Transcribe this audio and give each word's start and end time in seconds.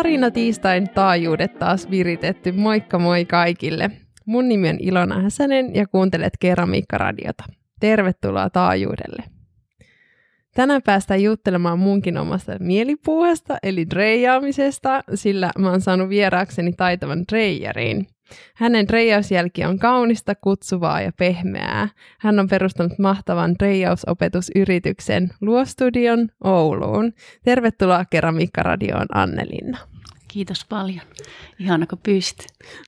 Tarina 0.00 0.30
tiistain 0.30 0.90
taajuudet 0.90 1.58
taas 1.58 1.90
viritetty. 1.90 2.52
Moikka 2.52 2.98
moi 2.98 3.24
kaikille. 3.24 3.90
Mun 4.26 4.48
nimi 4.48 4.68
on 4.68 4.76
Ilona 4.80 5.20
Häsänen 5.22 5.74
ja 5.74 5.86
kuuntelet 5.86 6.32
Keramiikkaradiota. 6.40 7.44
Tervetuloa 7.80 8.50
taajuudelle. 8.50 9.24
Tänään 10.54 10.82
päästään 10.82 11.22
juttelemaan 11.22 11.78
munkin 11.78 12.18
omasta 12.18 12.52
mielipuuhasta, 12.60 13.58
eli 13.62 13.90
dreijaamisesta, 13.90 15.04
sillä 15.14 15.50
mä 15.58 15.70
oon 15.70 15.80
saanut 15.80 16.08
vieraakseni 16.08 16.72
taitavan 16.72 17.24
dreijarin. 17.32 18.06
Hänen 18.54 18.88
dreijausjälki 18.88 19.64
on 19.64 19.78
kaunista, 19.78 20.34
kutsuvaa 20.34 21.00
ja 21.00 21.12
pehmeää. 21.18 21.88
Hän 22.18 22.38
on 22.38 22.48
perustanut 22.48 22.98
mahtavan 22.98 23.54
dreijausopetusyrityksen 23.58 25.30
Luostudion 25.40 26.28
Ouluun. 26.44 27.12
Tervetuloa 27.44 28.04
Keramiikkaradioon 28.04 29.06
Annelinna. 29.14 29.78
Kiitos 30.28 30.66
paljon. 30.68 31.00
Ihana 31.58 31.86
kun 31.86 31.98
pyst. 32.02 32.38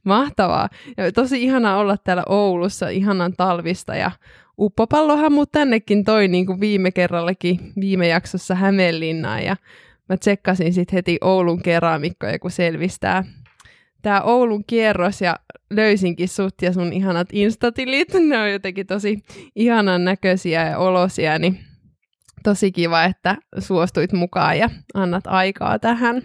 Mahtavaa. 0.04 0.68
Ja 0.96 1.12
tosi 1.12 1.42
ihana 1.42 1.76
olla 1.76 1.96
täällä 1.96 2.22
Oulussa, 2.28 2.88
ihanan 2.88 3.32
talvista 3.36 3.94
ja 3.94 4.10
uppopallohan 4.58 5.32
mut 5.32 5.52
tännekin 5.52 6.04
toi 6.04 6.28
niin 6.28 6.46
kuin 6.46 6.60
viime 6.60 6.90
kerrallakin 6.90 7.72
viime 7.80 8.08
jaksossa 8.08 8.54
Hämeenlinnaan 8.54 9.44
ja 9.44 9.56
mä 10.08 10.16
tsekkasin 10.16 10.72
sitten 10.72 10.96
heti 10.96 11.18
Oulun 11.20 11.62
keramikkoja, 11.62 12.38
kun 12.38 12.50
selvistää 12.50 13.24
tämä 14.02 14.20
Oulun 14.20 14.64
kierros 14.66 15.20
ja 15.20 15.36
löysinkin 15.70 16.28
sut 16.28 16.54
ja 16.62 16.72
sun 16.72 16.92
ihanat 16.92 17.28
instatilit. 17.32 18.08
Ne 18.28 18.38
on 18.38 18.52
jotenkin 18.52 18.86
tosi 18.86 19.22
ihanan 19.56 20.04
näköisiä 20.04 20.68
ja 20.68 20.78
olosia, 20.78 21.38
niin 21.38 21.58
tosi 22.44 22.72
kiva, 22.72 23.04
että 23.04 23.36
suostuit 23.58 24.12
mukaan 24.12 24.58
ja 24.58 24.70
annat 24.94 25.26
aikaa 25.26 25.78
tähän. 25.78 26.22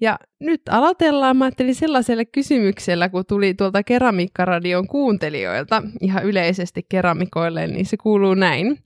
Ja 0.00 0.18
nyt 0.40 0.62
aloitellaan, 0.70 1.36
mä 1.36 1.44
ajattelin 1.44 1.74
sellaiselle 1.74 2.24
kysymyksellä, 2.24 3.08
kun 3.08 3.24
tuli 3.28 3.54
tuolta 3.54 3.82
Keramiikkaradion 3.82 4.86
kuuntelijoilta 4.86 5.82
ihan 6.00 6.24
yleisesti 6.24 6.86
keramikoille, 6.88 7.66
niin 7.66 7.86
se 7.86 7.96
kuuluu 7.96 8.34
näin. 8.34 8.78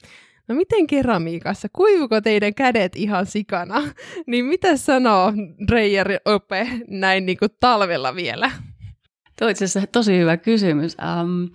No 0.48 0.54
miten 0.54 0.86
keramiikassa? 0.86 1.68
Kuivuko 1.72 2.20
teidän 2.20 2.54
kädet 2.54 2.96
ihan 2.96 3.26
sikana? 3.26 3.82
niin 4.26 4.44
mitä 4.44 4.76
sanoo 4.76 5.32
Dreyer 5.68 6.08
Ope 6.24 6.68
näin 6.88 7.26
niin 7.26 7.38
kuin 7.38 7.50
talvella 7.60 8.14
vielä? 8.14 8.50
Tuo 9.38 9.48
itse 9.48 9.64
asiassa 9.64 9.88
tosi 9.92 10.18
hyvä 10.18 10.36
kysymys. 10.36 10.96
Um, 11.20 11.48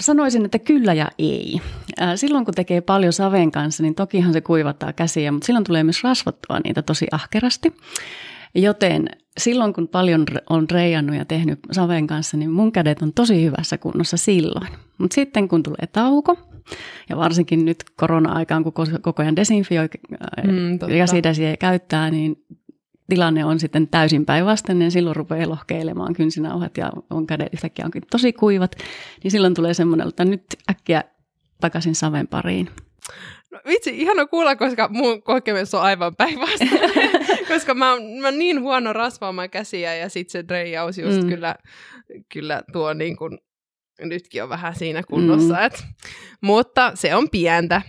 sanoisin, 0.00 0.44
että 0.44 0.58
kyllä 0.58 0.94
ja 0.94 1.10
ei. 1.18 1.60
Silloin 2.14 2.44
kun 2.44 2.54
tekee 2.54 2.80
paljon 2.80 3.12
saven 3.12 3.50
kanssa, 3.50 3.82
niin 3.82 3.94
tokihan 3.94 4.32
se 4.32 4.40
kuivattaa 4.40 4.92
käsiä, 4.92 5.32
mutta 5.32 5.46
silloin 5.46 5.64
tulee 5.64 5.84
myös 5.84 6.04
rasvottua 6.04 6.60
niitä 6.64 6.82
tosi 6.82 7.06
ahkerasti. 7.12 7.74
Joten 8.54 9.08
silloin 9.38 9.72
kun 9.72 9.88
paljon 9.88 10.24
on 10.50 10.70
reijannut 10.70 11.16
ja 11.16 11.24
tehnyt 11.24 11.58
saven 11.72 12.06
kanssa, 12.06 12.36
niin 12.36 12.50
mun 12.50 12.72
kädet 12.72 13.02
on 13.02 13.12
tosi 13.12 13.44
hyvässä 13.44 13.78
kunnossa 13.78 14.16
silloin. 14.16 14.68
Mutta 14.98 15.14
sitten 15.14 15.48
kun 15.48 15.62
tulee 15.62 15.86
tauko, 15.92 16.36
ja 17.08 17.16
varsinkin 17.16 17.64
nyt 17.64 17.84
korona-aikaan, 17.96 18.64
kun 18.64 18.72
koko 19.02 19.22
ajan 19.22 19.36
desinfioi 19.36 19.88
mm, 20.44 20.78
käsidesiä 20.98 21.56
käyttää, 21.56 22.10
niin 22.10 22.44
tilanne 23.08 23.44
on 23.44 23.60
sitten 23.60 23.88
täysin 23.88 24.26
päinvastainen, 24.26 24.78
niin 24.78 24.90
silloin 24.90 25.16
rupeaa 25.16 25.48
lohkeilemaan 25.48 26.14
kynsinauhat 26.14 26.76
ja 26.76 26.92
on 27.10 27.26
kädet 27.26 27.54
yhtäkkiä 27.54 27.84
onkin 27.84 28.02
tosi 28.10 28.32
kuivat, 28.32 28.76
niin 29.24 29.30
silloin 29.30 29.54
tulee 29.54 29.74
semmoinen, 29.74 30.08
että 30.08 30.24
nyt 30.24 30.44
äkkiä 30.70 31.04
takaisin 31.60 31.94
saven 31.94 32.28
pariin. 32.28 32.70
No, 33.50 33.60
vitsi, 33.66 34.00
ihana 34.00 34.26
kuulla, 34.26 34.56
koska 34.56 34.88
mun 34.92 35.22
kokemus 35.22 35.74
on 35.74 35.82
aivan 35.82 36.16
päinvastainen. 36.16 36.90
koska 37.52 37.74
mä, 37.74 37.86
mä 38.20 38.26
oon 38.26 38.38
niin 38.38 38.60
huono 38.60 38.92
rasvaamaan 38.92 39.50
käsiä 39.50 39.94
ja 39.94 40.08
sitten 40.08 40.32
se 40.32 40.48
dreijaus 40.48 40.98
just 40.98 41.22
mm. 41.22 41.28
kyllä, 41.28 41.54
kyllä 42.32 42.62
tuo 42.72 42.94
niin 42.94 43.16
kuin, 43.16 43.38
nytkin 44.04 44.42
on 44.42 44.48
vähän 44.48 44.74
siinä 44.74 45.02
kunnossa. 45.02 45.54
Mm. 45.54 45.64
Et, 45.64 45.84
mutta 46.40 46.92
se 46.94 47.14
on 47.14 47.30
pientä. 47.30 47.82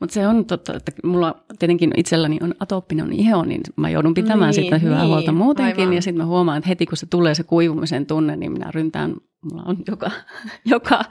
Mutta 0.00 0.14
se 0.14 0.26
on 0.26 0.44
totta, 0.44 0.76
että 0.76 0.92
mulla 1.04 1.44
tietenkin 1.58 1.92
itselläni 1.96 2.38
on 2.42 2.54
atooppinen 2.60 3.12
iho, 3.12 3.44
niin 3.44 3.60
mä 3.76 3.90
joudun 3.90 4.14
pitämään 4.14 4.50
niin, 4.50 4.62
sitten 4.62 4.82
hyvää 4.82 5.00
niin, 5.00 5.08
huolta 5.08 5.32
muutenkin. 5.32 5.80
Aivan. 5.80 5.94
Ja 5.94 6.02
sitten 6.02 6.18
mä 6.18 6.26
huomaan, 6.26 6.58
että 6.58 6.68
heti 6.68 6.86
kun 6.86 6.96
se 6.96 7.06
tulee 7.06 7.34
se 7.34 7.42
kuivumisen 7.42 8.06
tunne, 8.06 8.36
niin 8.36 8.52
minä 8.52 8.70
ryntään, 8.70 9.14
mulla 9.50 9.62
on 9.66 9.76
joka, 9.88 10.10
joka 10.64 11.04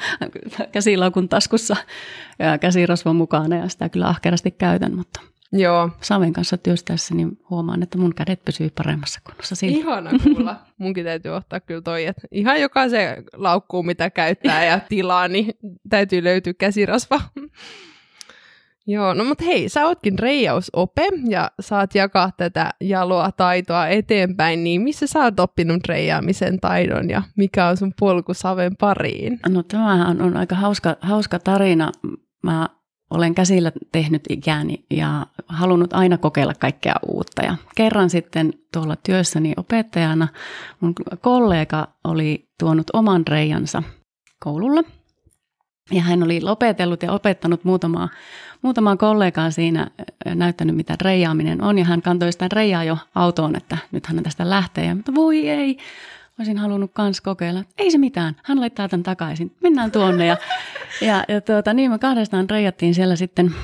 käsilaukun 0.72 1.30
taskussa 1.30 1.76
ja 2.40 2.58
käsirasva 2.58 3.14
mukana 3.14 3.56
ja 3.56 3.70
sitä 3.70 3.90
kyllä 3.90 4.08
ahkerasti 4.08 4.52
käytän, 4.52 4.96
mutta 4.96 5.22
Joo. 5.54 5.90
Saven 6.02 6.34
kanssa 6.34 6.58
työstäessä 6.58 7.16
niin 7.16 7.40
huomaan, 7.50 7.84
että 7.84 7.98
mun 7.98 8.16
kädet 8.16 8.46
pysyy 8.46 8.70
paremmassa 8.78 9.20
kunnossa 9.24 9.56
sillä. 9.56 9.78
Ihana 9.78 10.12
kuulla. 10.24 10.56
Munkin 10.78 11.06
täytyy 11.06 11.32
ottaa 11.32 11.60
kyllä 11.60 11.82
toi, 11.82 12.06
että 12.06 12.22
ihan 12.32 12.62
jokaisen 12.62 13.24
laukkuun, 13.34 13.86
mitä 13.86 14.10
käyttää 14.10 14.66
ja 14.66 14.80
tilaa, 14.80 15.28
niin 15.28 15.54
täytyy 15.90 16.24
löytyä 16.24 16.54
käsirasva. 16.54 17.22
Joo, 18.88 19.14
no 19.14 19.24
mutta 19.24 19.46
hei, 19.46 19.70
sä 19.70 19.86
ootkin 19.86 20.20
reijausope 20.20 21.08
ja 21.30 21.52
saat 21.60 21.96
jakaa 21.96 22.32
tätä 22.38 22.74
jaloa 22.82 23.32
taitoa 23.32 23.88
eteenpäin, 23.88 24.64
niin 24.64 24.82
missä 24.82 25.08
sä 25.08 25.20
oot 25.20 25.40
oppinut 25.40 25.88
reijaamisen 25.88 26.60
taidon 26.60 27.10
ja 27.10 27.22
mikä 27.36 27.68
on 27.68 27.78
sun 27.78 27.94
polku 28.00 28.34
saven 28.34 28.78
pariin? 28.78 29.40
No 29.50 29.64
tämähän 29.64 30.22
on 30.22 30.38
aika 30.38 30.56
hauska, 30.56 30.96
hauska 31.02 31.40
tarina. 31.40 31.92
Mä 32.44 32.70
olen 33.12 33.36
käsillä 33.36 33.72
tehnyt 33.92 34.24
ikäni 34.30 34.86
ja 34.90 35.28
halunnut 35.48 35.94
aina 35.94 36.18
kokeilla 36.18 36.54
kaikkea 36.54 36.96
uutta. 37.08 37.42
Ja 37.46 37.56
kerran 37.76 38.10
sitten 38.10 38.54
tuolla 38.74 38.96
työssäni 38.96 39.54
opettajana 39.58 40.28
mun 40.80 40.94
kollega 41.22 41.88
oli 42.04 42.50
tuonut 42.60 42.88
oman 42.94 43.28
reijansa 43.28 43.84
koululle. 44.40 44.84
Ja 45.92 46.02
hän 46.02 46.24
oli 46.24 46.42
lopetellut 46.42 47.04
ja 47.04 47.12
opettanut 47.12 47.64
muutamaa, 47.64 48.10
muutamaa 48.62 48.98
kollegaa 48.98 49.52
siinä, 49.52 49.88
näyttänyt 50.36 50.76
mitä 50.76 50.96
reijaaminen 51.02 51.64
on. 51.64 51.78
Ja 51.78 51.86
hän 51.86 52.02
kantoi 52.02 52.32
sitä 52.32 52.48
reijaa 52.54 52.84
jo 52.84 52.98
autoon, 53.16 53.56
että 53.56 53.78
nyt 53.92 54.06
hän 54.06 54.24
tästä 54.24 54.50
lähtee. 54.50 54.86
Ja 54.86 54.96
mutta 54.96 55.16
voi 55.16 55.50
ei, 55.50 55.78
olisin 56.40 56.58
halunnut 56.58 56.92
kans 56.94 57.22
kokeilla. 57.22 57.64
Ei 57.78 57.92
se 57.92 57.98
mitään, 57.98 58.36
hän 58.44 58.60
laittaa 58.60 58.90
tämän 58.90 59.04
takaisin. 59.04 59.56
Mennään 59.64 59.92
tuonne. 59.92 60.26
Ja, 60.26 60.38
ja, 61.02 61.24
ja 61.28 61.42
tuota, 61.42 61.74
niin 61.74 61.92
me 61.92 62.00
kahdestaan 62.00 62.50
reijattiin 62.50 62.96
siellä 62.96 63.16
sitten 63.16 63.56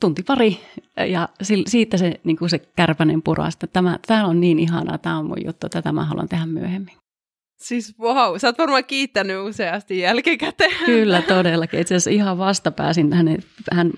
tunti 0.00 0.22
pari 0.22 0.60
ja 1.08 1.28
siitä 1.66 1.96
se, 1.96 2.20
niin 2.24 2.36
kuin 2.36 2.50
se 2.50 2.58
kärpänen 2.58 3.22
purasta. 3.22 3.66
Tämä, 3.66 3.98
tämä 4.06 4.26
on 4.26 4.40
niin 4.40 4.58
ihanaa, 4.58 4.98
tämä 4.98 5.18
on 5.18 5.26
mun 5.26 5.46
juttu, 5.46 5.68
tätä 5.68 5.92
mä 5.92 6.04
haluan 6.04 6.28
tehdä 6.28 6.46
myöhemmin. 6.46 6.99
Siis 7.60 7.94
wow, 7.98 8.36
sä 8.38 8.48
oot 8.48 8.58
varmaan 8.58 8.84
kiittänyt 8.84 9.36
useasti 9.48 9.98
jälkikäteen. 9.98 10.76
Kyllä, 10.86 11.22
todellakin. 11.22 11.80
Itse 11.80 11.94
asiassa 11.94 12.10
ihan 12.10 12.38
vasta 12.38 12.70
pääsin, 12.70 13.12
hän, 13.12 13.38
hän 13.72 13.90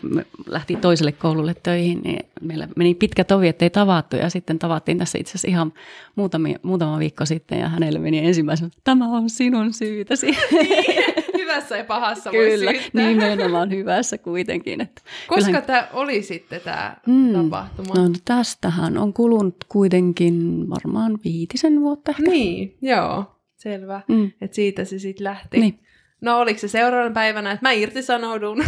lähti 0.47 0.77
toiselle 0.77 1.13
koululle 1.13 1.55
töihin, 1.63 2.01
niin 2.05 2.27
meillä 2.41 2.69
meni 2.77 2.95
pitkä 2.95 3.25
tovi, 3.25 3.49
ettei 3.49 3.71
tavattu. 3.71 4.17
Ja 4.17 4.31
sitten 4.31 4.59
tavattiin 4.59 4.99
tässä 4.99 5.19
itse 5.19 5.31
asiassa 5.31 5.49
ihan 5.49 5.73
muutama, 6.17 6.49
muutama 6.63 6.99
viikko 6.99 7.27
sitten, 7.27 7.59
ja 7.61 7.69
hänelle 7.69 7.99
meni 7.99 8.19
ensimmäisenä, 8.19 8.71
tämä 8.85 9.09
on 9.09 9.31
sinun 9.31 9.73
syytäsi. 9.73 10.27
Niin, 10.51 11.05
hyvässä 11.39 11.77
ja 11.77 11.85
pahassa 11.85 12.31
Kyllä, 12.31 12.67
voi 12.73 12.79
syyttää. 12.79 13.07
nimenomaan 13.07 13.71
hyvässä 13.71 14.19
kuitenkin. 14.19 14.81
Että 14.81 15.03
Koska 15.29 15.45
kyllähän... 15.45 15.67
tämä 15.67 15.89
oli 15.93 16.23
sitten 16.23 16.61
tämä 16.61 16.97
mm, 17.07 17.33
tapahtuma? 17.33 17.95
No 17.95 18.11
tästähän 18.25 18.99
on 18.99 19.13
kulunut 19.13 19.57
kuitenkin 19.69 20.67
varmaan 20.71 21.19
viitisen 21.25 21.81
vuotta 21.81 22.11
ehkä. 22.11 22.23
Niin, 22.23 22.77
joo. 22.83 23.25
Selvä. 23.63 24.01
Mm. 24.09 24.33
Että 24.41 24.55
siitä 24.55 24.85
se 24.85 24.99
sitten 24.99 25.25
lähti. 25.25 25.61
Niin. 25.61 25.79
No 26.21 26.39
oliko 26.39 26.59
se 26.59 26.69
seuraavana 26.69 27.15
päivänä, 27.15 27.53
että 27.53 27.69
mä 27.69 27.73
irtisanoudun? 27.73 28.65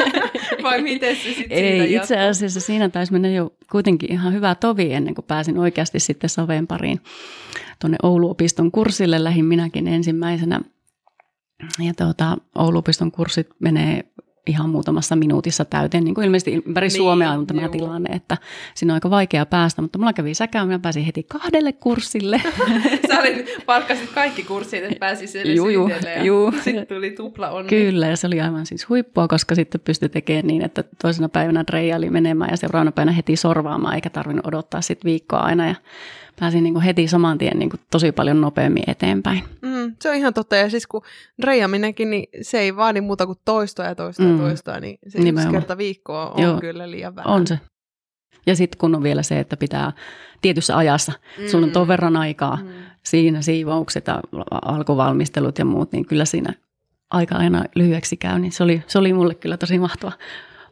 Vai 0.62 0.82
miten 0.82 1.16
se 1.16 1.22
sitten 1.22 1.58
Ei, 1.58 1.94
itse 1.94 2.18
asiassa 2.18 2.60
siinä 2.60 2.88
taisi 2.88 3.12
mennä 3.12 3.28
jo 3.28 3.56
kuitenkin 3.70 4.12
ihan 4.12 4.32
hyvä 4.32 4.54
tovi 4.54 4.92
ennen 4.92 5.14
kuin 5.14 5.24
pääsin 5.24 5.58
oikeasti 5.58 6.00
sitten 6.00 6.30
Saveen 6.30 6.66
pariin 6.66 7.00
tuonne 7.80 7.96
Ouluopiston 8.02 8.70
kurssille. 8.72 9.24
Lähin 9.24 9.44
minäkin 9.44 9.88
ensimmäisenä. 9.88 10.60
Ja 11.84 11.94
tuota, 11.94 12.36
Ouluopiston 12.54 13.12
kurssit 13.12 13.48
menee 13.58 14.04
ihan 14.46 14.70
muutamassa 14.70 15.16
minuutissa 15.16 15.64
täyteen. 15.64 16.04
Niin 16.04 16.14
kuin 16.14 16.24
ilmeisesti 16.24 16.62
ympäri 16.66 16.88
niin, 16.88 16.96
Suomea 16.96 17.30
on 17.30 17.46
tämä 17.46 17.62
juu. 17.62 17.70
tilanne, 17.70 18.14
että 18.14 18.36
siinä 18.74 18.92
on 18.92 18.94
aika 18.94 19.10
vaikea 19.10 19.46
päästä, 19.46 19.82
mutta 19.82 19.98
mulla 19.98 20.12
kävi 20.12 20.34
säkään, 20.34 20.66
minä 20.66 20.78
pääsin 20.78 21.04
heti 21.04 21.22
kahdelle 21.22 21.72
kurssille. 21.72 22.42
Sä 23.08 23.20
olit, 23.20 23.46
palkkasit 23.66 24.10
kaikki 24.10 24.42
kurssit, 24.42 24.84
että 24.84 24.98
pääsi 24.98 25.26
sille 25.26 25.52
juu, 25.52 25.68
juu, 25.68 25.90
juu. 26.22 26.52
sitten 26.64 26.86
tuli 26.86 27.10
tupla 27.10 27.50
onni. 27.50 27.68
Kyllä, 27.68 28.06
ja 28.06 28.16
se 28.16 28.26
oli 28.26 28.40
aivan 28.40 28.66
siis 28.66 28.88
huippua, 28.88 29.28
koska 29.28 29.54
sitten 29.54 29.80
pystyi 29.80 30.08
tekemään 30.08 30.46
niin, 30.46 30.64
että 30.64 30.84
toisena 31.02 31.28
päivänä 31.28 31.64
Reija 31.70 31.96
oli 31.96 32.10
menemään 32.10 32.50
ja 32.50 32.56
seuraavana 32.56 32.92
päivänä 32.92 33.12
heti 33.12 33.36
sorvaamaan, 33.36 33.94
eikä 33.94 34.10
tarvinnut 34.10 34.46
odottaa 34.46 34.80
sitten 34.80 35.08
viikkoa 35.08 35.38
aina. 35.38 35.68
Ja 35.68 35.74
pääsin 36.40 36.64
niin 36.64 36.74
kuin 36.74 36.84
heti 36.84 37.08
saman 37.08 37.38
tien 37.38 37.58
niin 37.58 37.70
kuin 37.70 37.80
tosi 37.90 38.12
paljon 38.12 38.40
nopeammin 38.40 38.84
eteenpäin. 38.86 39.42
Mm, 39.62 39.73
se 40.02 40.10
on 40.10 40.14
ihan 40.14 40.34
totta. 40.34 40.56
Ja 40.56 40.70
siis 40.70 40.86
kun 40.86 41.02
reijaminenkin, 41.44 42.10
niin 42.10 42.26
se 42.42 42.58
ei 42.58 42.76
vaadi 42.76 43.00
muuta 43.00 43.26
kuin 43.26 43.38
toistoa 43.44 43.86
ja 43.86 43.94
toistoa 43.94 44.26
mm. 44.26 44.32
ja 44.32 44.38
toistoa, 44.38 44.80
niin 44.80 44.98
se 45.08 45.18
Nimenomaan. 45.18 45.54
yksi 45.54 45.60
kerta 45.60 45.78
viikkoa 45.78 46.30
on 46.30 46.42
Joo, 46.42 46.60
kyllä 46.60 46.90
liian 46.90 47.16
vähän. 47.16 47.34
On 47.34 47.46
se. 47.46 47.58
Ja 48.46 48.56
sitten 48.56 48.78
kun 48.78 48.94
on 48.94 49.02
vielä 49.02 49.22
se, 49.22 49.40
että 49.40 49.56
pitää 49.56 49.92
tietyssä 50.40 50.76
ajassa, 50.76 51.12
mm. 51.38 51.46
sulla 51.46 51.66
on 51.66 51.72
ton 51.72 51.88
verran 51.88 52.16
aikaa, 52.16 52.56
mm. 52.56 52.68
siinä 53.02 53.42
siivoukset 53.42 54.06
ja 54.06 54.20
alkuvalmistelut 54.62 55.58
ja 55.58 55.64
muut, 55.64 55.92
niin 55.92 56.06
kyllä 56.06 56.24
siinä 56.24 56.54
aika 57.10 57.34
aina 57.34 57.64
lyhyeksi 57.74 58.16
käy, 58.16 58.38
niin 58.38 58.52
se 58.52 58.62
oli, 58.62 58.82
se 58.86 58.98
oli 58.98 59.12
mulle 59.12 59.34
kyllä 59.34 59.56
tosi 59.56 59.78
mahtava 59.78 60.12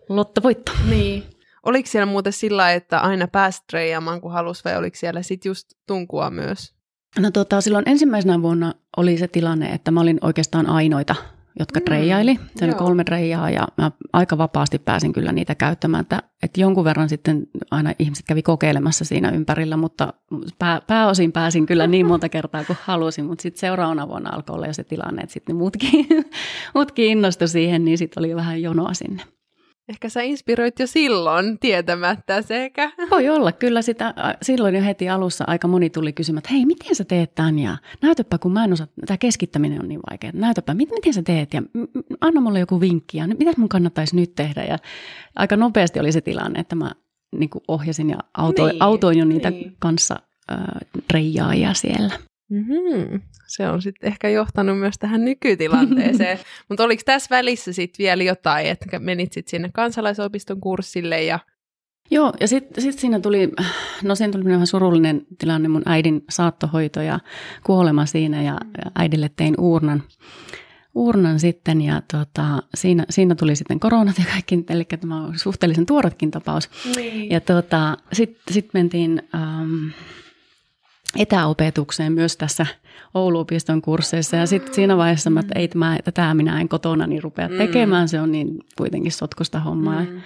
lottovoitto. 0.09 0.73
Niin. 0.91 1.25
Oliko 1.62 1.88
siellä 1.88 2.06
muuten 2.06 2.32
sillä 2.32 2.73
että 2.73 3.00
aina 3.00 3.29
pääsi 3.29 3.62
treijaamaan 3.67 4.20
kun 4.20 4.32
halusi 4.32 4.64
vai 4.64 4.76
oliko 4.76 4.97
siellä 4.97 5.23
sitten 5.23 5.50
just 5.50 5.69
tunkua 5.87 6.31
myös? 6.31 6.75
No 7.19 7.31
tota, 7.31 7.61
silloin 7.61 7.88
ensimmäisenä 7.88 8.43
vuonna 8.43 8.75
oli 8.97 9.19
se 9.19 9.29
tilanne, 9.29 9.73
että 9.73 9.91
mä 9.91 10.00
olin 10.00 10.19
oikeastaan 10.20 10.67
ainoita, 10.67 11.14
jotka 11.59 11.81
mm, 11.81 11.85
treijaili. 11.85 12.38
Se 12.56 12.64
oli 12.64 12.75
kolme 12.75 13.05
treijaa 13.05 13.50
ja 13.50 13.69
mä 13.76 13.91
aika 14.12 14.38
vapaasti 14.38 14.79
pääsin 14.79 15.12
kyllä 15.12 15.32
niitä 15.32 15.55
käyttämään. 15.55 16.00
Että, 16.00 16.23
että 16.43 16.61
jonkun 16.61 16.85
verran 16.85 17.09
sitten 17.09 17.47
aina 17.70 17.93
ihmiset 17.99 18.26
kävi 18.29 18.43
kokeilemassa 18.43 19.05
siinä 19.05 19.31
ympärillä, 19.31 19.76
mutta 19.76 20.12
pää, 20.59 20.81
pääosin 20.87 21.32
pääsin 21.32 21.67
kyllä 21.67 21.87
niin 21.87 22.06
monta 22.06 22.29
kertaa 22.38 22.64
kuin 22.64 22.79
halusin. 22.82 23.25
Mutta 23.25 23.43
sitten 23.43 23.61
seuraavana 23.61 24.09
vuonna 24.09 24.31
alkoi 24.31 24.56
olla 24.56 24.67
jo 24.67 24.73
se 24.73 24.85
tilanne, 24.85 25.23
että 25.23 25.32
sitten 25.32 25.56
muutkin, 25.56 26.06
muutkin 26.75 27.06
innostui 27.11 27.49
siihen, 27.49 27.85
niin 27.85 27.99
sitten 27.99 28.20
oli 28.20 28.37
vähän 28.37 28.62
jonoa 28.62 28.94
sinne. 28.94 29.23
Ehkä 29.92 30.08
sä 30.08 30.22
inspiroit 30.22 30.78
jo 30.78 30.86
silloin 30.86 31.58
tietämättä 31.58 32.42
sekä. 32.42 32.92
Voi 33.10 33.28
olla, 33.28 33.52
kyllä 33.52 33.82
sitä 33.82 34.14
silloin 34.42 34.74
jo 34.74 34.82
heti 34.82 35.08
alussa 35.08 35.44
aika 35.46 35.68
moni 35.68 35.90
tuli 35.90 36.12
kysymään, 36.12 36.38
että 36.38 36.50
hei, 36.50 36.66
miten 36.66 36.94
sä 36.94 37.04
teet 37.04 37.34
tämän 37.34 37.58
ja 37.58 37.76
näytäpä, 38.02 38.38
kun 38.38 38.52
mä 38.52 38.64
en 38.64 38.72
osaa, 38.72 38.86
tämä 39.06 39.18
keskittäminen 39.18 39.82
on 39.82 39.88
niin 39.88 40.00
vaikeaa, 40.10 40.32
näytäpä, 40.36 40.74
miten 40.74 41.14
sä 41.14 41.22
teet 41.22 41.54
ja 41.54 41.62
anna 42.20 42.40
mulle 42.40 42.60
joku 42.60 42.80
vinkki 42.80 43.18
ja 43.18 43.26
mitä 43.26 43.52
mun 43.56 43.68
kannattaisi 43.68 44.16
nyt 44.16 44.34
tehdä 44.34 44.64
ja 44.64 44.78
aika 45.36 45.56
nopeasti 45.56 46.00
oli 46.00 46.12
se 46.12 46.20
tilanne, 46.20 46.60
että 46.60 46.76
mä 46.76 46.92
niin 47.36 47.50
ohjasin 47.68 48.10
ja 48.10 48.18
autoin, 48.34 48.72
niin, 48.72 48.82
autoin 48.82 49.18
jo 49.18 49.24
niitä 49.24 49.50
niin. 49.50 49.76
kanssa 49.78 50.16
äh, 50.52 50.58
reijaajia 51.12 51.74
siellä. 51.74 52.18
Mm-hmm. 52.52 53.20
Se 53.46 53.69
on 53.69 53.82
sitten 53.82 54.08
ehkä 54.08 54.28
johtanut 54.28 54.78
myös 54.78 54.94
tähän 54.99 55.25
nykytilanteeseen. 55.25 56.38
Mutta 56.69 56.84
oliko 56.84 57.02
tässä 57.06 57.37
välissä 57.37 57.72
sitten 57.72 58.04
vielä 58.04 58.22
jotain, 58.22 58.66
että 58.66 58.99
menit 58.99 59.32
sitten 59.32 59.50
sinne 59.50 59.70
kansalaisopiston 59.72 60.60
kurssille 60.60 61.22
ja 61.22 61.38
Joo, 62.10 62.32
ja 62.40 62.49
sitten 62.49 62.82
sit 62.82 62.99
siinä 62.99 63.20
tuli, 63.20 63.50
no 64.02 64.14
siinä 64.14 64.32
tuli 64.32 64.44
vähän 64.44 64.66
surullinen 64.66 65.26
tilanne, 65.38 65.69
mun 65.69 65.82
äidin 65.87 66.25
saattohoito 66.31 67.00
ja 67.00 67.20
kuolema 67.64 68.06
siinä, 68.06 68.43
ja, 68.43 68.58
ja 68.84 68.90
äidille 68.94 69.31
tein 69.37 69.54
uurnan, 69.58 70.02
uurnan 70.94 71.40
sitten, 71.40 71.81
ja 71.81 72.02
tota, 72.12 72.62
siinä, 72.75 73.04
siinä 73.10 73.34
tuli 73.34 73.56
sitten 73.56 73.81
koronat 73.81 74.19
ja 74.19 74.25
kaikki, 74.32 74.64
eli 74.69 74.84
tämä 74.84 75.25
on 75.25 75.38
suhteellisen 75.38 75.87
tuoretkin 75.87 76.31
tapaus. 76.31 76.70
Niin. 76.96 77.31
Ja 77.31 77.40
tota, 77.40 77.96
sitten 78.12 78.54
sit 78.54 78.69
mentiin... 78.75 79.22
Ähm, 79.34 79.88
etäopetukseen 81.19 82.12
myös 82.12 82.37
tässä 82.37 82.67
Ouluopiston 83.14 83.82
kursseissa. 83.82 84.37
Ja 84.37 84.47
sitten 84.47 84.75
siinä 84.75 84.97
vaiheessa 84.97 85.31
mä, 85.31 85.41
että 85.41 85.59
ei 85.59 85.69
tämä, 85.69 85.99
tätä 86.05 86.35
minä 86.35 86.61
en 86.61 86.69
kotona 86.69 87.06
niin 87.06 87.23
rupea 87.23 87.49
mm. 87.49 87.56
tekemään, 87.56 88.09
se 88.09 88.20
on 88.20 88.32
niin 88.32 88.59
kuitenkin 88.76 89.12
sotkusta 89.12 89.61
hommaa. 89.61 90.00
Mm. 90.00 90.20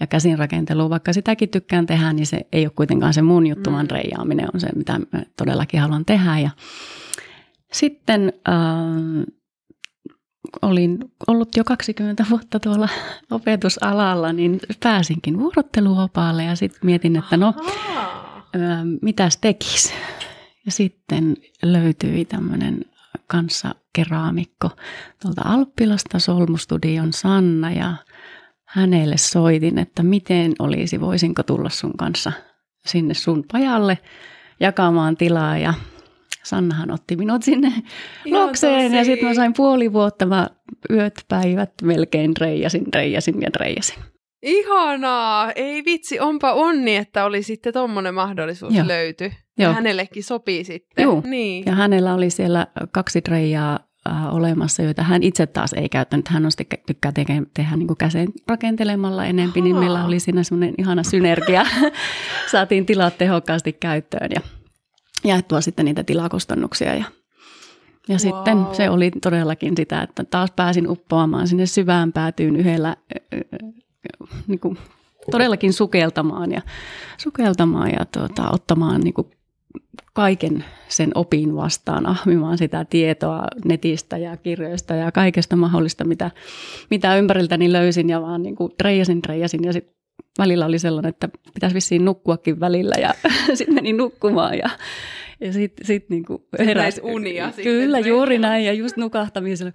Ja 0.00 0.06
käsinrakentelu, 0.06 0.90
vaikka 0.90 1.12
sitäkin 1.12 1.48
tykkään 1.48 1.86
tehdä, 1.86 2.12
niin 2.12 2.26
se 2.26 2.46
ei 2.52 2.66
ole 2.66 2.72
kuitenkaan 2.76 3.14
se 3.14 3.22
mun 3.22 3.46
juttu, 3.46 3.70
mm. 3.70 3.74
vaan 3.74 3.90
reijaaminen 3.90 4.48
on 4.54 4.60
se, 4.60 4.68
mitä 4.76 4.98
mä 5.12 5.22
todellakin 5.36 5.80
haluan 5.80 6.04
tehdä. 6.04 6.38
Ja 6.38 6.50
sitten 7.72 8.32
äh, 8.48 8.54
olin 10.62 10.98
ollut 11.26 11.48
jo 11.56 11.64
20 11.64 12.26
vuotta 12.30 12.60
tuolla 12.60 12.88
opetusalalla, 13.30 14.32
niin 14.32 14.60
pääsinkin 14.82 15.38
vuorotteluvapaalle 15.38 16.44
ja 16.44 16.56
sitten 16.56 16.80
mietin, 16.82 17.16
että 17.16 17.36
no, 17.36 17.54
äh, 18.56 18.84
mitäs 19.02 19.36
tekisi. 19.36 19.92
Ja 20.66 20.72
sitten 20.72 21.36
löytyi 21.62 22.24
tämmöinen 22.24 22.84
kanssa 23.26 23.74
keraamikko 23.92 24.70
tuolta 25.22 25.42
Alppilasta, 25.44 26.18
Solmustudion 26.18 27.12
Sanna, 27.12 27.72
ja 27.72 27.94
hänelle 28.64 29.16
soitin, 29.16 29.78
että 29.78 30.02
miten 30.02 30.52
olisi, 30.58 31.00
voisinko 31.00 31.42
tulla 31.42 31.68
sun 31.68 31.96
kanssa 31.96 32.32
sinne 32.86 33.14
sun 33.14 33.44
pajalle 33.52 33.98
jakamaan 34.60 35.16
tilaa, 35.16 35.58
ja 35.58 35.74
Sannahan 36.42 36.90
otti 36.90 37.16
minut 37.16 37.42
sinne 37.42 37.72
Ihan 38.24 38.48
tosi. 38.48 38.96
ja 38.96 39.04
sitten 39.04 39.28
mä 39.28 39.34
sain 39.34 39.52
puoli 39.56 39.92
vuotta, 39.92 40.26
mä 40.26 40.50
yöt, 40.90 41.24
päivät 41.28 41.70
melkein 41.82 42.36
reijasin, 42.40 42.84
reijasin 42.94 43.42
ja 43.42 43.48
reijasin. 43.60 43.98
Ihanaa! 44.42 45.52
Ei 45.52 45.84
vitsi, 45.84 46.20
onpa 46.20 46.52
onni, 46.52 46.96
että 46.96 47.24
oli 47.24 47.42
sitten 47.42 47.72
tommonen 47.72 48.14
mahdollisuus 48.14 48.74
Joo. 48.74 48.88
löyty. 48.88 49.32
Joo. 49.58 49.70
Ja 49.70 49.74
hänellekin 49.74 50.24
sopii 50.24 50.64
sitten. 50.64 51.02
Joo, 51.02 51.22
niin. 51.24 51.62
ja 51.66 51.74
hänellä 51.74 52.14
oli 52.14 52.30
siellä 52.30 52.66
kaksi 52.92 53.22
treijaa 53.22 53.78
äh, 54.08 54.34
olemassa, 54.34 54.82
joita 54.82 55.02
hän 55.02 55.22
itse 55.22 55.46
taas 55.46 55.72
ei 55.72 55.88
käyttänyt. 55.88 56.28
Hän 56.28 56.44
on 56.44 56.52
sitten 56.52 56.78
tykkää 56.86 57.12
tehdä, 57.12 57.42
tehdä 57.54 57.76
niin 57.76 57.86
kuin 57.86 57.96
käsen 57.96 58.28
rakentelemalla 58.46 59.24
enempi, 59.24 59.60
niin 59.60 59.76
meillä 59.76 60.04
oli 60.04 60.20
siinä 60.20 60.42
semmoinen 60.42 60.74
ihana 60.78 61.02
synergia. 61.02 61.66
Saatiin 62.50 62.86
tilat 62.86 63.18
tehokkaasti 63.18 63.72
käyttöön 63.72 64.30
ja 64.34 64.40
jaettua 65.24 65.60
sitten 65.60 65.84
niitä 65.84 66.04
tilakustannuksia 66.04 66.94
ja 66.94 67.04
ja 68.08 68.12
wow. 68.12 68.18
sitten 68.18 68.66
se 68.72 68.90
oli 68.90 69.10
todellakin 69.10 69.76
sitä, 69.76 70.02
että 70.02 70.24
taas 70.24 70.50
pääsin 70.56 70.90
uppoamaan 70.90 71.48
sinne 71.48 71.66
syvään 71.66 72.12
päätyyn 72.12 72.56
yhdellä 72.56 72.96
niin 74.46 74.60
kuin, 74.60 74.78
todellakin 75.30 75.72
sukeltamaan 75.72 76.52
ja, 76.52 76.62
sukeltamaan 77.18 77.90
ja 77.90 78.04
tuota, 78.04 78.50
ottamaan 78.50 79.00
niin 79.00 79.14
kuin, 79.14 79.30
kaiken 80.12 80.64
sen 80.88 81.10
opin 81.14 81.56
vastaan, 81.56 82.06
ahmimaan 82.06 82.58
sitä 82.58 82.84
tietoa 82.84 83.46
netistä 83.64 84.18
ja 84.18 84.36
kirjoista 84.36 84.94
ja 84.94 85.12
kaikesta 85.12 85.56
mahdollista, 85.56 86.04
mitä, 86.04 86.30
mitä 86.90 87.16
ympäriltäni 87.16 87.72
löysin 87.72 88.10
ja 88.10 88.22
vaan 88.22 88.42
niin 88.42 88.56
kuin 88.56 88.72
reijasin, 88.82 89.20
reijasin 89.28 89.64
ja 89.64 89.72
sitten 89.72 89.96
välillä 90.38 90.66
oli 90.66 90.78
sellainen, 90.78 91.08
että 91.08 91.28
pitäisi 91.54 91.74
vissiin 91.74 92.04
nukkuakin 92.04 92.60
välillä 92.60 92.94
ja 93.00 93.14
sitten 93.54 93.74
menin 93.74 93.96
nukkumaan 93.96 94.58
ja, 94.58 94.70
ja 95.40 95.52
sitten 95.52 95.86
sit 95.86 96.08
niin 96.08 96.24
heräsi. 96.58 97.00
unia. 97.04 97.52
Kyllä, 97.62 97.98
juuri 97.98 98.38
näin 98.38 98.64
ja 98.64 98.72
just 98.72 98.96
nukahtamisella, 98.96 99.72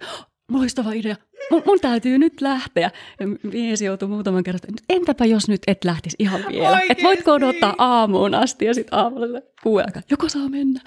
loistava 0.52 0.92
idea, 0.92 1.16
mun, 1.50 1.62
mun 1.66 1.80
täytyy 1.80 2.18
nyt 2.18 2.40
lähteä. 2.40 2.90
Ja 3.20 3.26
mies 3.42 3.82
joutui 3.82 4.08
muutaman 4.08 4.44
kerran, 4.44 4.60
että 4.68 4.82
entäpä 4.88 5.24
jos 5.24 5.48
nyt 5.48 5.62
et 5.66 5.84
lähtisi 5.84 6.16
ihan 6.18 6.40
vielä. 6.48 6.80
Että 6.90 7.02
voitko 7.02 7.32
odottaa 7.32 7.74
aamuun 7.78 8.34
asti 8.34 8.64
ja 8.64 8.74
sitten 8.74 8.98
aamulla 8.98 9.40
kuuden 9.62 9.86
aikaa, 9.86 10.02
joko 10.10 10.28
saa 10.28 10.48
mennä. 10.48 10.80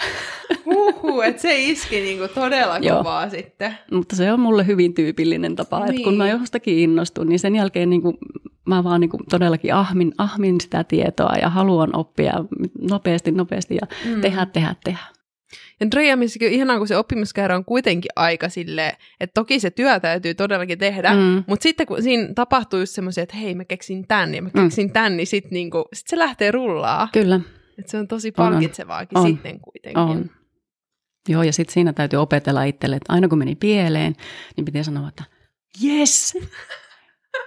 Huhu, 0.66 1.22
että 1.22 1.42
se 1.42 1.62
iski 1.62 2.02
niinku 2.02 2.28
todella 2.28 2.80
kovaa 2.80 3.30
sitten. 3.30 3.78
Mutta 3.92 4.16
se 4.16 4.32
on 4.34 4.40
mulle 4.40 4.68
hyvin 4.68 4.94
tyypillinen 4.94 5.56
tapa, 5.56 5.80
niin. 5.80 5.90
että 5.90 6.04
kun 6.04 6.18
mä 6.18 6.26
niin. 6.26 6.40
jostakin 6.40 6.80
innostun, 6.80 7.28
niin 7.28 7.40
sen 7.40 7.56
jälkeen 7.56 7.90
niinku, 7.90 8.18
mä 8.66 8.84
vaan 8.84 9.02
niinku 9.02 9.18
todellakin 9.30 9.74
ahmin, 9.74 10.14
ahmin 10.18 10.62
sitä 10.62 10.84
tietoa 10.84 11.34
ja 11.42 11.50
haluan 11.50 11.96
oppia 11.96 12.34
nopeasti, 12.82 13.32
nopeasti 13.32 13.76
ja 13.76 13.88
mm. 14.06 14.22
tehdä, 14.22 14.46
tehdä, 14.46 14.76
tehdä. 14.84 15.15
Ja 15.80 15.92
Dreamissakin 15.92 16.48
on 16.48 16.54
ihanaa, 16.54 16.78
kun 16.78 16.88
se 16.88 16.98
oppimiskäyrä 16.98 17.56
on 17.56 17.66
kuitenkin 17.66 18.12
aika 18.16 18.50
sille, 18.50 18.98
että 19.20 19.34
toki 19.34 19.60
se 19.60 19.72
työ 19.72 20.00
täytyy 20.00 20.34
todellakin 20.34 20.78
tehdä, 20.78 21.14
mm. 21.14 21.44
mutta 21.48 21.64
sitten 21.64 21.88
kun 21.88 22.04
siinä 22.04 22.34
tapahtuu 22.36 22.80
just 22.80 22.96
semmoisia, 22.96 23.24
että 23.24 23.38
hei 23.38 23.56
mä 23.56 23.66
keksin 23.66 24.08
tän 24.08 24.36
ja 24.36 24.42
mä 24.42 24.50
mm. 24.54 24.64
keksin 24.64 24.88
mm. 24.88 24.94
tän, 24.94 25.18
niin 25.18 25.28
sitten 25.28 25.52
niinku, 25.52 25.86
sit 25.94 26.08
se 26.08 26.20
lähtee 26.20 26.52
rullaa. 26.52 27.10
Kyllä. 27.14 27.40
Et 27.80 27.88
se 27.88 27.98
on 27.98 28.08
tosi 28.08 28.32
palkitsevaakin 28.32 29.18
on. 29.18 29.28
sitten 29.28 29.60
kuitenkin. 29.60 30.04
On. 30.04 30.30
Joo, 31.30 31.44
ja 31.44 31.54
sitten 31.54 31.74
siinä 31.74 31.94
täytyy 31.94 32.20
opetella 32.20 32.64
itselle, 32.64 32.96
että 32.96 33.14
aina 33.14 33.28
kun 33.28 33.38
meni 33.38 33.56
pieleen, 33.56 34.16
niin 34.58 34.66
pitää 34.66 34.84
sanoa, 34.84 35.10
että 35.10 35.24
yes, 35.84 36.38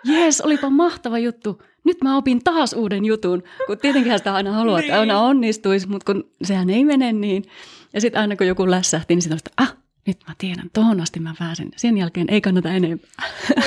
yes, 0.08 0.40
olipa 0.40 0.70
mahtava 0.70 1.18
juttu. 1.18 1.62
Nyt 1.84 2.02
mä 2.02 2.16
opin 2.16 2.44
taas 2.44 2.72
uuden 2.72 3.04
jutun, 3.04 3.42
kun 3.66 3.78
tietenkin 3.78 4.18
sitä 4.18 4.34
aina 4.34 4.52
haluaa, 4.52 4.80
että 4.80 5.00
aina 5.00 5.14
niin. 5.14 5.22
onnistuisi, 5.22 5.88
mutta 5.88 6.12
kun 6.12 6.30
sehän 6.42 6.70
ei 6.70 6.84
mene 6.84 7.12
niin. 7.12 7.44
Ja 7.92 8.00
sitten 8.00 8.20
aina 8.20 8.36
kun 8.36 8.46
joku 8.46 8.70
lässähti, 8.70 9.14
niin 9.14 9.22
sitten 9.22 9.38
ah, 9.56 9.76
nyt 10.06 10.18
mä 10.28 10.34
tiedän, 10.38 10.70
tuohon 10.74 11.00
asti 11.00 11.20
mä 11.20 11.34
pääsen. 11.38 11.68
Sen 11.76 11.98
jälkeen 11.98 12.26
ei 12.30 12.40
kannata 12.40 12.70
enempää. 12.70 13.24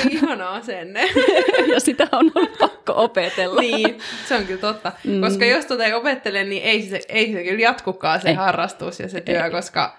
Ihana 0.10 0.50
asenne. 0.50 1.01
ja 1.74 1.80
sitä 1.80 2.08
on 2.12 2.32
ollut 2.36 2.58
pakko 2.60 2.94
opetella. 2.96 3.62
niin, 3.62 3.98
se 4.28 4.36
on 4.36 4.46
kyllä 4.46 4.62
totta. 4.62 4.92
Mm. 5.04 5.22
Koska 5.22 5.46
jos 5.46 5.66
tuota 5.66 5.86
ei 5.86 5.94
opettele, 5.94 6.44
niin 6.44 6.63
ei 6.63 6.90
se, 6.90 7.01
ei 7.10 7.34
se 7.34 7.44
kyllä 7.44 7.62
jatkukaan 7.62 8.22
se 8.22 8.30
ei. 8.30 8.36
harrastus 8.36 9.00
ja 9.00 9.10
se 9.10 9.22
työ, 9.22 9.46
ei. 9.46 9.51
koska 9.51 9.98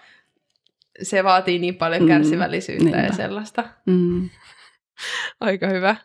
se 1.03 1.25
vaatii 1.25 1.59
niin 1.59 1.75
paljon 1.75 2.03
mm. 2.03 2.09
kärsivällisyyttä 2.09 2.97
mm. 2.97 3.05
ja 3.05 3.13
sellaista. 3.13 3.65
Mm. 3.87 4.31
Aika 5.41 5.69
hyvä. 5.69 5.97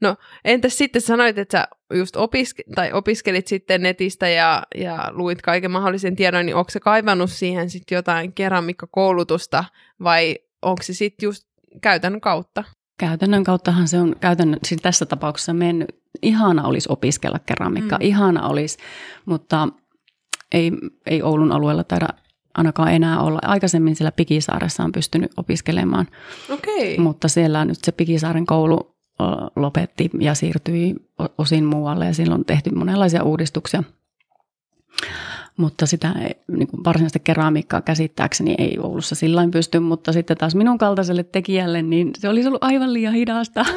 No 0.00 0.16
entäs 0.44 0.78
sitten 0.78 1.02
sanoit, 1.02 1.38
että 1.38 1.58
sä 1.58 1.68
just 1.94 2.16
opiske- 2.16 2.74
tai 2.74 2.92
opiskelit 2.92 3.46
sitten 3.46 3.82
netistä 3.82 4.28
ja, 4.28 4.62
ja 4.74 5.08
luit 5.10 5.42
kaiken 5.42 5.70
mahdollisen 5.70 6.16
tiedon, 6.16 6.46
niin 6.46 6.56
onko 6.56 6.70
se 6.70 6.80
kaivannut 6.80 7.30
siihen 7.30 7.70
sitten 7.70 7.96
jotain 7.96 8.32
keramiikkakoulutusta 8.32 9.64
vai 10.02 10.38
onko 10.62 10.82
se 10.82 10.94
sitten 10.94 11.26
just 11.26 11.48
käytännön 11.80 12.20
kautta? 12.20 12.64
Käytännön 12.98 13.44
kauttahan 13.44 13.88
se 13.88 13.98
on 13.98 14.16
käytännön, 14.20 14.58
siis 14.64 14.80
tässä 14.82 15.06
tapauksessa 15.06 15.52
mennyt 15.52 15.88
ihana 16.22 16.66
olisi 16.66 16.88
opiskella 16.92 17.38
keramiikkaa, 17.38 17.98
mm. 17.98 18.06
ihana 18.06 18.48
olisi, 18.48 18.78
mutta 19.24 19.68
ei, 20.52 20.72
ei 21.06 21.22
Oulun 21.22 21.52
alueella 21.52 21.84
taida 21.84 22.08
ainakaan 22.54 22.92
enää 22.92 23.20
olla. 23.20 23.38
Aikaisemmin 23.42 23.96
siellä 23.96 24.12
Pikisaaressa 24.12 24.84
on 24.84 24.92
pystynyt 24.92 25.32
opiskelemaan, 25.36 26.06
okay. 26.50 26.98
mutta 26.98 27.28
siellä 27.28 27.64
nyt 27.64 27.78
se 27.82 27.92
Pikisaaren 27.92 28.46
koulu 28.46 28.94
lopetti 29.56 30.10
ja 30.20 30.34
siirtyi 30.34 30.94
osin 31.38 31.64
muualle 31.64 32.06
ja 32.06 32.14
silloin 32.14 32.40
on 32.40 32.44
tehty 32.44 32.74
monenlaisia 32.74 33.22
uudistuksia. 33.22 33.82
Mutta 35.56 35.86
sitä 35.86 36.14
niin 36.48 36.68
kuin 36.68 36.84
varsinaista 36.84 37.18
keramiikkaa 37.18 37.80
käsittääkseni 37.80 38.54
ei 38.58 38.78
Oulussa 38.80 39.14
silloin 39.14 39.50
pysty, 39.50 39.78
mutta 39.78 40.12
sitten 40.12 40.36
taas 40.36 40.54
minun 40.54 40.78
kaltaiselle 40.78 41.22
tekijälle, 41.22 41.82
niin 41.82 42.10
se 42.18 42.28
olisi 42.28 42.48
ollut 42.48 42.64
aivan 42.64 42.92
liian 42.92 43.14
hidasta. 43.14 43.64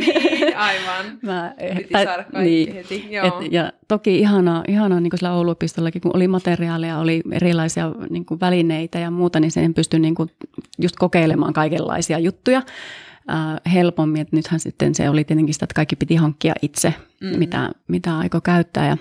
niin, 0.00 0.56
aivan. 0.56 1.18
Mä, 1.22 1.54
Piti 1.76 1.88
tai, 1.92 2.04
saada 2.04 2.24
niin, 2.42 2.74
heti. 2.74 3.06
Joo. 3.10 3.26
Et, 3.26 3.52
ja 3.52 3.72
toki 3.88 4.18
ihanaa, 4.18 4.64
ihanaa 4.68 5.00
niin 5.00 5.10
kuin 5.10 5.18
sillä 5.18 5.32
Ouluopistollakin, 5.32 6.02
kun 6.02 6.16
oli 6.16 6.28
materiaaleja, 6.28 6.98
oli 6.98 7.22
erilaisia 7.32 7.92
niin 8.10 8.24
kuin 8.24 8.40
välineitä 8.40 8.98
ja 8.98 9.10
muuta, 9.10 9.40
niin 9.40 9.50
sen 9.50 9.74
pystyi 9.74 10.00
niin 10.00 10.14
kuin 10.14 10.30
just 10.78 10.96
kokeilemaan 10.96 11.52
kaikenlaisia 11.52 12.18
juttuja 12.18 12.58
äh, 12.58 13.72
helpommin. 13.72 14.22
Et 14.22 14.32
nythän 14.32 14.60
sitten 14.60 14.94
se 14.94 15.10
oli 15.10 15.24
tietenkin 15.24 15.54
sitä, 15.54 15.64
että 15.64 15.74
kaikki 15.74 15.96
piti 15.96 16.16
hankkia 16.16 16.54
itse, 16.62 16.94
mm-hmm. 17.20 17.38
mitä, 17.38 17.70
mitä 17.88 18.18
aikoi 18.18 18.40
käyttää 18.44 18.88
ja 18.88 18.96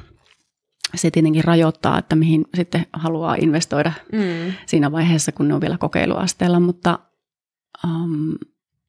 se 0.96 1.12
tietenkin 1.12 1.44
rajoittaa, 1.44 2.00
että 2.00 2.16
mihin 2.16 2.46
sitten 2.56 2.86
haluaa 2.94 3.36
investoida 3.36 3.92
mm. 4.12 4.54
siinä 4.66 4.92
vaiheessa, 4.92 5.32
kun 5.32 5.48
ne 5.48 5.54
on 5.54 5.62
vielä 5.62 5.78
kokeiluasteella, 5.78 6.60
mutta, 6.60 7.00
um, 7.84 8.36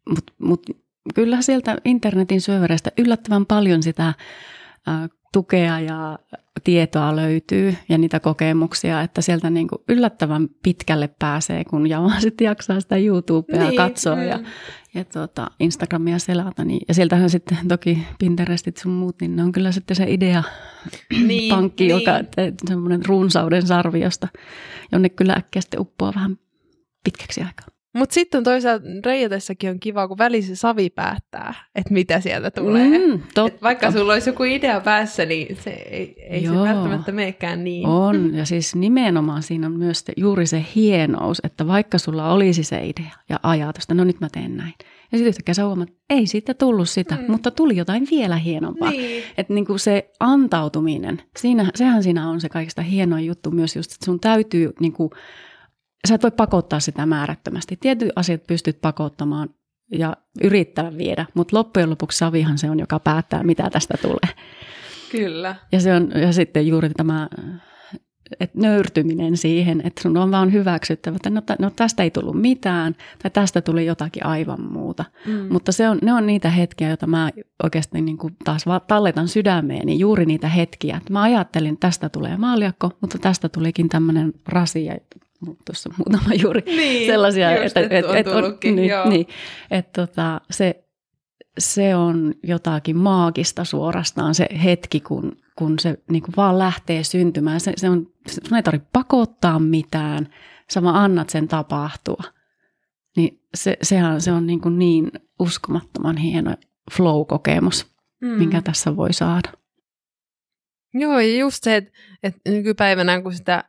mut, 0.08 0.34
mut, 0.38 0.66
kyllä 1.14 1.42
sieltä 1.42 1.78
internetin 1.84 2.40
syövereistä 2.40 2.92
yllättävän 2.98 3.46
paljon 3.46 3.82
sitä 3.82 4.14
uh, 4.88 5.17
tukea 5.32 5.80
ja 5.80 6.18
tietoa 6.64 7.16
löytyy 7.16 7.74
ja 7.88 7.98
niitä 7.98 8.20
kokemuksia, 8.20 9.02
että 9.02 9.20
sieltä 9.20 9.50
niin 9.50 9.68
kuin 9.68 9.82
yllättävän 9.88 10.48
pitkälle 10.62 11.10
pääsee, 11.18 11.64
kun 11.64 11.88
ja 11.88 12.02
vaan 12.02 12.20
sitten 12.28 12.44
jaksaa 12.44 12.80
sitä 12.80 12.96
YouTubea 12.96 13.68
niin, 13.68 13.76
katsoa 13.76 14.16
mm. 14.16 14.22
ja, 14.22 14.38
ja 14.94 15.04
tuota, 15.04 15.50
Instagramia 15.60 16.18
selata. 16.18 16.64
Niin, 16.64 16.80
ja 16.88 16.94
sieltähän 16.94 17.30
sitten 17.30 17.58
toki 17.68 18.06
Pinterestit 18.18 18.76
sun 18.76 18.92
muut, 18.92 19.20
niin 19.20 19.36
ne 19.36 19.42
on 19.42 19.52
kyllä 19.52 19.72
sitten 19.72 19.96
se 19.96 20.04
idea 20.08 20.42
niin, 21.26 21.48
pankki, 21.54 21.84
niin. 21.84 21.96
joka 22.00 22.12
semmoinen 22.68 23.06
runsauden 23.06 23.66
sarviosta, 23.66 24.28
jonne 24.92 25.08
kyllä 25.08 25.32
äkkiä 25.32 25.62
sitten 25.62 25.80
uppoaa 25.80 26.12
vähän 26.14 26.36
pitkäksi 27.04 27.40
aikaa. 27.40 27.77
Mutta 27.98 28.14
sitten 28.14 28.44
toisaalta 28.44 28.84
reijätessäkin 29.04 29.70
on 29.70 29.80
kiva, 29.80 30.08
kun 30.08 30.18
välissä 30.18 30.56
savi 30.56 30.90
päättää, 30.90 31.54
että 31.74 31.94
mitä 31.94 32.20
sieltä 32.20 32.50
tulee. 32.50 32.98
Mm, 32.98 33.20
vaikka 33.62 33.90
sulla 33.90 34.12
olisi 34.12 34.30
joku 34.30 34.44
idea 34.44 34.80
päässä, 34.80 35.24
niin 35.24 35.56
se 35.56 35.70
ei, 35.70 36.14
ei 36.30 36.46
se 36.46 36.54
välttämättä 36.54 37.12
meekään 37.12 37.64
niin. 37.64 37.86
On, 37.86 38.34
ja 38.38 38.46
siis 38.46 38.74
nimenomaan 38.74 39.42
siinä 39.42 39.66
on 39.66 39.78
myös 39.78 40.04
juuri 40.16 40.46
se 40.46 40.64
hienous, 40.74 41.40
että 41.44 41.66
vaikka 41.66 41.98
sulla 41.98 42.32
olisi 42.32 42.64
se 42.64 42.76
idea 42.76 43.12
ja 43.28 43.40
ajatus, 43.42 43.84
että 43.84 43.94
no 43.94 44.04
nyt 44.04 44.20
mä 44.20 44.28
teen 44.32 44.56
näin. 44.56 44.74
Ja 45.12 45.18
sitten 45.18 45.28
yhtäkkiä 45.28 45.54
sä 45.54 45.66
huomaat, 45.66 45.88
että 45.88 46.02
ei 46.10 46.26
siitä 46.26 46.54
tullut 46.54 46.88
sitä, 46.88 47.14
mm. 47.14 47.24
mutta 47.28 47.50
tuli 47.50 47.76
jotain 47.76 48.06
vielä 48.10 48.36
hienompaa. 48.36 48.90
Niin. 48.90 49.24
Että 49.38 49.54
niin 49.54 49.66
kuin 49.66 49.78
se 49.78 50.10
antautuminen, 50.20 51.22
siinä, 51.36 51.70
sehän 51.74 52.02
siinä 52.02 52.28
on 52.28 52.40
se 52.40 52.48
kaikista 52.48 52.82
hienoin 52.82 53.26
juttu 53.26 53.50
myös 53.50 53.76
just, 53.76 53.92
että 53.92 54.04
sun 54.04 54.20
täytyy 54.20 54.72
niin 54.80 54.92
kuin 54.92 55.10
sä 56.08 56.14
et 56.14 56.22
voi 56.22 56.30
pakottaa 56.30 56.80
sitä 56.80 57.06
määrättömästi. 57.06 57.76
Tietyt 57.76 58.10
asiat 58.16 58.46
pystyt 58.46 58.80
pakottamaan 58.80 59.48
ja 59.92 60.16
yrittää 60.42 60.98
viedä, 60.98 61.26
mutta 61.34 61.56
loppujen 61.56 61.90
lopuksi 61.90 62.18
Savihan 62.18 62.58
se 62.58 62.70
on, 62.70 62.78
joka 62.78 62.98
päättää, 62.98 63.42
mitä 63.42 63.70
tästä 63.70 63.94
tulee. 64.02 64.34
Kyllä. 65.12 65.56
Ja, 65.72 65.80
se 65.80 65.94
on, 65.94 66.10
ja 66.14 66.32
sitten 66.32 66.66
juuri 66.66 66.90
tämä 66.90 67.28
että 68.40 68.60
nöyrtyminen 68.60 69.36
siihen, 69.36 69.82
että 69.84 70.02
sun 70.02 70.16
on 70.16 70.30
vaan 70.30 70.52
hyväksyttävä, 70.52 71.16
että 71.16 71.30
no, 71.30 71.42
no 71.58 71.70
tästä 71.76 72.02
ei 72.02 72.10
tullut 72.10 72.40
mitään 72.40 72.96
tai 73.22 73.30
tästä 73.30 73.60
tuli 73.60 73.86
jotakin 73.86 74.26
aivan 74.26 74.72
muuta. 74.72 75.04
Mm. 75.26 75.46
Mutta 75.52 75.72
se 75.72 75.88
on, 75.88 75.98
ne 76.02 76.12
on 76.12 76.26
niitä 76.26 76.50
hetkiä, 76.50 76.88
joita 76.88 77.06
mä 77.06 77.30
oikeasti 77.62 78.00
niin 78.00 78.18
kuin 78.18 78.36
taas 78.44 78.64
talletan 78.86 79.28
sydämeeni, 79.28 79.98
juuri 79.98 80.26
niitä 80.26 80.48
hetkiä. 80.48 80.96
Että 80.96 81.12
mä 81.12 81.22
ajattelin, 81.22 81.72
että 81.72 81.86
tästä 81.86 82.08
tulee 82.08 82.36
maaliakko, 82.36 82.90
mutta 83.00 83.18
tästä 83.18 83.48
tulikin 83.48 83.88
tämmöinen 83.88 84.32
rasi 84.48 84.84
ja 84.84 84.96
tuossa 85.46 85.90
muutama 85.96 86.34
juuri 86.42 86.62
niin, 86.66 87.06
sellaisia, 87.06 87.62
just, 87.62 87.76
että, 87.76 87.98
että, 87.98 88.10
on 88.10 88.16
et, 88.16 88.26
tullutkin, 88.26 88.76
niin, 88.76 88.90
niin, 89.08 89.26
että 89.70 90.06
tota, 90.06 90.40
se, 90.50 90.84
se 91.58 91.96
on 91.96 92.34
jotakin 92.42 92.96
maagista 92.96 93.64
suorastaan 93.64 94.34
se 94.34 94.46
hetki, 94.64 95.00
kun, 95.00 95.36
kun 95.58 95.78
se 95.78 95.98
niin 96.10 96.22
kuin 96.22 96.36
vaan 96.36 96.58
lähtee 96.58 97.04
syntymään. 97.04 97.60
Se, 97.60 97.72
se 97.76 97.90
on, 97.90 98.06
sun 98.28 98.56
ei 98.56 98.62
tarvitse 98.62 98.88
pakottaa 98.92 99.58
mitään, 99.58 100.28
sä 100.70 100.82
vaan 100.82 100.96
annat 100.96 101.30
sen 101.30 101.48
tapahtua. 101.48 102.22
Niin 103.16 103.40
se, 103.54 103.76
sehän 103.82 104.20
se 104.20 104.32
on 104.32 104.46
niin, 104.46 104.60
kuin 104.60 104.78
niin 104.78 105.10
uskomattoman 105.38 106.16
hieno 106.16 106.54
flow-kokemus, 106.96 107.86
mm. 108.20 108.28
minkä 108.28 108.62
tässä 108.62 108.96
voi 108.96 109.12
saada. 109.12 109.52
Joo, 110.94 111.20
ja 111.20 111.36
just 111.38 111.64
se, 111.64 111.76
että, 111.76 111.90
että 112.22 112.50
nykypäivänä 112.50 113.22
kun 113.22 113.34
sitä 113.34 113.64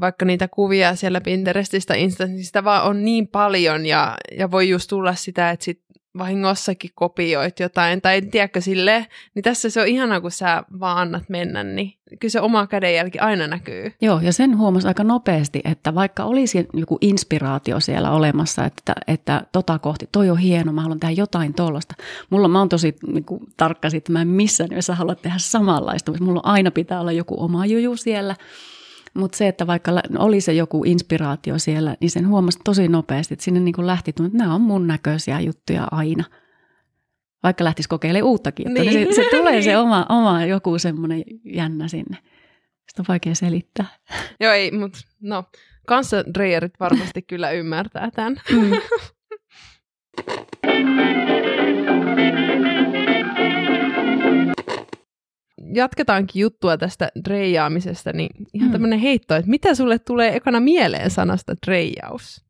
vaikka 0.00 0.24
niitä 0.24 0.48
kuvia 0.48 0.96
siellä 0.96 1.20
Pinterestistä, 1.20 1.94
Instasta, 1.94 2.34
sitä 2.40 2.64
vaan 2.64 2.84
on 2.84 3.04
niin 3.04 3.28
paljon 3.28 3.86
ja, 3.86 4.16
ja 4.38 4.50
voi 4.50 4.68
just 4.68 4.88
tulla 4.88 5.14
sitä, 5.14 5.50
että 5.50 5.64
sit 5.64 5.82
vahingossakin 6.18 6.90
kopioit 6.94 7.60
jotain, 7.60 8.00
tai 8.00 8.16
en 8.16 8.30
tiedäkö 8.30 8.60
sille, 8.60 9.06
niin 9.34 9.42
tässä 9.42 9.70
se 9.70 9.80
on 9.80 9.88
ihana, 9.88 10.20
kun 10.20 10.30
sä 10.30 10.62
vaan 10.80 10.98
annat 10.98 11.28
mennä, 11.28 11.64
niin 11.64 11.94
kyllä 12.20 12.32
se 12.32 12.40
oma 12.40 12.66
kädenjälki 12.66 13.18
aina 13.18 13.46
näkyy. 13.46 13.92
Joo, 14.00 14.20
ja 14.20 14.32
sen 14.32 14.58
huomasi 14.58 14.88
aika 14.88 15.04
nopeasti, 15.04 15.60
että 15.64 15.94
vaikka 15.94 16.24
olisi 16.24 16.66
joku 16.74 16.98
inspiraatio 17.00 17.80
siellä 17.80 18.10
olemassa, 18.10 18.64
että, 18.64 18.94
että 19.06 19.42
tota 19.52 19.78
kohti, 19.78 20.08
toi 20.12 20.30
on 20.30 20.38
hieno, 20.38 20.72
mä 20.72 20.80
haluan 20.82 21.00
tehdä 21.00 21.14
jotain 21.14 21.54
tuollaista. 21.54 21.94
Mulla 22.30 22.48
mä 22.48 22.58
oon 22.58 22.68
tosi 22.68 22.96
niin 23.06 23.24
kuin, 23.24 23.40
tarkka 23.56 23.90
siitä, 23.90 24.12
mä 24.12 24.22
en 24.22 24.28
missään 24.28 24.70
nimessä 24.70 24.94
halua 24.94 25.14
tehdä 25.14 25.38
samanlaista, 25.38 26.10
mutta 26.12 26.24
mulla 26.24 26.40
aina 26.44 26.70
pitää 26.70 27.00
olla 27.00 27.12
joku 27.12 27.44
oma 27.44 27.66
juju 27.66 27.96
siellä, 27.96 28.36
mutta 29.14 29.38
se, 29.38 29.48
että 29.48 29.66
vaikka 29.66 29.92
oli 30.18 30.40
se 30.40 30.52
joku 30.52 30.84
inspiraatio 30.84 31.58
siellä, 31.58 31.96
niin 32.00 32.10
sen 32.10 32.28
huomasi 32.28 32.58
tosi 32.64 32.88
nopeasti, 32.88 33.34
että 33.34 33.44
sinne 33.44 33.60
niin 33.60 33.74
kuin 33.74 33.86
lähti, 33.86 34.10
että 34.10 34.22
nämä 34.32 34.54
on 34.54 34.60
mun 34.60 34.86
näköisiä 34.86 35.40
juttuja 35.40 35.88
aina. 35.90 36.24
Vaikka 37.42 37.64
lähtisi 37.64 37.88
kokeilemaan 37.88 38.30
uuttakin, 38.30 38.74
niin. 38.74 38.86
niin 38.86 39.14
se, 39.14 39.22
se 39.22 39.28
tulee 39.30 39.62
se 39.62 39.76
oma, 39.84 40.06
oma 40.08 40.44
joku 40.44 40.78
semmoinen 40.78 41.22
jännä 41.44 41.88
sinne. 41.88 42.16
Sitä 42.88 43.02
on 43.02 43.04
vaikea 43.08 43.34
selittää. 43.34 43.86
Joo, 44.40 44.52
ei, 44.52 44.70
mutta 44.70 44.98
no, 45.20 45.44
kanssa 45.86 46.16
varmasti 46.80 47.22
kyllä 47.30 47.50
ymmärtää 47.50 48.10
tämän. 48.10 48.40
Mm. 48.52 48.70
Jatketaankin 55.74 56.40
juttua 56.40 56.76
tästä 56.76 57.08
dreijaamisesta, 57.24 58.12
niin 58.12 58.46
ihan 58.54 58.68
mm. 58.68 58.72
tämmöinen 58.72 58.98
heitto, 58.98 59.34
että 59.34 59.50
mitä 59.50 59.74
sulle 59.74 59.98
tulee 59.98 60.36
ekana 60.36 60.60
mieleen 60.60 61.10
sanasta 61.10 61.54
dreijaus? 61.66 62.44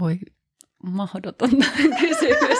Voi 0.00 0.18
mahdoton 0.82 1.50
kysymys. 2.00 2.58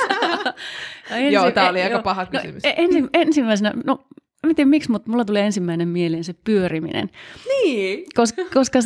ensi, 1.11 1.33
Joo, 1.33 1.51
tämä 1.51 1.69
oli 1.69 1.81
e, 1.81 1.85
aika 1.85 1.97
jo, 1.97 2.03
paha 2.03 2.25
no, 2.25 2.31
kysymys. 2.31 2.65
No, 2.65 2.73
ensi, 2.77 3.05
ensimmäisenä, 3.13 3.73
no 3.85 4.07
mä 4.47 4.55
tiedä 4.55 4.71
miksi, 4.71 4.91
mutta 4.91 5.11
mulla 5.11 5.25
tulee 5.25 5.47
ensimmäinen 5.47 5.89
mieleen 5.89 6.25
se 6.25 6.35
pyöriminen. 6.45 7.11
Niin. 7.49 8.05
Koska, 8.15 8.43
koska 8.55 8.79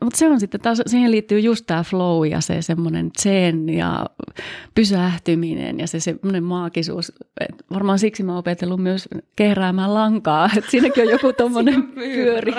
mutta 0.00 0.18
se 0.18 0.28
on 0.28 0.40
sitten 0.40 0.60
taas, 0.60 0.82
siihen 0.86 1.10
liittyy 1.10 1.40
just 1.40 1.66
tämä 1.66 1.82
flow 1.82 2.26
ja 2.26 2.40
se 2.40 2.62
semmoinen 2.62 3.10
zen 3.22 3.68
ja 3.68 4.06
pysähtyminen 4.74 5.80
ja 5.80 5.86
se 5.86 6.00
semmoinen 6.00 6.44
maagisuus. 6.44 7.12
Et 7.40 7.64
varmaan 7.70 7.98
siksi 7.98 8.22
mä 8.22 8.32
oon 8.32 8.38
opetellut 8.38 8.82
myös 8.82 9.08
kehräämään 9.36 9.94
lankaa, 9.94 10.50
että 10.56 10.70
siinäkin 10.70 11.02
on 11.04 11.10
joku 11.10 11.32
tommonen 11.42 11.82
pyöri, 11.82 12.54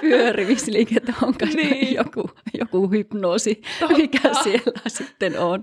pyörimisliike, 0.00 0.96
että 0.96 1.12
onko 1.22 1.46
niin. 1.54 1.94
joku, 1.94 2.30
joku 2.58 2.90
hypnoosi, 2.90 3.62
Totta. 3.80 3.96
mikä 3.96 4.20
siellä 4.42 4.80
sitten 4.86 5.38
on. 5.38 5.62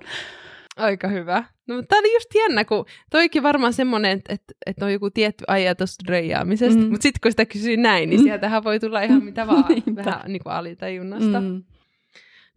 Aika 0.82 1.08
hyvä. 1.08 1.44
No, 1.68 1.76
mutta 1.76 1.88
tämä 1.88 2.00
oli 2.00 2.14
just 2.14 2.36
jännä, 2.36 2.66
kun 2.66 2.86
toikin 3.10 3.44
varmaan 3.44 3.74
semmoinen, 3.74 4.12
että, 4.12 4.34
että, 4.34 4.54
että 4.66 4.86
on 4.86 4.94
joku 4.94 5.10
tietty 5.10 5.44
ajatus 5.48 5.98
reijaamisesta, 6.08 6.80
mm. 6.82 6.90
mutta 6.90 7.04
sitten 7.04 7.22
kun 7.22 7.32
sitä 7.32 7.46
kysyy 7.46 7.78
näin, 7.78 8.10
niin 8.10 8.20
mm. 8.20 8.24
sieltähän 8.24 8.64
voi 8.64 8.80
tulla 8.80 9.02
ihan 9.02 9.24
mitä 9.24 9.48
vaan, 9.48 9.66
vähän 10.06 10.22
niin 10.28 10.44
kuin 10.44 10.54
alitajunnasta. 10.54 11.42
Mm. 11.42 11.64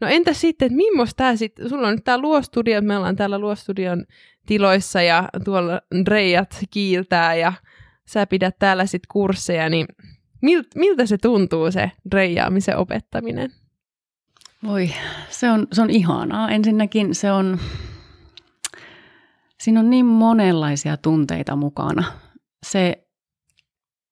No 0.01 0.09
entä 0.09 0.33
sitten, 0.33 0.67
että 0.67 0.77
millaista 0.77 1.17
tämä 1.17 1.37
sitten, 1.37 1.69
sulla 1.69 1.89
on 1.89 1.95
nyt 1.95 2.05
tämä 2.05 2.19
luostudio, 2.19 2.83
me 2.83 2.97
ollaan 2.97 3.17
täällä 3.17 3.39
luostudion 3.39 4.05
tiloissa 4.47 5.03
ja 5.03 5.29
tuolla 5.45 5.81
reijat 6.09 6.59
kiiltää 6.71 7.35
ja 7.35 7.53
sä 8.07 8.27
pidät 8.27 8.59
täällä 8.59 8.87
sitten 8.87 9.09
kursseja, 9.13 9.69
niin 9.69 9.87
milt, 10.43 10.67
miltä 10.75 11.07
se 11.07 11.19
tuntuu 11.19 11.71
se 11.71 11.91
reijaamisen 12.13 12.77
opettaminen? 12.77 13.51
Voi, 14.65 14.91
se 15.29 15.51
on, 15.51 15.67
se 15.73 15.83
on 15.83 15.91
ihanaa. 15.91 16.51
Ensinnäkin 16.51 17.15
se 17.15 17.33
on, 17.33 17.59
Siinä 19.65 19.81
on 19.81 19.91
niin 19.91 20.07
monenlaisia 20.07 20.97
tunteita 20.97 21.57
mukana. 21.57 22.05
se 22.67 23.07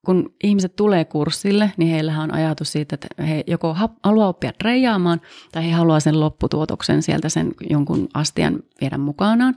kun 0.06 0.34
ihmiset 0.44 0.76
tulee 0.76 1.04
kurssille, 1.04 1.72
niin 1.76 1.90
heillähän 1.90 2.22
on 2.22 2.34
ajatus 2.34 2.72
siitä, 2.72 2.94
että 2.94 3.22
he 3.22 3.44
joko 3.46 3.76
haluaa 4.02 4.28
oppia 4.28 4.52
reijaamaan 4.62 5.20
tai 5.52 5.66
he 5.66 5.72
haluaa 5.72 6.00
sen 6.00 6.20
lopputuotoksen 6.20 7.02
sieltä 7.02 7.28
sen 7.28 7.52
jonkun 7.70 8.08
astian 8.14 8.62
viedä 8.80 8.98
mukanaan. 8.98 9.54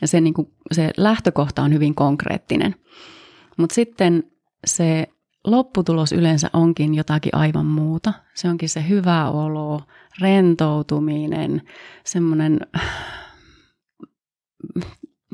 Ja 0.00 0.08
se, 0.08 0.20
niin 0.20 0.34
kuin, 0.34 0.52
se 0.72 0.90
lähtökohta 0.96 1.62
on 1.62 1.72
hyvin 1.72 1.94
konkreettinen. 1.94 2.74
Mutta 3.56 3.74
sitten 3.74 4.24
se 4.66 5.06
lopputulos 5.44 6.12
yleensä 6.12 6.50
onkin 6.52 6.94
jotakin 6.94 7.34
aivan 7.34 7.66
muuta. 7.66 8.12
Se 8.34 8.48
onkin 8.48 8.68
se 8.68 8.88
hyvä 8.88 9.30
olo, 9.30 9.82
rentoutuminen, 10.20 11.62
semmoinen 12.04 12.60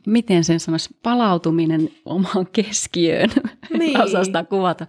miten 0.07 0.45
sen 0.45 0.61
sanoisi, 0.61 0.97
palautuminen 1.03 1.89
omaan 2.05 2.47
keskiöön. 2.53 3.31
Niin. 3.79 4.01
osaa 4.01 4.25
sitä 4.25 4.45
kuvata 4.45 4.87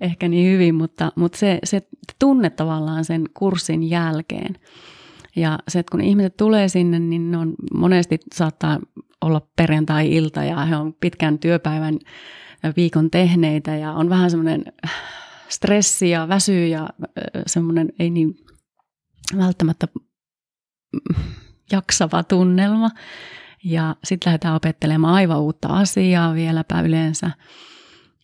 ehkä 0.00 0.28
niin 0.28 0.52
hyvin, 0.52 0.74
mutta, 0.74 1.12
mutta 1.16 1.38
se, 1.38 1.58
se 1.64 1.82
tunne 2.18 2.50
tavallaan 2.50 3.04
sen 3.04 3.24
kurssin 3.34 3.90
jälkeen. 3.90 4.56
Ja 5.36 5.58
se, 5.68 5.78
että 5.78 5.90
kun 5.90 6.00
ihmiset 6.00 6.36
tulee 6.36 6.68
sinne, 6.68 6.98
niin 6.98 7.30
ne 7.30 7.38
on 7.38 7.54
monesti 7.74 8.18
saattaa 8.34 8.78
olla 9.20 9.46
perjantai-ilta 9.56 10.44
ja 10.44 10.56
he 10.64 10.76
on 10.76 10.94
pitkän 11.00 11.38
työpäivän 11.38 11.98
viikon 12.76 13.10
tehneitä 13.10 13.76
ja 13.76 13.92
on 13.92 14.10
vähän 14.10 14.30
semmoinen 14.30 14.64
stressi 15.48 16.10
ja 16.10 16.28
väsy 16.28 16.66
ja 16.66 16.88
semmoinen 17.46 17.92
ei 17.98 18.10
niin 18.10 18.36
välttämättä 19.36 19.88
jaksava 21.72 22.22
tunnelma. 22.22 22.90
Ja 23.64 23.96
sitten 24.04 24.30
lähdetään 24.30 24.54
opettelemaan 24.54 25.14
aivan 25.14 25.40
uutta 25.40 25.68
asiaa 25.68 26.34
vieläpä 26.34 26.80
yleensä. 26.80 27.30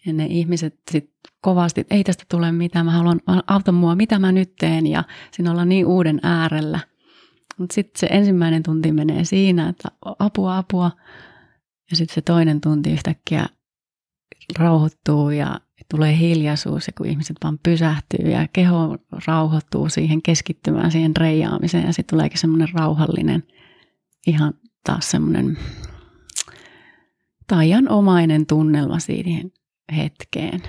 Ja 0.06 0.12
ne 0.12 0.26
ihmiset 0.26 0.80
sitten 0.90 1.14
kovasti, 1.40 1.80
että 1.80 1.94
ei 1.94 2.04
tästä 2.04 2.24
tule 2.30 2.52
mitään, 2.52 2.86
mä 2.86 2.92
haluan, 2.92 3.20
auta 3.46 3.72
mua, 3.72 3.94
mitä 3.94 4.18
mä 4.18 4.32
nyt 4.32 4.56
teen. 4.58 4.86
Ja 4.86 5.04
siinä 5.30 5.50
ollaan 5.50 5.68
niin 5.68 5.86
uuden 5.86 6.20
äärellä. 6.22 6.80
Mutta 7.58 7.74
sitten 7.74 8.00
se 8.00 8.06
ensimmäinen 8.10 8.62
tunti 8.62 8.92
menee 8.92 9.24
siinä, 9.24 9.68
että 9.68 9.88
apua, 10.18 10.58
apua. 10.58 10.90
Ja 11.90 11.96
sitten 11.96 12.14
se 12.14 12.20
toinen 12.20 12.60
tunti 12.60 12.92
yhtäkkiä 12.92 13.46
rauhoittuu 14.58 15.30
ja 15.30 15.60
tulee 15.90 16.18
hiljaisuus 16.18 16.86
ja 16.86 16.92
kun 16.96 17.06
ihmiset 17.06 17.36
vaan 17.44 17.58
pysähtyy 17.62 18.30
ja 18.30 18.48
keho 18.52 18.98
rauhoittuu 19.26 19.88
siihen 19.88 20.22
keskittymään 20.22 20.90
siihen 20.90 21.16
reijaamiseen 21.16 21.86
ja 21.86 21.92
sitten 21.92 22.16
tuleekin 22.16 22.38
semmoinen 22.38 22.68
rauhallinen, 22.74 23.42
ihan 24.26 24.54
taas 24.84 25.10
semmoinen 25.10 25.58
taianomainen 27.46 28.46
tunnelma 28.46 28.98
siihen 28.98 29.52
hetkeen. 29.96 30.62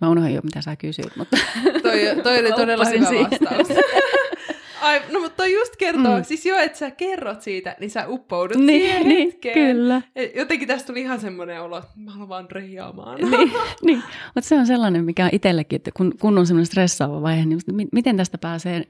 Mä 0.00 0.08
unohdin 0.08 0.34
jo, 0.34 0.40
mitä 0.44 0.60
sä 0.60 0.76
kysyit, 0.76 1.16
mutta... 1.16 1.36
toi, 1.82 2.00
toi 2.22 2.38
oli 2.38 2.52
todella 2.52 2.84
hyvä 2.84 3.08
siihen. 3.08 3.30
vastaus. 3.30 3.68
Ai, 4.80 5.02
no 5.12 5.20
mutta 5.20 5.36
toi 5.36 5.52
just 5.52 5.76
kertoo, 5.76 6.16
mm. 6.16 6.24
siis 6.24 6.46
jo, 6.46 6.56
että 6.56 6.78
sä 6.78 6.90
kerrot 6.90 7.42
siitä, 7.42 7.76
niin 7.80 7.90
sä 7.90 8.08
uppoudut 8.08 8.56
niin, 8.56 8.82
siihen 8.82 9.08
niin, 9.08 9.30
hetkeen. 9.30 9.54
kyllä. 9.54 10.02
Jotenkin 10.36 10.68
tästä 10.68 10.86
tuli 10.86 11.00
ihan 11.00 11.20
semmoinen 11.20 11.62
olo, 11.62 11.78
että 11.78 11.90
mä 11.96 12.10
haluan 12.10 12.28
vaan 12.28 12.50
reijaamaan. 12.50 13.18
niin, 13.30 13.52
niin. 13.82 14.02
mutta 14.34 14.48
se 14.48 14.54
on 14.54 14.66
sellainen, 14.66 15.04
mikä 15.04 15.24
on 15.24 15.30
itsellekin, 15.32 15.76
että 15.76 15.90
kun, 15.96 16.14
kun 16.20 16.38
on 16.38 16.46
semmoinen 16.46 16.66
stressaava 16.66 17.22
vaihe, 17.22 17.44
niin 17.44 17.88
miten 17.92 18.16
tästä 18.16 18.38
pääsee 18.38 18.86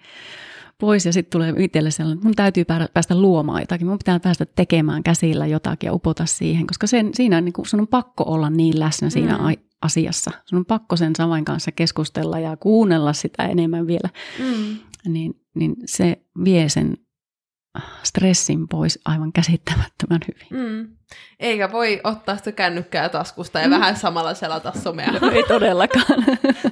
pois 0.80 1.06
ja 1.06 1.12
sitten 1.12 1.30
tulee 1.30 1.54
itselle 1.58 1.90
sellainen, 1.90 2.18
että 2.18 2.26
mun 2.26 2.34
täytyy 2.34 2.64
päästä 2.94 3.20
luomaan 3.20 3.62
jotakin, 3.62 3.86
mun 3.86 3.98
pitää 3.98 4.20
päästä 4.20 4.46
tekemään 4.46 5.02
käsillä 5.02 5.46
jotakin 5.46 5.86
ja 5.86 5.94
upota 5.94 6.26
siihen, 6.26 6.66
koska 6.66 6.86
sen, 6.86 7.10
siinä 7.14 7.40
niin 7.40 7.52
kuin, 7.52 7.66
sun 7.66 7.80
on 7.80 7.88
pakko 7.88 8.24
olla 8.26 8.50
niin 8.50 8.80
läsnä 8.80 9.10
siinä 9.10 9.38
mm. 9.38 9.56
asiassa. 9.82 10.30
Sun 10.44 10.58
on 10.58 10.66
pakko 10.66 10.96
sen 10.96 11.16
saman 11.16 11.44
kanssa 11.44 11.72
keskustella 11.72 12.38
ja 12.38 12.56
kuunnella 12.56 13.12
sitä 13.12 13.46
enemmän 13.46 13.86
vielä. 13.86 14.10
Mm. 14.38 14.76
Niin, 15.12 15.40
niin 15.54 15.76
se 15.84 16.22
vie 16.44 16.68
sen 16.68 16.96
stressin 18.02 18.68
pois 18.68 18.98
aivan 19.04 19.32
käsittämättömän 19.32 20.20
hyvin. 20.28 20.68
Mm. 20.68 20.88
Eikä 21.40 21.72
voi 21.72 22.00
ottaa 22.04 22.36
sitä 22.36 22.52
kännykkää 22.52 23.08
taskusta 23.08 23.58
ja 23.60 23.66
mm. 23.66 23.70
vähän 23.70 23.96
samalla 23.96 24.34
selata 24.34 24.72
somea. 24.82 25.12
No, 25.20 25.30
ei 25.30 25.42
todellakaan. 25.48 26.24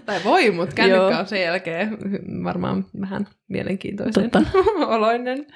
tai 0.07 0.21
voi, 0.25 0.51
mutta 0.51 0.75
kännykkä 0.75 1.11
Joo. 1.11 1.19
on 1.21 1.27
sen 1.27 1.43
jälkeen 1.43 1.99
varmaan 2.45 2.85
vähän 3.01 3.29
mielenkiintoisen 3.49 4.31
oloinen. 4.87 5.47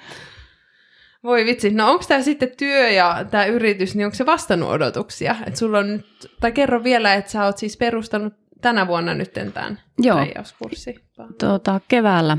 Voi 1.24 1.44
vitsi, 1.44 1.70
no 1.70 1.90
onko 1.90 2.04
tämä 2.08 2.22
sitten 2.22 2.52
työ 2.56 2.90
ja 2.90 3.24
tämä 3.30 3.44
yritys, 3.44 3.94
niin 3.94 4.04
onko 4.04 4.14
se 4.14 4.26
vastannut 4.26 4.70
odotuksia? 4.70 5.36
Et 5.46 5.56
sulla 5.56 5.78
on 5.78 5.88
nyt, 5.88 6.06
tai 6.40 6.52
kerro 6.52 6.84
vielä, 6.84 7.14
että 7.14 7.30
sä 7.30 7.44
oot 7.44 7.58
siis 7.58 7.76
perustanut 7.76 8.34
tänä 8.60 8.86
vuonna 8.86 9.14
nyt 9.14 9.32
tämän 9.32 9.80
Joo. 9.98 10.26
Tuota, 11.40 11.80
keväällä 11.88 12.38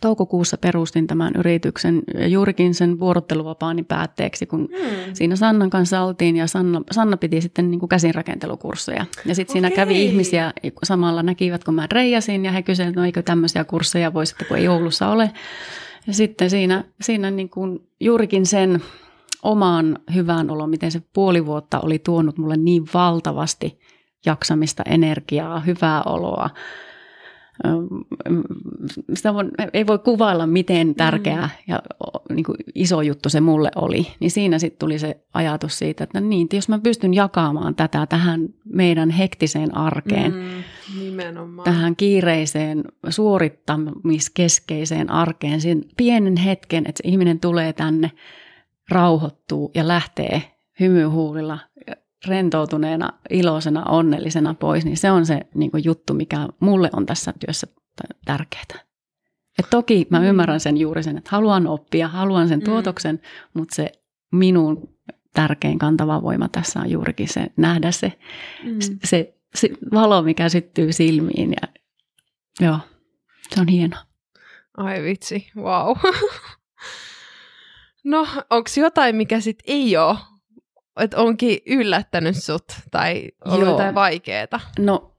toukokuussa 0.00 0.58
perustin 0.58 1.06
tämän 1.06 1.32
yrityksen 1.38 2.02
juurikin 2.28 2.74
sen 2.74 3.00
vuorotteluvapaani 3.00 3.82
päätteeksi, 3.82 4.46
kun 4.46 4.60
hmm. 4.60 5.14
siinä 5.14 5.36
Sannan 5.36 5.70
kanssa 5.70 6.02
oltiin 6.02 6.36
ja 6.36 6.46
Sanna, 6.46 6.82
Sanna 6.90 7.16
piti 7.16 7.40
sitten 7.40 7.70
niin 7.70 7.78
kuin 7.78 7.88
käsinrakentelukursseja. 7.88 9.06
Ja 9.26 9.34
sitten 9.34 9.52
siinä 9.52 9.70
kävi 9.70 10.04
ihmisiä, 10.04 10.52
samalla 10.82 11.22
näkivät, 11.22 11.64
kun 11.64 11.74
mä 11.74 11.86
reijasin 11.92 12.44
ja 12.44 12.52
he 12.52 12.62
kysyivät, 12.62 12.88
että 12.88 13.00
no 13.00 13.06
eikö 13.06 13.22
tämmöisiä 13.22 13.64
kursseja 13.64 14.14
voisi, 14.14 14.34
kun 14.48 14.56
ei 14.56 14.68
Oulussa 14.68 15.08
ole. 15.08 15.30
Ja 16.06 16.14
sitten 16.14 16.50
siinä, 16.50 16.84
siinä 17.00 17.30
niin 17.30 17.50
kuin 17.50 17.78
juurikin 18.00 18.46
sen 18.46 18.82
omaan 19.42 19.98
hyvään 20.14 20.50
olo, 20.50 20.66
miten 20.66 20.90
se 20.90 21.02
puoli 21.12 21.46
vuotta 21.46 21.80
oli 21.80 21.98
tuonut 21.98 22.38
mulle 22.38 22.56
niin 22.56 22.84
valtavasti 22.94 23.80
jaksamista, 24.26 24.82
energiaa, 24.86 25.60
hyvää 25.60 26.02
oloa, 26.02 26.50
sitä 29.14 29.34
voi, 29.34 29.44
ei 29.72 29.86
voi 29.86 29.98
kuvailla, 29.98 30.46
miten 30.46 30.94
tärkeä 30.94 31.42
mm. 31.42 31.48
ja 31.66 31.82
niin 32.30 32.44
kuin 32.44 32.56
iso 32.74 33.02
juttu 33.02 33.28
se 33.28 33.40
mulle 33.40 33.70
oli. 33.76 34.06
Niin 34.20 34.30
siinä 34.30 34.58
sitten 34.58 34.78
tuli 34.78 34.98
se 34.98 35.20
ajatus 35.34 35.78
siitä, 35.78 36.04
että 36.04 36.20
niin, 36.20 36.48
jos 36.52 36.68
mä 36.68 36.78
pystyn 36.78 37.14
jakamaan 37.14 37.74
tätä 37.74 38.06
tähän 38.06 38.48
meidän 38.64 39.10
hektiseen 39.10 39.76
arkeen, 39.76 40.34
mm, 40.34 40.62
nimenomaan. 41.00 41.64
tähän 41.64 41.96
kiireiseen 41.96 42.84
suorittamiskeskeiseen 43.08 45.10
arkeen, 45.10 45.60
sen 45.60 45.84
pienen 45.96 46.36
hetken, 46.36 46.84
että 46.88 47.02
se 47.02 47.08
ihminen 47.08 47.40
tulee 47.40 47.72
tänne, 47.72 48.10
rauhoittuu 48.88 49.70
ja 49.74 49.88
lähtee 49.88 50.42
hymyhuulilla 50.80 51.58
rentoutuneena, 52.26 53.12
iloisena, 53.30 53.84
onnellisena 53.84 54.54
pois, 54.54 54.84
niin 54.84 54.96
se 54.96 55.10
on 55.10 55.26
se 55.26 55.40
niin 55.54 55.70
kuin 55.70 55.84
juttu, 55.84 56.14
mikä 56.14 56.48
mulle 56.60 56.90
on 56.92 57.06
tässä 57.06 57.32
työssä 57.40 57.66
tärkeää. 58.24 58.84
Et 59.58 59.70
toki 59.70 60.06
mä 60.10 60.20
mm. 60.20 60.24
ymmärrän 60.24 60.60
sen 60.60 60.76
juuri 60.76 61.02
sen, 61.02 61.18
että 61.18 61.30
haluan 61.32 61.66
oppia, 61.66 62.08
haluan 62.08 62.48
sen 62.48 62.58
mm. 62.58 62.64
tuotoksen, 62.64 63.14
mm. 63.14 63.20
mutta 63.54 63.74
se 63.74 63.92
minun 64.32 64.98
tärkein 65.34 65.78
kantava 65.78 66.22
voima 66.22 66.48
tässä 66.48 66.80
on 66.80 66.90
juurikin 66.90 67.28
se 67.28 67.46
nähdä 67.56 67.90
se, 67.90 68.12
mm. 68.64 68.78
se, 69.04 69.34
se 69.54 69.70
valo, 69.94 70.22
mikä 70.22 70.48
syttyy 70.48 70.92
silmiin. 70.92 71.54
Ja, 71.62 71.68
joo, 72.60 72.78
se 73.54 73.60
on 73.60 73.68
hieno. 73.68 73.96
Ai 74.76 75.02
vitsi, 75.02 75.46
wow. 75.56 75.96
no, 78.04 78.26
onko 78.50 78.70
jotain, 78.76 79.16
mikä 79.16 79.40
sitten 79.40 79.74
ei 79.74 79.96
ole 79.96 80.16
että 81.00 81.16
onkin 81.16 81.58
yllättänyt 81.66 82.36
sut 82.36 82.64
tai 82.90 83.28
ollut 83.44 83.60
Joo. 83.60 83.70
jotain 83.70 83.94
vaikeeta? 83.94 84.60
No 84.78 85.12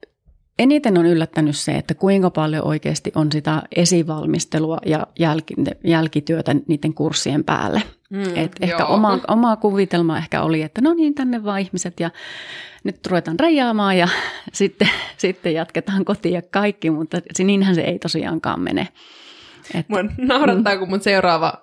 eniten 0.59 0.97
on 0.97 1.05
yllättänyt 1.05 1.57
se, 1.57 1.71
että 1.71 1.93
kuinka 1.93 2.29
paljon 2.29 2.67
oikeasti 2.67 3.12
on 3.15 3.31
sitä 3.31 3.63
esivalmistelua 3.75 4.77
ja 4.86 5.07
jälki, 5.19 5.53
jälkityötä 5.83 6.55
niiden 6.67 6.93
kurssien 6.93 7.43
päälle. 7.43 7.83
Mm, 8.09 8.23
Et 8.36 8.51
ehkä 8.62 8.86
oma, 8.86 9.19
oma 9.27 9.55
kuvitelma 9.55 10.17
ehkä 10.17 10.41
oli, 10.41 10.62
että 10.62 10.81
no 10.81 10.93
niin, 10.93 11.15
tänne 11.15 11.43
vaan 11.43 11.59
ihmiset 11.59 11.99
ja 11.99 12.12
nyt 12.83 13.07
ruvetaan 13.07 13.39
rajaamaan 13.39 13.97
ja 13.97 14.07
sitten, 14.53 14.89
sitten 15.17 15.53
jatketaan 15.53 16.05
kotiin 16.05 16.33
ja 16.33 16.41
kaikki, 16.41 16.89
mutta 16.89 17.21
niinhän 17.43 17.75
se 17.75 17.81
ei 17.81 17.99
tosiaankaan 17.99 18.62
mene. 18.62 18.88
Että, 19.76 19.86
Mua 19.88 20.04
naurattaa, 20.17 20.73
mm. 20.73 20.80
kun 20.80 20.89
mun 20.89 21.02
seuraava, 21.02 21.54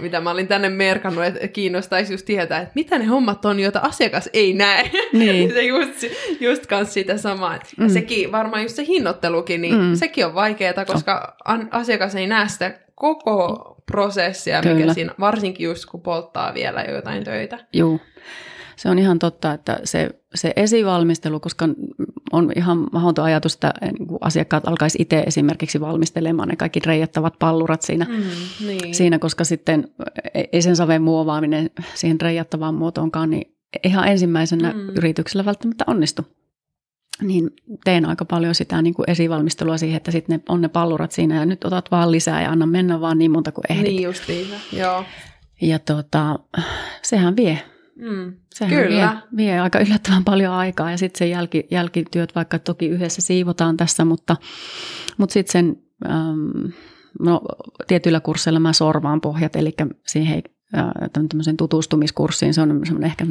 mitä 0.00 0.20
mä 0.20 0.30
olin 0.30 0.48
tänne 0.48 0.68
merkannut, 0.68 1.24
että 1.24 1.48
kiinnostaisi 1.48 2.12
just 2.12 2.26
tietää, 2.26 2.60
että 2.60 2.72
mitä 2.74 2.98
ne 2.98 3.04
hommat 3.04 3.44
on, 3.44 3.60
joita 3.60 3.80
asiakas 3.80 4.30
ei 4.32 4.52
näe. 4.52 4.90
Niin. 5.12 5.50
se 5.54 5.62
just, 5.62 6.04
just 6.40 6.66
kans 6.66 6.94
sitä 6.94 7.16
samaa. 7.16 7.58
Mm. 7.76 7.88
Sekin, 7.88 8.32
varmaan 8.32 8.62
just 8.62 8.76
se 8.76 8.86
hinnoittelukin, 8.86 9.60
niin 9.60 9.74
mm. 9.74 9.94
sekin 9.94 10.26
on 10.26 10.34
vaikeaa, 10.34 10.84
koska 10.84 11.36
an, 11.44 11.68
asiakas 11.70 12.14
ei 12.14 12.26
näe 12.26 12.48
sitä 12.48 12.80
koko 12.94 13.74
prosessia, 13.86 14.62
Kyllä. 14.62 14.74
mikä 14.74 14.94
siinä, 14.94 15.14
varsinkin 15.20 15.64
just 15.64 15.86
kun 15.86 16.00
polttaa 16.00 16.54
vielä 16.54 16.82
jotain 16.82 17.24
töitä. 17.24 17.58
Joo. 17.72 17.98
Se 18.78 18.88
on 18.88 18.98
ihan 18.98 19.18
totta, 19.18 19.52
että 19.52 19.80
se, 19.84 20.10
se 20.34 20.52
esivalmistelu, 20.56 21.40
koska 21.40 21.68
on 22.32 22.52
ihan 22.56 22.86
mahdoton 22.92 23.24
ajatus, 23.24 23.54
että 23.54 23.72
niin 23.82 24.08
asiakkaat 24.20 24.68
alkaisi 24.68 24.98
itse 25.02 25.24
esimerkiksi 25.26 25.80
valmistelemaan 25.80 26.48
ne 26.48 26.56
kaikki 26.56 26.80
reijattavat 26.86 27.34
pallurat 27.38 27.82
siinä, 27.82 28.04
mm, 28.04 28.66
niin. 28.66 28.94
siinä 28.94 29.18
koska 29.18 29.44
sitten 29.44 29.88
ei 30.52 30.62
sen 30.62 30.76
saveen 30.76 31.02
muovaaminen 31.02 31.70
siihen 31.94 32.20
reijattavaan 32.20 32.74
muotoonkaan, 32.74 33.30
niin 33.30 33.54
ihan 33.84 34.08
ensimmäisenä 34.08 34.72
mm. 34.72 34.88
yrityksellä 34.88 35.44
välttämättä 35.44 35.84
onnistu. 35.86 36.26
Niin 37.22 37.50
teen 37.84 38.06
aika 38.06 38.24
paljon 38.24 38.54
sitä 38.54 38.82
niin 38.82 38.94
kuin 38.94 39.10
esivalmistelua 39.10 39.78
siihen, 39.78 39.96
että 39.96 40.10
sitten 40.10 40.36
ne, 40.36 40.42
on 40.48 40.60
ne 40.60 40.68
pallurat 40.68 41.12
siinä 41.12 41.34
ja 41.34 41.46
nyt 41.46 41.64
otat 41.64 41.90
vaan 41.90 42.12
lisää 42.12 42.42
ja 42.42 42.50
anna 42.50 42.66
mennä 42.66 43.00
vaan 43.00 43.18
niin 43.18 43.30
monta 43.30 43.52
kuin 43.52 43.64
ehdit. 43.68 43.92
Niin 43.92 44.02
justiin, 44.02 44.46
joo. 44.72 45.04
Ja 45.60 45.78
tota, 45.78 46.38
sehän 47.02 47.36
vie. 47.36 47.58
Mm. 47.98 48.32
Sehän 48.54 48.74
Kyllä. 48.74 49.22
Vie, 49.22 49.36
vie 49.36 49.60
aika 49.60 49.80
yllättävän 49.80 50.24
paljon 50.24 50.52
aikaa 50.52 50.90
ja 50.90 50.98
sitten 50.98 51.18
se 51.18 51.26
jälki, 51.26 51.66
jälkityöt, 51.70 52.34
vaikka 52.34 52.58
toki 52.58 52.86
yhdessä 52.86 53.22
siivotaan 53.22 53.76
tässä, 53.76 54.04
mutta, 54.04 54.36
mutta 55.18 55.32
sitten 55.32 55.52
sen, 55.52 55.82
äm, 56.06 56.72
no, 57.20 57.40
tietyillä 57.86 58.20
kursseilla 58.20 58.60
mä 58.60 58.72
sorvaan 58.72 59.20
pohjat, 59.20 59.56
eli 59.56 59.74
siihen 60.06 60.42
tämmöisen 61.12 61.56
tutustumiskurssiin, 61.56 62.54
se 62.54 62.60
on 62.60 62.80
semmoinen 62.84 63.10
ehkä 63.10 63.26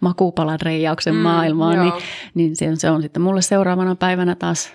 makupaladreijauksen 0.00 1.14
mm, 1.14 1.20
maailmaa, 1.20 1.74
niin, 1.74 1.92
niin 2.34 2.56
se, 2.56 2.68
on, 2.68 2.76
se 2.76 2.90
on 2.90 3.02
sitten 3.02 3.22
mulle 3.22 3.42
seuraavana 3.42 3.94
päivänä 3.94 4.34
taas. 4.34 4.72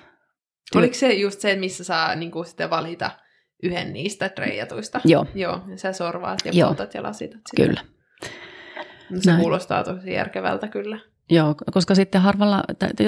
Työ... 0.72 0.80
Oliko 0.80 0.94
se 0.94 1.14
just 1.14 1.40
se, 1.40 1.56
missä 1.56 1.84
saa 1.84 2.16
niin 2.16 2.32
kuin 2.32 2.46
sitten 2.46 2.70
valita 2.70 3.12
yhden 3.64 3.94
niistä 3.94 4.32
reijatuista? 4.38 5.02
Joo. 5.06 5.26
Joo, 5.36 5.62
ja 5.68 5.78
sä 5.78 5.94
sorvaat 5.94 6.40
ja 6.46 6.52
Joo. 6.56 6.76
ja 6.94 7.04
lasitat 7.04 7.42
sitä. 7.50 7.66
Kyllä. 7.66 7.82
Se 9.20 9.32
Näin. 9.32 9.42
kuulostaa 9.42 9.84
tosi 9.84 10.14
järkevältä 10.14 10.68
kyllä. 10.68 11.00
Joo, 11.30 11.56
koska 11.72 11.96
sitten 11.96 12.22
harvalla, 12.22 12.64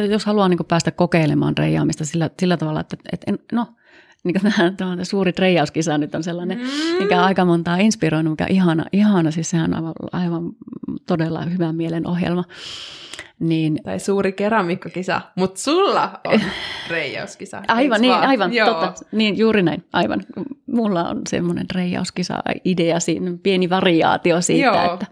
jos 0.09 0.25
haluaa 0.25 0.49
niin 0.49 0.59
päästä 0.67 0.91
kokeilemaan 0.91 1.57
reijaamista 1.57 2.05
sillä, 2.05 2.29
sillä 2.39 2.57
tavalla, 2.57 2.79
että, 2.79 2.97
että 3.11 3.31
en, 3.31 3.39
no, 3.51 3.67
niin 4.23 4.41
kuin 4.41 4.53
tämä, 4.53 4.71
tämä 4.71 5.03
suuri 5.03 5.33
treijauskisa 5.33 5.97
nyt 5.97 6.15
on 6.15 6.23
sellainen, 6.23 6.57
mm. 6.57 7.03
mikä 7.03 7.17
on 7.17 7.23
aika 7.23 7.45
montaa 7.45 7.77
inspiroinut, 7.77 8.31
mikä 8.31 8.43
on 8.43 8.55
ihana, 8.55 8.85
ihana 8.93 9.31
siis 9.31 9.49
sehän 9.49 9.73
on 9.73 9.77
aivan, 9.77 9.93
aivan 10.11 10.51
todella 11.07 11.41
hyvä 11.41 11.73
mielen 11.73 12.07
ohjelma. 12.07 12.43
Niin, 13.39 13.79
tai 13.83 13.99
suuri 13.99 14.31
keramikkakisa, 14.31 15.21
mutta 15.35 15.59
sulla 15.59 16.19
on 16.27 16.41
reijauskisa. 16.89 17.61
Aivan, 17.67 18.01
niin, 18.01 18.13
vaan? 18.13 18.27
aivan, 18.27 18.53
Joo. 18.53 18.73
totta. 18.73 19.05
Niin, 19.11 19.37
juuri 19.37 19.63
näin, 19.63 19.83
aivan. 19.93 20.21
Mulla 20.67 21.09
on 21.09 21.21
semmoinen 21.29 21.65
reijauskisa-idea, 21.75 22.99
siinä, 22.99 23.31
pieni 23.43 23.69
variaatio 23.69 24.41
siitä, 24.41 24.67
Joo. 24.67 24.93
että 24.93 25.05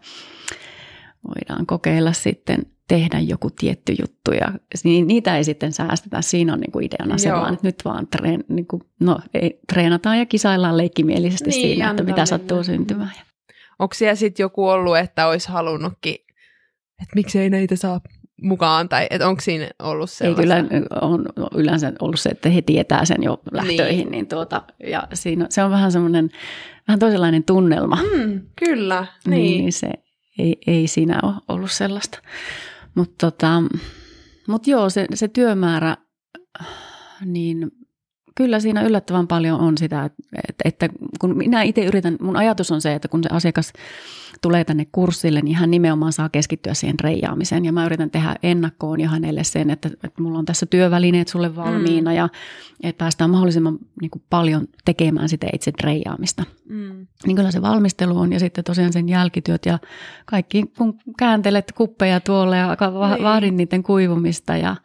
voidaan 1.28 1.66
kokeilla 1.66 2.14
sitten 2.14 2.66
tehdä 2.88 3.20
joku 3.20 3.50
tietty 3.50 3.96
juttu 4.02 4.32
ja 4.32 4.48
niin 4.84 5.08
niitä 5.08 5.38
ei 5.38 5.44
sitten 5.44 5.74
säästetä. 5.74 6.22
Siinä 6.22 6.54
on 6.54 6.60
niin 6.60 6.72
kuin 6.72 6.86
ideana 6.86 7.18
se 7.18 7.32
vaan, 7.32 7.54
että 7.54 7.68
nyt 7.68 7.82
vaan 7.86 8.08
treen, 8.08 8.44
niin 8.48 8.68
kuin, 8.68 8.82
no, 9.00 9.20
ei, 9.34 9.60
treenataan 9.74 10.20
ja 10.20 10.26
kisaillaan 10.26 10.78
leikkimielisesti 10.78 11.50
Niin, 11.50 11.62
siinä, 11.62 11.90
että 11.90 12.04
mitä 12.04 12.12
mennä. 12.16 12.26
sattuu 12.26 12.64
syntymään. 12.64 13.12
Onko 13.80 13.94
siellä 13.94 14.16
sitten 14.16 14.44
joku 14.44 14.68
ollut, 14.68 14.98
että 14.98 15.28
olisi 15.28 15.50
halunnutkin, 15.50 16.16
että 17.02 17.16
miksei 17.16 17.50
näitä 17.50 17.76
saa 17.76 18.02
mukaan, 18.42 18.90
tai 18.90 19.08
että 19.10 19.28
onko 19.28 19.42
siinä 19.42 19.70
ollut 19.80 20.10
Ei 20.10 20.16
sellaista? 20.16 20.42
kyllä 20.42 20.66
on 21.02 21.26
yleensä 21.56 21.94
ollut 22.02 22.20
se, 22.20 22.30
että 22.30 22.50
he 22.50 22.62
tietää 22.62 23.06
sen 23.06 23.24
jo 23.24 23.40
lähtöihin, 23.52 23.98
Niin. 23.98 24.12
niin, 24.12 24.28
tuota, 24.28 24.62
ja 24.88 25.08
siinä, 25.14 25.46
se 25.50 25.64
on 25.64 25.72
vähän 25.72 25.92
semmoinen, 25.92 26.30
vähän 26.88 27.00
toisenlainen 27.00 27.44
tunnelma. 27.44 27.98
Mm, 28.18 28.42
kyllä, 28.66 29.06
niin. 29.28 29.42
niin 29.62 29.74
se 29.74 29.90
ei, 30.42 30.58
ei 30.68 30.88
siinä 30.88 31.20
ole 31.24 31.36
ollut 31.48 31.72
sellaista. 31.72 32.22
Mutta 32.96 33.32
tota, 33.32 33.64
mut 34.48 34.68
joo, 34.68 34.90
se, 34.90 35.06
se 35.14 35.28
työmäärä, 35.28 35.98
niin 37.26 37.72
kyllä 38.42 38.60
siinä 38.60 38.82
yllättävän 38.84 39.28
paljon 39.28 39.60
on 39.60 39.78
sitä, 39.78 40.06
että, 40.06 40.64
että 40.66 40.90
kun 41.20 41.38
minä 41.38 41.62
itse 41.62 41.86
yritän, 41.86 42.18
mun 42.22 42.36
ajatus 42.36 42.72
on 42.72 42.82
se, 42.82 42.94
että 42.94 43.08
kun 43.08 43.24
se 43.24 43.30
asiakas 43.32 43.74
tulee 44.42 44.64
tänne 44.64 44.88
kurssille, 44.92 45.42
niin 45.42 45.56
hän 45.56 45.72
nimenomaan 45.72 46.14
saa 46.14 46.30
keskittyä 46.30 46.74
siihen 46.74 47.00
reijaamiseen. 47.00 47.66
Ja 47.66 47.72
mä 47.72 47.86
yritän 47.86 48.12
tehdä 48.12 48.36
ennakkoon 48.44 49.02
jo 49.02 49.08
hänelle 49.08 49.44
sen, 49.44 49.70
että, 49.70 49.90
että 50.04 50.22
mulla 50.22 50.40
on 50.40 50.46
tässä 50.46 50.66
työvälineet 50.66 51.28
sulle 51.28 51.56
valmiina 51.56 52.12
mm. 52.12 52.18
ja 52.18 52.30
että 52.84 52.98
päästään 52.98 53.30
mahdollisimman 53.30 53.80
niin 54.02 54.12
kuin 54.12 54.24
paljon 54.30 54.68
tekemään 54.86 55.30
sitä 55.30 55.48
itse 55.54 55.72
reijaamista. 55.84 56.44
Mm. 56.70 57.08
Niin 57.26 57.36
kyllä 57.36 57.52
se 57.52 57.62
valmistelu 57.62 58.18
on 58.18 58.34
ja 58.34 58.40
sitten 58.40 58.64
tosiaan 58.64 58.94
sen 58.94 59.10
jälkityöt 59.10 59.66
ja 59.66 59.80
kaikki, 60.26 60.64
kun 60.78 60.98
kääntelet 61.20 61.72
kuppeja 61.72 62.20
tuolla 62.20 62.56
ja 62.56 62.78
va- 63.24 63.40
Niin. 63.40 63.58
niiden 63.58 63.84
kuivumista 63.84 64.58
ja, 64.58 64.76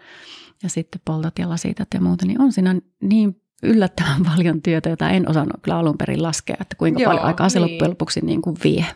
ja 0.63 0.69
sitten 0.69 1.01
poltat 1.05 1.39
ja 1.39 1.49
lasitat 1.49 1.89
ja 1.95 2.01
muuta, 2.01 2.27
niin 2.27 2.41
on 2.41 2.53
siinä 2.53 2.77
niin 3.03 3.37
yllättävän 3.63 4.25
paljon 4.35 4.63
työtä, 4.63 4.89
jota 4.89 5.11
en 5.11 5.31
osannut 5.31 5.63
kyllä 5.63 5.79
alun 5.79 5.99
perin 5.99 6.23
laskea, 6.23 6.57
että 6.61 6.77
kuinka 6.77 7.01
Joo, 7.03 7.11
paljon 7.11 7.27
aikaa 7.27 7.49
se 7.49 7.59
niin. 7.59 7.71
loppujen 7.73 7.91
lopuksi 7.91 8.21
niin 8.21 8.43
kuin 8.43 8.57
vie. 8.65 8.87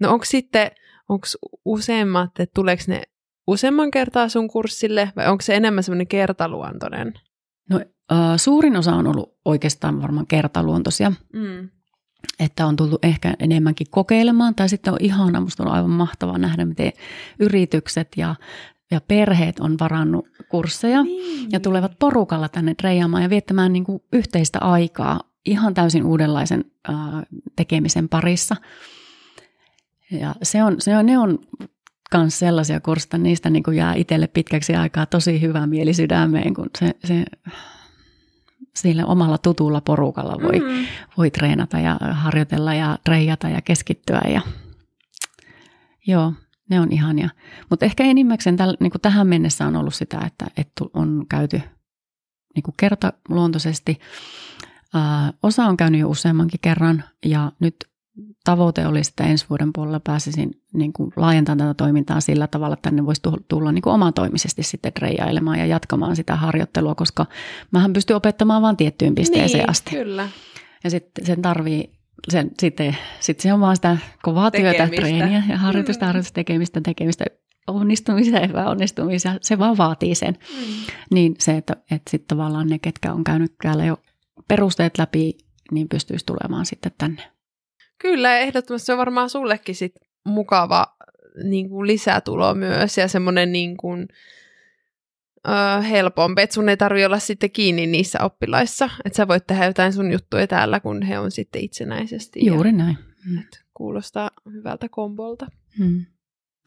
No 0.00 0.12
onko 0.12 0.24
sitten, 0.24 0.70
onko 1.08 1.26
useimmat, 1.64 2.40
että 2.40 2.54
tuleeko 2.54 2.82
ne 2.86 3.02
useamman 3.46 3.90
kertaa 3.90 4.28
sun 4.28 4.48
kurssille, 4.48 5.12
vai 5.16 5.26
onko 5.28 5.42
se 5.42 5.54
enemmän 5.54 5.84
semmoinen 5.84 6.06
kertaluontoinen? 6.06 7.14
No, 7.70 7.80
äh, 8.12 8.18
suurin 8.36 8.76
osa 8.76 8.94
on 8.94 9.06
ollut 9.06 9.38
oikeastaan 9.44 10.02
varmaan 10.02 10.26
kertaluontoisia, 10.26 11.12
Mm. 11.32 11.68
että 12.40 12.66
on 12.66 12.76
tullut 12.76 13.04
ehkä 13.04 13.34
enemmänkin 13.38 13.86
kokeilemaan, 13.90 14.54
tai 14.54 14.68
sitten 14.68 14.92
on 14.92 14.98
ihana, 15.02 15.40
musta 15.40 15.62
on 15.62 15.68
aivan 15.72 15.90
mahtavaa 15.90 16.38
nähdä, 16.38 16.64
miten 16.64 16.92
yritykset 17.38 18.08
ja, 18.16 18.34
ja 18.90 19.00
perheet 19.00 19.60
on 19.60 19.76
varannut 19.80 20.28
kursseja 20.48 21.02
Niin. 21.02 21.48
ja 21.52 21.60
tulevat 21.60 21.92
porukalla 21.98 22.48
tänne 22.48 22.74
treijaamaan 22.74 23.22
ja 23.22 23.30
viettämään 23.30 23.72
niin 23.72 23.84
kuin 23.84 24.02
yhteistä 24.12 24.58
aikaa 24.58 25.20
ihan 25.46 25.74
täysin 25.74 26.04
uudenlaisen 26.04 26.64
äh, 26.88 26.94
tekemisen 27.56 28.08
parissa. 28.08 28.56
Ja 30.10 30.34
se 30.42 30.62
on, 30.64 30.76
se 30.80 30.96
on, 30.96 31.06
ne 31.06 31.18
on 31.18 31.38
myös 32.14 32.38
sellaisia 32.38 32.80
kursseja, 32.80 33.18
niistä 33.22 33.50
niin 33.50 33.62
kuin 33.62 33.76
jää 33.76 33.94
itselle 33.94 34.26
pitkäksi 34.26 34.76
aikaa 34.76 35.06
tosi 35.06 35.40
hyvä 35.40 35.66
mieli 35.66 35.94
sydämeen, 35.94 36.54
kun 36.54 36.70
se, 36.78 36.94
se 37.04 37.24
sillä 38.76 39.06
omalla 39.06 39.38
tutulla 39.38 39.80
porukalla 39.80 40.36
voi, 40.42 40.60
Mm. 40.60 40.86
voi 41.16 41.30
treenata 41.30 41.78
ja 41.78 41.98
harjoitella 42.10 42.74
ja 42.74 42.98
treijata 43.04 43.48
ja 43.48 43.62
keskittyä. 43.62 44.22
Ja... 44.32 44.40
Joo, 46.06 46.32
ne 46.68 46.80
on 46.80 46.92
ihania. 46.92 47.28
Mutta 47.70 47.84
ehkä 47.86 48.04
enimmäkseen 48.04 48.56
täl, 48.56 48.76
niin 48.80 48.90
kuin 48.90 49.02
tähän 49.02 49.26
mennessä 49.26 49.66
on 49.66 49.76
ollut 49.76 49.94
sitä, 49.94 50.20
että, 50.26 50.46
että 50.56 50.84
on 50.94 51.26
käyty 51.30 51.60
niin 52.54 52.62
kuin 52.62 52.74
kertaluontoisesti. 52.76 53.98
Ää, 54.94 55.32
osa 55.42 55.64
on 55.64 55.76
käynyt 55.76 56.00
jo 56.00 56.08
useammankin 56.08 56.60
kerran 56.60 57.04
ja 57.24 57.52
nyt 57.60 57.76
tavoite 58.44 58.86
olisi, 58.86 59.10
että 59.10 59.24
ensi 59.24 59.46
vuoden 59.50 59.72
puolella 59.72 60.00
pääsisin 60.00 60.50
niin 60.74 60.92
kuin 60.92 61.12
laajentamaan 61.16 61.58
tätä 61.58 61.74
toimintaa 61.74 62.20
sillä 62.20 62.46
tavalla, 62.46 62.74
että 62.74 62.90
tänne 62.90 63.06
voisi 63.06 63.22
tu- 63.22 63.44
tulla 63.48 63.72
niin 63.72 63.82
kuin 63.82 63.94
omatoimisesti 63.94 64.62
sitten 64.62 64.92
treijailemaan 64.92 65.58
ja 65.58 65.66
jatkamaan 65.66 66.16
sitä 66.16 66.36
harjoittelua, 66.36 66.94
koska 66.94 67.26
mähän 67.70 67.92
pystyn 67.92 68.16
opettamaan 68.16 68.62
vain 68.62 68.76
tiettyyn 68.76 69.14
pisteeseen 69.14 69.60
niin, 69.60 69.70
asti. 69.70 69.90
kyllä. 69.90 70.28
Ja 70.84 70.90
sitten 70.90 71.26
sen 71.26 71.42
tarvii, 71.42 71.97
sen, 72.28 72.50
sitten, 72.58 72.96
sitten 73.20 73.42
se 73.42 73.52
on 73.52 73.60
vaan 73.60 73.76
sitä 73.76 73.96
kovaa 74.22 74.50
työtä, 74.50 74.72
Tekemistä. 74.72 74.96
treeniä 75.00 75.42
ja 75.48 75.56
harjoitusta, 75.56 76.04
Mm. 76.04 76.06
harjoitusta, 76.06 76.34
tekemistä, 76.34 76.80
tekemistä, 76.80 77.24
onnistumisia, 77.66 78.40
epäonnistumisia, 78.40 79.34
se 79.40 79.58
vaan 79.58 79.76
vaatii 79.76 80.14
sen. 80.14 80.34
Mm. 80.58 80.64
Niin 81.14 81.34
se, 81.38 81.56
että, 81.56 81.76
että 81.90 82.10
sitten 82.10 82.36
tavallaan 82.36 82.66
ne, 82.66 82.78
ketkä 82.78 83.12
on 83.12 83.24
käynyt 83.24 83.52
täällä 83.62 83.84
jo 83.84 83.98
perusteet 84.48 84.98
läpi, 84.98 85.38
niin 85.72 85.88
pystyisi 85.88 86.26
tulemaan 86.26 86.66
sitten 86.66 86.92
tänne. 86.98 87.22
Kyllä, 87.98 88.38
ehdottomasti 88.38 88.86
se 88.86 88.92
on 88.92 88.98
varmaan 88.98 89.30
sullekin 89.30 89.74
sit 89.74 89.94
mukava 90.24 90.86
niin 91.44 91.68
kuin 91.68 91.86
lisätulo 91.86 92.54
myös 92.54 92.98
ja 92.98 93.08
semmoinen 93.08 93.52
niin 93.52 93.76
kuin, 93.76 94.08
ö, 95.48 95.82
helpompi, 95.82 96.42
että 96.42 96.54
sun 96.54 96.68
ei 96.68 96.76
tarvi 96.76 97.04
olla 97.04 97.18
sitten 97.18 97.50
kiinni 97.50 97.86
niissä 97.86 98.18
oppilaissa, 98.24 98.90
että 99.04 99.16
sä 99.16 99.28
voit 99.28 99.46
tehdä 99.46 99.66
jotain 99.66 99.92
sun 99.92 100.12
juttuja 100.12 100.46
täällä, 100.46 100.80
kun 100.80 101.02
he 101.02 101.18
on 101.18 101.30
sitten 101.30 101.62
itsenäisesti. 101.62 102.46
Juuri 102.46 102.72
näin. 102.72 102.98
Mm. 103.26 103.34
Ja, 103.34 103.40
et 103.40 103.64
kuulostaa 103.74 104.30
hyvältä 104.52 104.88
kombolta. 104.88 105.46
Mm. 105.78 105.98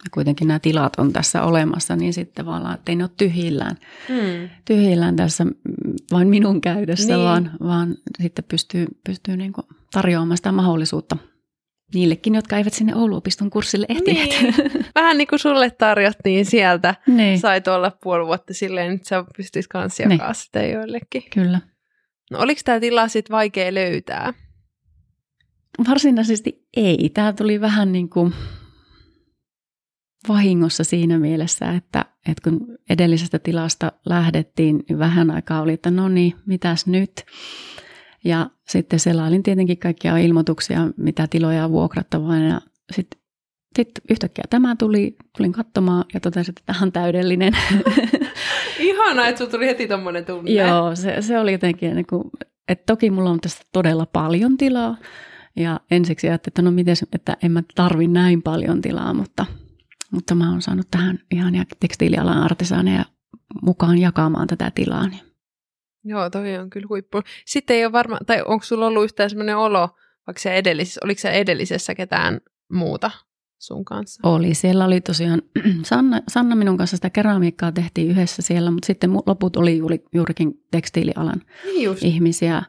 Ja 0.04 0.10
kuitenkin 0.14 0.48
nämä 0.48 0.60
tilat 0.60 0.94
on 0.98 1.14
tässä 1.14 1.44
olemassa, 1.44 1.96
niin 1.96 2.14
sitten 2.14 2.46
tavallaan, 2.46 2.76
että 2.76 2.92
ei 2.92 2.96
ne 2.96 3.04
ole 3.04 3.12
tyhjillään, 3.18 3.76
Mm. 4.10 4.50
tyhjillään 4.66 5.16
tässä 5.16 5.46
mm, 5.46 5.52
vain 6.12 6.28
minun 6.28 6.62
käytössä, 6.62 7.16
Niin. 7.16 7.26
vaan, 7.26 7.52
vaan 7.64 7.96
sitten 8.22 8.46
pystyy, 8.48 8.86
pystyy 9.06 9.38
niin 9.38 9.54
tarjoamaan 9.94 10.38
sitä 10.38 10.52
mahdollisuutta 10.52 11.18
niillekin, 11.94 12.36
jotka 12.36 12.58
eivät 12.58 12.74
sinne 12.74 12.96
Oulu-opiston 12.96 13.50
kurssille 13.50 13.86
ehtineet. 13.90 14.30
Niin. 14.42 14.54
Vähän 14.96 15.18
niin 15.18 15.28
kuin 15.28 15.40
sulle 15.40 15.70
tarjottiin 15.70 16.46
sieltä. 16.46 16.96
niin. 17.08 17.40
Sait 17.40 17.68
olla 17.68 17.92
puoli 18.04 18.26
vuotta 18.26 18.54
silleen, 18.54 18.92
että 18.92 19.10
sä 19.10 19.26
pystyisit 19.38 19.70
kanssa 19.70 20.04
Niin. 20.04 20.12
jakaa 20.12 20.34
sitä 20.34 20.64
joillekin. 20.64 21.24
Kyllä. 21.34 21.62
No 22.32 22.40
oliko 22.40 22.62
tämä 22.66 22.80
tila 22.80 23.08
sitten 23.08 23.34
vaikea 23.34 23.74
löytää? 23.74 24.34
Varsinaisesti 25.90 26.68
ei. 26.78 27.10
Tämä 27.14 27.34
tuli 27.34 27.62
vähän 27.62 27.92
niin 27.92 28.10
kuin 28.10 28.34
vahingossa 30.28 30.84
siinä 30.84 31.20
mielessä, 31.20 31.72
että, 31.72 32.06
että 32.28 32.50
kun 32.50 32.78
edellisestä 32.90 33.40
tilasta 33.40 33.92
lähdettiin, 34.06 34.84
niin 34.90 35.00
vähän 35.00 35.32
aikaa 35.32 35.62
oli, 35.62 35.74
että 35.74 35.92
no 35.92 36.10
niin, 36.10 36.34
mitäs 36.46 36.88
nyt? 36.88 37.12
Ja 38.26 38.50
sitten 38.70 39.00
selailin 39.00 39.44
tietenkin 39.44 39.78
kaikkia 39.78 40.18
ilmoituksia, 40.18 40.88
mitä 40.98 41.28
tiloja 41.28 41.66
on 41.66 41.72
vuokrattavaa 41.72 42.38
ja 42.38 42.62
sitten 42.92 43.22
sitten 43.76 44.04
yhtäkkiä 44.10 44.44
tämä 44.50 44.76
tuli, 44.76 45.16
tulin 45.38 45.52
katsomaan 45.52 46.06
ja 46.14 46.20
totesin, 46.20 46.52
että 46.52 46.62
tämä 46.66 46.80
on 46.82 46.92
täydellinen. 46.92 47.54
Ihanaa, 48.80 49.28
että 49.28 49.38
sinulla 49.38 49.52
tuli 49.52 49.66
heti 49.66 49.88
tuommoinen 49.88 50.26
tunne. 50.26 50.52
Joo, 50.52 50.96
se, 50.96 51.22
se 51.22 51.40
oli 51.40 51.52
jotenkin, 51.52 51.96
niin 51.96 52.08
kuin, 52.08 52.24
että 52.68 52.84
toki 52.86 53.10
mulla 53.10 53.30
on 53.30 53.42
tästä 53.42 53.66
todella 53.74 54.06
paljon 54.06 54.58
tilaa. 54.58 54.98
Ja 55.56 55.80
ensiksi 55.92 56.30
ajattelin, 56.30 56.52
että 56.52 56.62
no 56.62 56.72
miten, 56.72 56.96
että 57.14 57.38
en 57.44 57.52
mä 57.52 57.64
tarvi 57.76 58.08
näin 58.08 58.42
paljon 58.42 58.82
tilaa, 58.82 59.14
mutta, 59.14 59.46
mutta 60.12 60.36
mä 60.36 60.52
oon 60.52 60.62
saanut 60.62 60.88
tähän 60.92 61.20
ihan 61.32 61.54
tekstiilialan 61.80 62.44
artisaaneja 62.44 63.06
mukaan 63.62 63.98
jakamaan 63.98 64.48
tätä 64.48 64.72
tilaa. 64.76 65.08
Niin. 65.08 65.31
Joo, 66.04 66.30
toi 66.30 66.58
on 66.58 66.70
kyllä 66.70 66.88
huippu. 66.90 67.22
Sitten 67.46 67.76
ei 67.76 67.86
ole 67.86 67.92
varma, 67.92 68.18
tai 68.26 68.42
onko 68.46 68.66
sulla 68.66 68.88
ollut 68.88 69.04
yhtään 69.04 69.30
sellainen 69.30 69.58
olo, 69.58 69.90
vaikka 70.28 70.42
se 70.42 70.56
edellisessä, 70.56 71.02
oliko 71.04 71.22
se 71.22 71.30
edellisessä 71.30 71.96
ketään 71.96 72.42
muuta 72.72 73.12
sun 73.60 73.86
kanssa? 73.86 74.28
Oli. 74.30 74.54
Siellä 74.54 74.86
oli 74.86 75.02
tosiaan, 75.02 75.42
Sanna, 75.84 76.22
Sanna 76.28 76.56
minun 76.56 76.78
kanssa 76.78 76.98
sitä 76.98 77.10
keramiikkaa 77.10 77.72
tehtiin 77.72 78.12
yhdessä 78.12 78.42
siellä, 78.42 78.72
mutta 78.72 78.86
sitten 78.86 79.14
loput 79.14 79.58
oli 79.58 79.78
juuri, 79.78 80.04
juurikin 80.14 80.54
tekstiilialan 80.72 81.42
niin 81.66 81.84
just. 81.84 82.04
ihmisiä. 82.04 82.64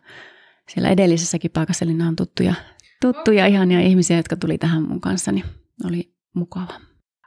Siellä 0.68 0.88
edellisessäkin 0.88 1.50
paikassa, 1.50 1.84
eli 1.84 1.94
nämä 1.94 2.08
on 2.08 2.16
tuttuja, 2.16 2.54
tuttuja 3.00 3.44
okay. 3.44 3.52
ihania 3.52 3.80
ihmisiä, 3.80 4.16
jotka 4.16 4.36
tuli 4.36 4.58
tähän 4.58 4.82
mun 4.82 5.00
kanssa, 5.00 5.32
niin 5.32 5.44
oli 5.84 6.14
mukava. 6.34 6.80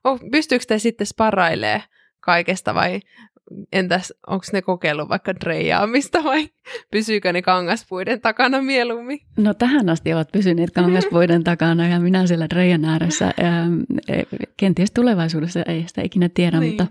Oh, 0.04 0.20
pystyykö 0.32 0.66
te 0.68 0.80
sitten 0.80 1.08
sparailemaan 1.08 1.82
kaikesta 2.20 2.76
vai 2.76 3.00
entäs 3.74 4.14
onko 4.28 4.46
ne 4.54 4.62
kokeillut 4.62 5.10
vaikka 5.10 5.36
dreijaamista 5.36 6.24
vai 6.24 6.50
pysyykö 6.92 7.34
ne 7.34 7.42
kangaspuiden 7.42 8.22
takana 8.22 8.62
mieluummin? 8.62 9.20
No 9.38 9.54
tähän 9.54 9.90
asti 9.90 10.14
ovat 10.14 10.32
pysyneet 10.32 10.72
kangaspuiden 10.72 11.44
takana 11.54 11.88
ja 11.88 12.00
minä 12.00 12.28
siellä 12.28 12.50
dreijan 12.50 12.86
ääressä. 12.86 13.34
E, 13.38 14.24
kenties 14.58 14.92
tulevaisuudessa 14.92 15.64
ei 15.64 15.84
sitä 15.88 16.02
ikinä 16.02 16.30
tiedä, 16.30 16.60
niin. 16.60 16.72
mutta, 16.72 16.88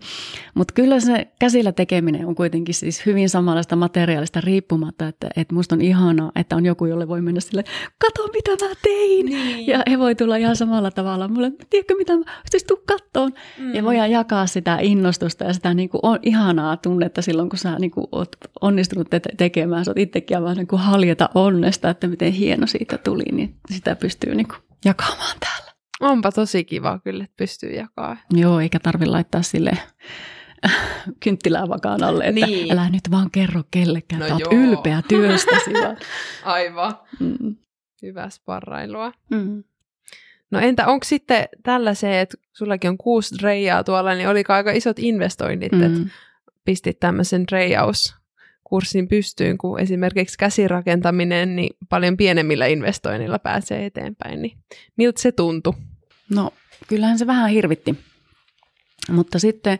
mutta 0.54 0.74
kyllä 0.74 1.00
se 1.00 1.26
käsillä 1.40 1.72
tekeminen 1.72 2.26
on 2.26 2.34
kuitenkin 2.34 2.74
siis 2.74 3.06
hyvin 3.06 3.28
samanlaista 3.28 3.76
materiaalista 3.76 4.40
riippumatta, 4.40 5.08
että, 5.08 5.28
että 5.36 5.54
musta 5.54 5.74
on 5.74 5.80
ihanaa, 5.80 6.32
että 6.36 6.56
on 6.56 6.66
joku, 6.66 6.86
jolle 6.86 7.08
voi 7.08 7.20
mennä 7.20 7.40
sille, 7.40 7.64
kato 7.98 8.28
mitä 8.32 8.50
mä 8.50 8.74
tein. 8.82 9.26
Niin. 9.26 9.66
Ja 9.66 9.82
he 9.90 9.98
voi 9.98 10.14
tulla 10.14 10.36
ihan 10.36 10.56
samalla 10.56 10.90
tavalla 10.90 11.28
mulle, 11.28 11.52
tiedätkö 11.70 11.94
mitä 11.96 12.16
mä, 12.16 12.24
siis 12.50 12.64
tuu 12.64 12.82
kattoon. 13.14 13.32
Mm. 13.58 13.74
Ja 13.74 13.82
voidaan 13.82 14.10
jakaa 14.10 14.46
sitä 14.46 14.78
innostusta 14.80 15.44
ja 15.44 15.52
sitä 15.52 15.74
niin 15.74 15.88
kuin 15.88 16.00
on 16.02 16.18
ihan 16.22 16.44
ihanaa 16.44 16.76
tunnetta 16.76 17.22
silloin, 17.22 17.48
kun 17.48 17.58
sä 17.58 17.78
niin 17.78 17.90
kuin, 17.90 18.06
oot 18.12 18.36
onnistunut 18.60 19.10
te- 19.10 19.20
tekemään. 19.36 19.84
Sä 19.84 19.90
oot 19.90 19.98
itsekin 19.98 20.42
vaan 20.42 20.56
niin 20.56 20.66
kuin 20.66 20.82
haljeta 20.82 21.28
onnesta, 21.34 21.90
että 21.90 22.08
miten 22.08 22.32
hieno 22.32 22.66
siitä 22.66 22.98
tuli, 22.98 23.24
niin 23.32 23.56
sitä 23.70 23.96
pystyy 23.96 24.34
niin 24.34 24.48
kuin 24.48 24.58
jakamaan 24.84 25.36
täällä. 25.40 25.72
Onpa 26.00 26.32
tosi 26.32 26.64
kiva 26.64 26.98
kyllä, 27.04 27.24
että 27.24 27.36
pystyy 27.36 27.70
jakamaan. 27.70 28.18
Joo, 28.30 28.60
eikä 28.60 28.78
tarvi 28.78 29.06
laittaa 29.06 29.42
sille 29.42 29.78
kynttilää 31.24 31.68
vakaan 31.68 32.02
alle, 32.02 32.24
että 32.24 32.46
niin. 32.46 32.72
älä 32.72 32.90
nyt 32.90 33.10
vaan 33.10 33.30
kerro 33.30 33.62
kellekään, 33.70 34.20
no 34.20 34.26
että 34.26 34.34
oot 34.34 34.52
ylpeä 34.52 35.02
työstäsi. 35.08 35.70
Aivan. 36.44 36.94
Mm. 37.20 37.56
Hyvä 38.02 38.30
sparrailua. 38.30 39.12
Mm. 39.30 39.64
No 40.50 40.58
entä 40.58 40.86
onko 40.86 41.04
sitten 41.04 41.48
tällä 41.62 41.94
se, 41.94 42.20
että 42.20 42.36
sullakin 42.52 42.90
on 42.90 42.98
kuusi 42.98 43.34
reijaa 43.42 43.84
tuolla, 43.84 44.14
niin 44.14 44.28
oliko 44.28 44.52
aika 44.52 44.72
isot 44.72 44.98
investoinnit, 44.98 45.72
mm. 45.72 45.82
että 45.82 46.14
pistit 46.64 47.00
tämmöisen 47.00 47.44
reijauskurssin 47.52 49.08
pystyyn, 49.08 49.58
kun 49.58 49.80
esimerkiksi 49.80 50.38
käsirakentaminen, 50.38 51.56
niin 51.56 51.76
paljon 51.88 52.16
pienemmillä 52.16 52.66
investoinnilla 52.66 53.38
pääsee 53.38 53.86
eteenpäin. 53.86 54.42
Niin 54.42 54.58
miltä 54.96 55.22
se 55.22 55.32
tuntui? 55.32 55.74
No, 56.34 56.50
kyllähän 56.88 57.18
se 57.18 57.26
vähän 57.26 57.50
hirvitti. 57.50 57.98
Mutta 59.10 59.38
sitten 59.38 59.78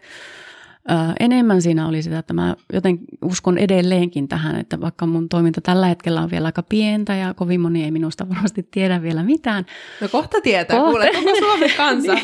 enemmän 1.21 1.63
siinä 1.63 1.89
oli 1.89 2.03
sitä, 2.03 2.19
että 2.19 2.35
mä 2.35 2.57
joten 2.73 2.99
uskon 3.23 3.59
edelleenkin 3.59 4.29
tähän, 4.29 4.61
että 4.61 4.81
vaikka 4.81 5.07
mun 5.07 5.29
toiminta 5.29 5.61
tällä 5.61 5.87
hetkellä 5.87 6.21
on 6.21 6.31
vielä 6.31 6.47
aika 6.47 6.63
pientä 6.63 7.15
ja 7.15 7.35
kovin 7.35 7.61
moni 7.61 7.85
ei 7.85 7.91
minusta 7.91 8.29
varmasti 8.29 8.69
tiedä 8.71 9.03
vielä 9.03 9.23
mitään. 9.23 9.67
No 10.01 10.09
kohta 10.09 10.41
tietää, 10.41 10.77
kohta. 10.77 10.91
kuule, 10.91 11.11
koko 11.15 11.39
Suomen 11.39 11.71
kansa. 11.77 12.15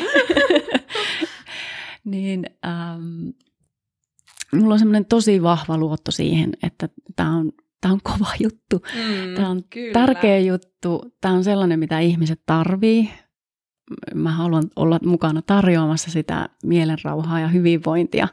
niin, 2.03 2.45
ähm, 2.65 3.29
mulla 4.55 4.73
on 4.73 4.79
semmoinen 4.79 5.05
tosi 5.05 5.43
vahva 5.43 5.77
luotto 5.77 6.11
siihen, 6.11 6.51
että 6.63 6.89
tämä 7.15 7.37
on, 7.37 7.51
tämä 7.81 7.93
on 7.93 7.99
kova 8.03 8.31
juttu. 8.39 8.81
Mm, 8.95 9.35
tämä 9.35 9.49
on 9.49 9.63
kyllä. 9.69 9.93
tärkeä 9.93 10.39
juttu. 10.39 11.13
Tämä 11.21 11.33
on 11.33 11.43
sellainen, 11.43 11.79
mitä 11.79 11.99
ihmiset 11.99 12.41
tarvii. 12.45 13.09
Mä 14.15 14.31
haluan 14.31 14.63
olla 14.75 14.99
mukana 15.05 15.41
tarjoamassa 15.41 16.11
sitä 16.11 16.49
mielenrauhaa 16.63 17.39
ja 17.39 17.47
hyvinvointia. 17.47 18.27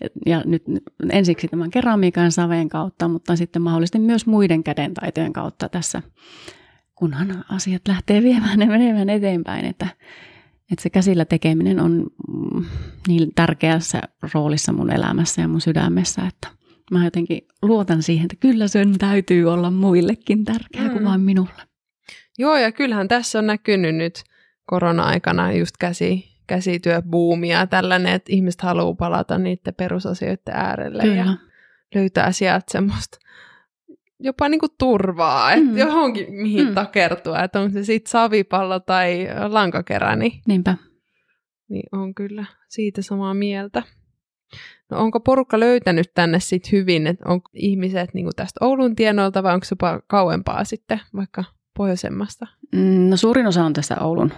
Ja, 0.00 0.08
ja 0.26 0.42
nyt 0.46 0.62
ensiksi 1.10 1.48
tämän 1.48 1.70
keramiikan 1.70 2.32
saveen 2.32 2.68
kautta, 2.68 3.08
mutta 3.08 3.36
sitten 3.36 3.62
mahdollisesti 3.62 3.98
myös 3.98 4.26
muiden 4.26 4.64
kädentaitojen 4.64 5.32
kautta 5.32 5.68
tässä, 5.68 6.02
kunhan 6.94 7.44
asiat 7.48 7.82
lähtee 7.88 8.22
viemään 8.22 8.60
ja 8.60 8.66
menemään 8.66 9.10
eteenpäin. 9.10 9.64
Että 9.64 9.86
että 10.72 10.82
se 10.82 10.90
käsillä 10.90 11.24
tekeminen 11.24 11.80
on 11.80 12.06
mm, 12.28 12.64
niin 13.08 13.34
tärkeässä 13.34 14.00
roolissa 14.34 14.72
mun 14.72 14.92
elämässä 14.92 15.42
ja 15.42 15.48
mun 15.48 15.60
sydämessä, 15.60 16.22
että 16.28 16.48
mä 16.90 17.04
jotenkin 17.04 17.46
luotan 17.62 18.02
siihen, 18.02 18.24
että 18.24 18.36
kyllä 18.40 18.68
sen 18.68 18.98
täytyy 18.98 19.52
olla 19.52 19.70
muillekin 19.70 20.44
tärkeää 20.44 20.88
mm. 20.88 20.92
kuin 20.92 21.04
vain 21.04 21.20
minulle. 21.20 21.62
Joo, 22.38 22.56
ja 22.56 22.72
kyllähän 22.72 23.08
tässä 23.08 23.38
on 23.38 23.46
näkynyt 23.46 23.96
nyt 23.96 24.24
korona-aikana 24.70 25.52
just 25.52 25.76
käsi, 25.78 26.24
käsityöbuumia 26.46 27.58
ja 27.58 27.66
tällainen, 27.66 28.14
että 28.14 28.32
ihmiset 28.32 28.60
haluaa 28.60 28.94
palata 28.94 29.38
niiden 29.38 29.74
perusasioiden 29.74 30.54
äärelle 30.54 31.02
Kyllä. 31.02 31.16
ja 31.16 31.26
löytää 31.94 32.32
sieltä 32.32 32.64
semmoista 32.68 33.18
jopa 34.20 34.48
niinku 34.48 34.66
turvaa, 34.78 35.52
että 35.52 35.70
mm. 35.70 35.78
johonkin 35.78 36.34
mihin 36.34 36.68
mm. 36.68 36.74
takertua, 36.74 37.42
että 37.42 37.60
on 37.60 37.72
se 37.72 37.84
sitten 37.84 38.10
savipallo 38.10 38.80
tai 38.80 39.28
lankakerä, 39.48 40.16
niin, 40.16 40.32
Niinpä. 40.46 40.76
niin 41.68 41.88
on 41.92 42.14
kyllä 42.14 42.44
siitä 42.68 43.02
samaa 43.02 43.34
mieltä. 43.34 43.82
No 44.90 44.98
onko 44.98 45.20
porukka 45.20 45.60
löytänyt 45.60 46.10
tänne 46.14 46.40
sitten 46.40 46.72
hyvin, 46.72 47.06
että 47.06 47.24
onko 47.28 47.50
ihmiset 47.54 48.14
niinku 48.14 48.30
tästä 48.36 48.64
Oulun 48.64 48.96
tienoilta 48.96 49.42
vai 49.42 49.54
onko 49.54 49.64
se 49.64 49.72
jopa 49.72 50.00
kauempaa 50.06 50.64
sitten 50.64 51.00
vaikka 51.16 51.44
pohjoisemmasta? 51.76 52.46
Mm, 52.72 53.10
no 53.10 53.16
suurin 53.16 53.46
osa 53.46 53.64
on 53.64 53.72
tässä 53.72 53.96
Oulun, 54.00 54.32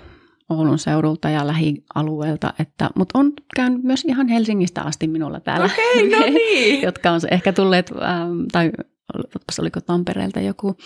Oulun 0.53 0.79
seudulta 0.79 1.31
ja 1.31 1.47
lähialueelta, 1.47 2.55
että, 2.59 2.91
mutta 2.97 3.19
on 3.19 3.33
käynyt 3.57 3.83
myös 3.83 4.05
ihan 4.05 4.29
Helsingistä 4.29 4.83
asti 4.83 5.09
minulla 5.09 5.41
täällä. 5.41 5.65
Okei, 5.65 6.07
okay, 6.07 6.21
no 6.21 6.27
niin. 6.35 6.83
jotka 6.83 7.11
on 7.11 7.21
ehkä 7.31 7.53
tulleet, 7.53 7.93
ähm, 8.03 8.43
tai 8.53 8.71
oliko 9.61 9.81
Tampereelta 9.81 10.41
joku, 10.41 10.77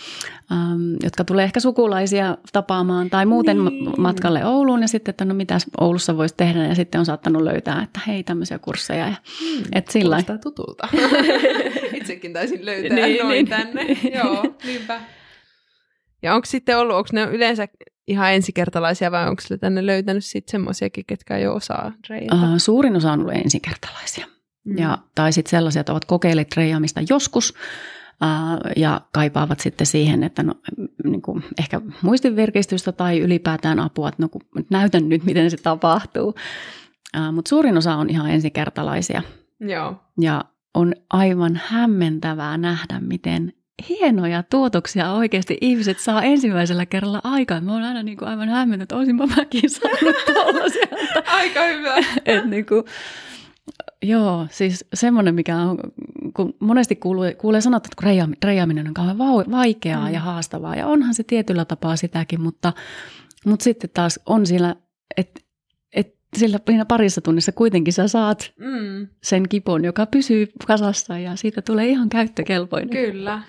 ähm, 0.51 0.93
jotka 1.03 1.23
tulee 1.23 1.43
ehkä 1.45 1.59
sukulaisia 1.59 2.37
tapaamaan 2.51 3.09
tai 3.09 3.25
muuten 3.25 3.65
niin. 3.65 4.01
matkalle 4.01 4.45
Ouluun 4.45 4.81
ja 4.81 4.87
sitten, 4.87 5.09
että 5.09 5.25
no 5.25 5.33
mitäs 5.33 5.65
Oulussa 5.79 6.17
voisi 6.17 6.35
tehdä 6.37 6.67
ja 6.67 6.75
sitten 6.75 6.99
on 6.99 7.05
saattanut 7.05 7.41
löytää, 7.41 7.83
että 7.83 7.99
hei 8.07 8.23
tämmöisiä 8.23 8.59
kursseja. 8.59 9.07
Ja, 9.07 9.15
hmm, 9.39 9.63
et 9.73 9.87
sillä 9.87 10.23
tutulta. 10.43 10.87
Itsekin 11.93 12.33
taisin 12.33 12.65
löytää 12.65 12.95
niin, 12.97 13.23
noin 13.23 13.31
niin. 13.31 13.47
tänne. 13.47 13.85
Joo, 14.23 14.45
niinpä. 14.65 15.01
Ja 16.27 16.35
onko 16.35 16.45
sitten 16.45 16.77
ollut, 16.77 16.95
onko 16.95 17.09
ne 17.13 17.23
yleensä 17.23 17.67
ihan 18.07 18.33
ensikertalaisia 18.33 19.11
vai 19.11 19.29
onko 19.29 19.41
sille 19.41 19.57
tänne 19.57 19.85
löytänyt 19.85 20.25
sitten 20.25 20.51
semmoisiakin, 20.51 21.05
ketkä 21.07 21.37
ei 21.37 21.47
osaa 21.47 21.91
treijata? 22.07 22.35
Uh, 22.35 22.57
suurin 22.57 22.95
osa 22.95 23.11
on 23.11 23.19
ollut 23.19 23.33
ensikertalaisia. 23.33 24.25
Mm. 24.65 24.77
Ja, 24.77 24.97
tai 25.15 25.33
sitten 25.33 25.51
sellaisia, 25.51 25.79
että 25.79 25.91
ovat 25.91 26.05
kokeilleet 26.05 26.49
treijaamista 26.49 27.01
joskus, 27.09 27.53
ja 28.75 29.01
kaipaavat 29.13 29.59
sitten 29.59 29.87
siihen, 29.87 30.23
että 30.23 30.43
no, 30.43 30.53
niin 31.03 31.21
kuin 31.21 31.43
ehkä 31.59 31.81
muistinvirkistystä 32.01 32.91
tai 32.91 33.19
ylipäätään 33.19 33.79
apua, 33.79 34.09
että 34.09 34.23
no, 34.23 34.29
kun 34.29 34.41
näytän 34.69 35.09
nyt, 35.09 35.23
miten 35.23 35.51
se 35.51 35.57
tapahtuu. 35.57 36.35
Mutta 37.31 37.49
suurin 37.49 37.77
osa 37.77 37.95
on 37.95 38.09
ihan 38.09 38.29
ensikertalaisia. 38.29 39.21
Joo. 39.59 39.95
Ja 40.21 40.45
on 40.73 40.93
aivan 41.09 41.61
hämmentävää 41.65 42.57
nähdä, 42.57 42.99
miten 42.99 43.53
hienoja 43.89 44.43
tuotoksia 44.43 45.11
oikeasti 45.11 45.57
ihmiset 45.61 45.99
saa 45.99 46.23
ensimmäisellä 46.23 46.85
kerralla 46.85 47.21
aikaan. 47.23 47.63
Mä 47.63 47.73
oon 47.73 47.83
aina 47.83 48.03
niin 48.03 48.17
kuin 48.17 48.29
aivan 48.29 48.49
hämmennyt, 48.49 48.83
että 48.83 48.95
olisinpa 48.95 49.27
mäkin 49.27 49.69
saanut 49.69 50.15
tuollaisia. 50.25 50.87
Aika 51.39 51.63
hyvä. 51.63 51.95
Et 52.25 52.45
niin 52.45 52.65
kuin, 52.65 52.83
Joo, 54.03 54.47
siis 54.51 54.85
semmoinen, 54.93 55.35
mikä 55.35 55.57
on, 55.57 55.77
kun 56.33 56.53
monesti 56.59 56.95
kuulee, 56.95 57.33
kuulee 57.33 57.61
sanottu, 57.61 57.89
että 57.91 58.25
reijaaminen 58.47 58.87
on 58.87 58.93
kauhean 58.93 59.17
vaikeaa 59.51 60.07
mm. 60.07 60.13
ja 60.13 60.19
haastavaa, 60.19 60.75
ja 60.75 60.87
onhan 60.87 61.13
se 61.13 61.23
tietyllä 61.23 61.65
tapaa 61.65 61.95
sitäkin, 61.95 62.41
mutta, 62.41 62.73
mutta 63.45 63.63
sitten 63.63 63.89
taas 63.93 64.19
on 64.25 64.45
siellä, 64.45 64.75
että 65.17 65.41
sillä 66.35 66.59
parissa 66.87 67.21
tunnissa 67.21 67.51
kuitenkin 67.51 67.93
sä 67.93 68.07
saat 68.07 68.53
mm. 68.59 69.07
sen 69.23 69.49
kipon, 69.49 69.85
joka 69.85 70.05
pysyy 70.05 70.47
kasassa 70.67 71.19
ja 71.19 71.35
siitä 71.35 71.61
tulee 71.61 71.87
ihan 71.87 72.09
käyttökelpoinen. 72.09 72.89
Kyllä. 72.89 73.41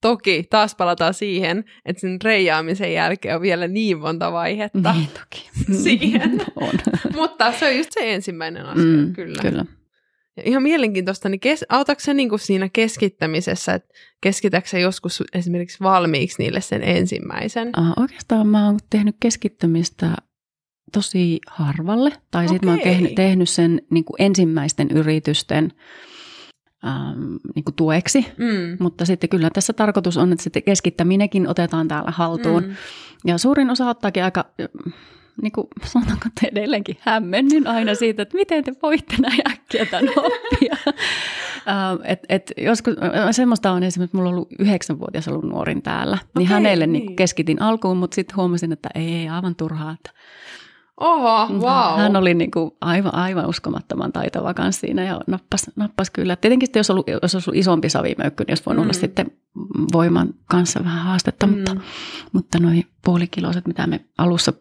toki 0.00 0.46
taas 0.50 0.74
palataan 0.74 1.14
siihen, 1.14 1.64
että 1.84 2.00
sen 2.00 2.18
reijaamisen 2.24 2.92
jälkeen 2.92 3.36
on 3.36 3.42
vielä 3.42 3.68
niin 3.68 3.98
monta 3.98 4.32
vaihetta 4.32 4.92
Niin 4.92 5.08
toki. 5.08 5.50
siihen. 5.84 6.40
on. 6.60 6.72
Mutta 7.14 7.52
se 7.52 7.66
on 7.68 7.76
just 7.76 7.90
se 7.92 8.14
ensimmäinen 8.14 8.66
asia, 8.66 8.84
Mm, 8.84 9.12
kyllä. 9.12 9.42
kyllä. 9.42 9.64
Ja 10.36 10.42
ihan 10.46 10.62
mielenkiintoista, 10.62 11.28
niin 11.28 11.40
kes, 11.40 11.64
autatko 11.68 12.00
se 12.00 12.14
niinku 12.14 12.38
siinä 12.38 12.68
keskittämisessä, 12.72 13.74
että 13.74 13.94
keskitätkö 14.20 14.70
sä 14.70 14.78
joskus 14.78 15.22
esimerkiksi 15.32 15.78
valmiiksi 15.80 16.42
niille 16.42 16.60
sen 16.60 16.82
ensimmäisen? 16.82 17.68
Uh, 17.78 18.02
oikeastaan 18.02 18.46
mä 18.46 18.66
oon 18.66 18.78
tehnyt 18.90 19.16
keskittymistä 19.20 20.06
tosi 20.92 21.38
harvalle. 21.46 22.12
Tai 22.30 22.48
sitten 22.48 22.68
mä 22.68 22.72
oon 22.72 22.80
tehnyt, 22.80 23.14
tehnyt 23.14 23.48
sen 23.48 23.82
niin 23.90 24.04
kuin 24.04 24.16
ensimmäisten 24.18 24.90
yritysten 24.90 25.72
ähm, 26.86 27.36
niin 27.54 27.64
kuin 27.64 27.74
tueksi. 27.74 28.26
Mm. 28.36 28.76
Mutta 28.80 29.04
sitten 29.04 29.30
kyllä 29.30 29.50
tässä 29.50 29.72
tarkoitus 29.72 30.16
on, 30.16 30.32
että 30.32 30.42
sitten 30.42 30.62
keskittäminenkin 30.62 31.48
otetaan 31.48 31.88
täällä 31.88 32.10
haltuun. 32.10 32.62
Mm. 32.64 32.76
Ja 33.26 33.38
suurin 33.38 33.70
osa 33.70 33.88
ottaakin 33.88 34.24
aika, 34.24 34.44
niin 35.42 35.52
kuin 35.52 35.66
sanotaanko, 35.84 36.24
että 36.26 36.46
edelleenkin 36.46 36.96
hämmennyn 37.00 37.66
aina 37.66 37.94
siitä, 37.94 38.22
että 38.22 38.36
miten 38.36 38.64
te 38.64 38.72
voitte 38.82 39.14
näin 39.18 39.40
äkkiä 39.52 39.86
tämän 39.86 40.08
oppia. 40.16 40.76
Uh, 40.86 42.00
et, 42.04 42.20
et 42.28 42.52
joskus, 42.56 42.94
äh, 43.02 43.28
semmoista 43.30 43.70
on 43.70 43.82
esimerkiksi, 43.82 44.16
mulla 44.16 44.28
on 44.28 44.34
ollut 44.34 44.52
yhdeksänvuotias 44.58 45.28
ollut 45.28 45.44
nuorin 45.44 45.82
täällä, 45.82 46.18
niin 46.38 46.48
Okei, 46.48 46.54
hänelle 46.54 46.86
niin. 46.86 47.06
niin. 47.06 47.16
keskitin 47.16 47.62
alkuun, 47.62 47.96
mutta 47.96 48.14
sitten 48.14 48.36
huomasin, 48.36 48.72
että 48.72 48.88
ei, 48.94 49.14
ei 49.14 49.28
aivan 49.28 49.56
turhaa. 49.56 49.92
Että 49.92 50.10
Oho, 51.00 51.46
wow. 51.52 51.98
Hän 51.98 52.16
oli 52.16 52.34
niin 52.34 52.50
kuin 52.50 52.70
aivan, 52.80 53.14
aivan 53.14 53.46
uskomattoman 53.46 54.12
taitava 54.12 54.54
kanssa 54.54 54.80
siinä 54.80 55.04
ja 55.04 55.20
nappas, 55.26 55.70
nappas 55.76 56.10
kyllä. 56.10 56.36
Tietenkin 56.36 56.66
sitten 56.66 56.80
jos, 56.80 56.90
ollut, 56.90 57.06
jos 57.22 57.34
olisi 57.34 57.50
ollut 57.50 57.60
isompi 57.60 57.88
savimöykky, 57.88 58.44
niin 58.44 58.50
olisi 58.50 58.62
voinut 58.66 58.82
Mm. 58.84 58.86
olla 58.86 58.92
sitten 59.00 59.30
voiman 59.92 60.34
kanssa 60.50 60.84
vähän 60.84 61.04
haastetta, 61.04 61.46
Mm. 61.46 61.52
mutta, 61.56 61.76
mutta 62.32 62.58
noin 62.58 62.86
puolikiloiset, 63.04 63.66
mitä 63.66 63.86
me 63.86 64.00
alussa 64.18 64.52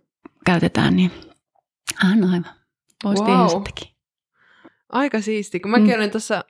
käytetään, 0.45 0.95
niin 0.95 1.12
hän 1.95 2.23
aivan 2.23 2.45
voisi 3.04 3.23
Wow. 3.23 3.47
sittenkin. 3.47 3.88
Aika 4.91 5.21
siisti. 5.21 5.60
Kun 5.60 5.71
mäkin 5.71 5.88
Mm. 5.88 5.95
olin 5.95 6.12
tuossa 6.12 6.43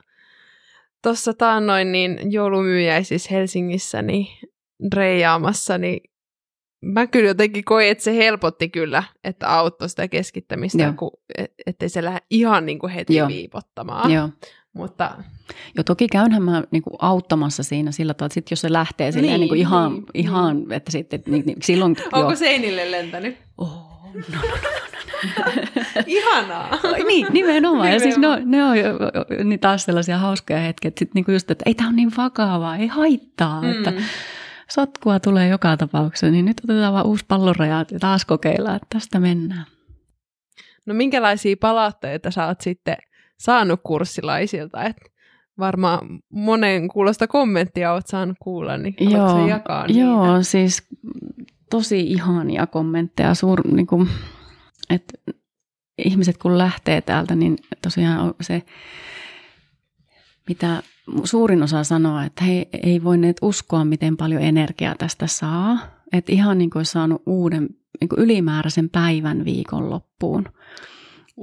tossa 1.02 1.34
taannoin 1.34 1.92
niin 1.92 2.32
joulumyyjäisissä 2.32 3.28
Helsingissä 3.32 4.02
niin 4.02 4.26
reijaamassa, 4.94 5.78
niin 5.78 6.00
mä 6.80 7.06
kyllä 7.06 7.28
jotenkin 7.28 7.64
koin, 7.64 7.88
että 7.88 8.04
se 8.04 8.16
helpotti 8.16 8.68
kyllä, 8.68 9.02
että 9.24 9.48
auttoi 9.48 9.88
sitä 9.88 10.08
keskittämistä, 10.08 10.82
Joo. 10.82 10.92
kun, 10.96 11.10
et, 11.38 11.52
ettei 11.66 11.88
se 11.88 12.04
lähde 12.04 12.18
ihan 12.30 12.66
niin 12.66 12.78
kuin 12.78 12.92
heti 12.92 13.16
Joo. 13.16 13.28
viipottamaan. 13.28 14.10
Joo. 14.12 14.28
Mutta 14.72 15.10
Jo 15.76 15.82
toki 15.84 16.08
käynhän 16.08 16.42
mä 16.42 16.62
niin 16.70 16.82
kuin 16.82 16.94
auttamassa 16.98 17.62
siinä 17.62 17.90
sillä 17.92 18.14
tavalla, 18.14 18.26
että 18.26 18.34
sit 18.34 18.50
jos 18.50 18.60
se 18.60 18.72
lähtee 18.72 19.12
silleen 19.12 19.30
Niin, 19.32 19.40
niin, 19.40 19.48
kuin 19.48 19.60
ihan, 19.60 19.92
niin, 19.92 20.04
ihan 20.14 20.72
että 20.72 20.92
sitten 20.92 21.22
niin, 21.26 21.42
niin, 21.46 21.56
silloin 21.62 21.96
onko 22.12 22.30
jo. 22.30 22.36
seinille 22.36 22.90
lentänyt? 22.90 23.36
Oh, 23.58 23.88
no, 24.14 24.38
Ihanaa. 26.06 26.78
niin, 27.06 27.26
nimenomaan. 27.30 27.92
Ja 27.92 28.00
siis 28.00 28.18
ne 28.18 28.26
Nimenomaan. 28.26 28.42
on, 28.42 28.50
ne 28.50 28.64
on 28.64 28.78
jo, 28.78 28.86
jo- 29.38 29.44
niin 29.44 29.60
taas 29.60 29.84
sellaisia 29.84 30.18
hauskoja 30.18 30.58
hetkiä, 30.60 30.88
että, 30.88 30.98
sit 30.98 31.14
niinku 31.14 31.30
just, 31.30 31.50
että 31.50 31.62
ei 31.66 31.74
tämä 31.74 31.88
ole 31.88 31.96
niin 31.96 32.12
vakavaa, 32.16 32.76
ei 32.76 32.86
haittaa, 32.86 33.62
mm. 33.62 33.70
että. 33.70 33.92
Sotkua 34.70 35.20
tulee 35.20 35.48
joka 35.48 35.76
tapauksessa, 35.76 36.30
niin 36.30 36.44
nyt 36.44 36.60
otetaan 36.64 36.94
vaan 36.94 37.06
uusi 37.06 37.24
palloraja 37.28 37.84
ja 37.90 37.98
taas 37.98 38.24
kokeillaan, 38.24 38.76
että 38.76 38.86
tästä 38.90 39.20
mennään. 39.20 39.66
No 40.86 40.94
minkälaisia 40.94 41.56
palautteita 41.60 42.30
sä 42.30 42.46
oot 42.46 42.60
sitten 42.60 42.96
saanut 43.38 43.80
kurssilaisilta? 43.82 44.84
Et 44.84 44.96
varmaan 45.58 46.00
monen 46.28 46.88
kuulosta 46.88 47.26
kommenttia 47.26 47.92
oot 47.92 48.06
saanut 48.06 48.36
kuulla, 48.40 48.76
niin 48.76 48.94
sä 49.10 49.48
jakaa 49.48 49.86
niitä? 49.86 50.00
joo 50.00 50.42
siis 50.42 50.88
tosi 51.70 52.00
ihania 52.00 52.66
kommentteja. 52.66 53.34
Suur, 53.34 53.68
niin 53.68 53.86
kuin, 53.86 54.08
että 54.90 55.32
ihmiset 55.98 56.38
kun 56.38 56.58
lähtee 56.58 57.00
täältä, 57.00 57.34
niin 57.34 57.56
tosiaan 57.82 58.34
se, 58.40 58.62
mitä 60.48 60.82
suurin 61.24 61.62
osa 61.62 61.84
sanoo, 61.84 62.20
että 62.20 62.44
he 62.44 62.68
ei 62.82 63.04
voineet 63.04 63.36
uskoa, 63.42 63.84
miten 63.84 64.16
paljon 64.16 64.42
energiaa 64.42 64.94
tästä 64.98 65.26
saa. 65.26 65.78
Että 66.12 66.32
ihan 66.32 66.58
niin 66.58 66.70
kuin 66.70 66.80
olisi 66.80 66.92
saanut 66.92 67.22
uuden 67.26 67.68
niin 68.00 68.08
kuin 68.08 68.20
ylimääräisen 68.20 68.90
päivän 68.90 69.44
viikonloppuun. 69.44 70.44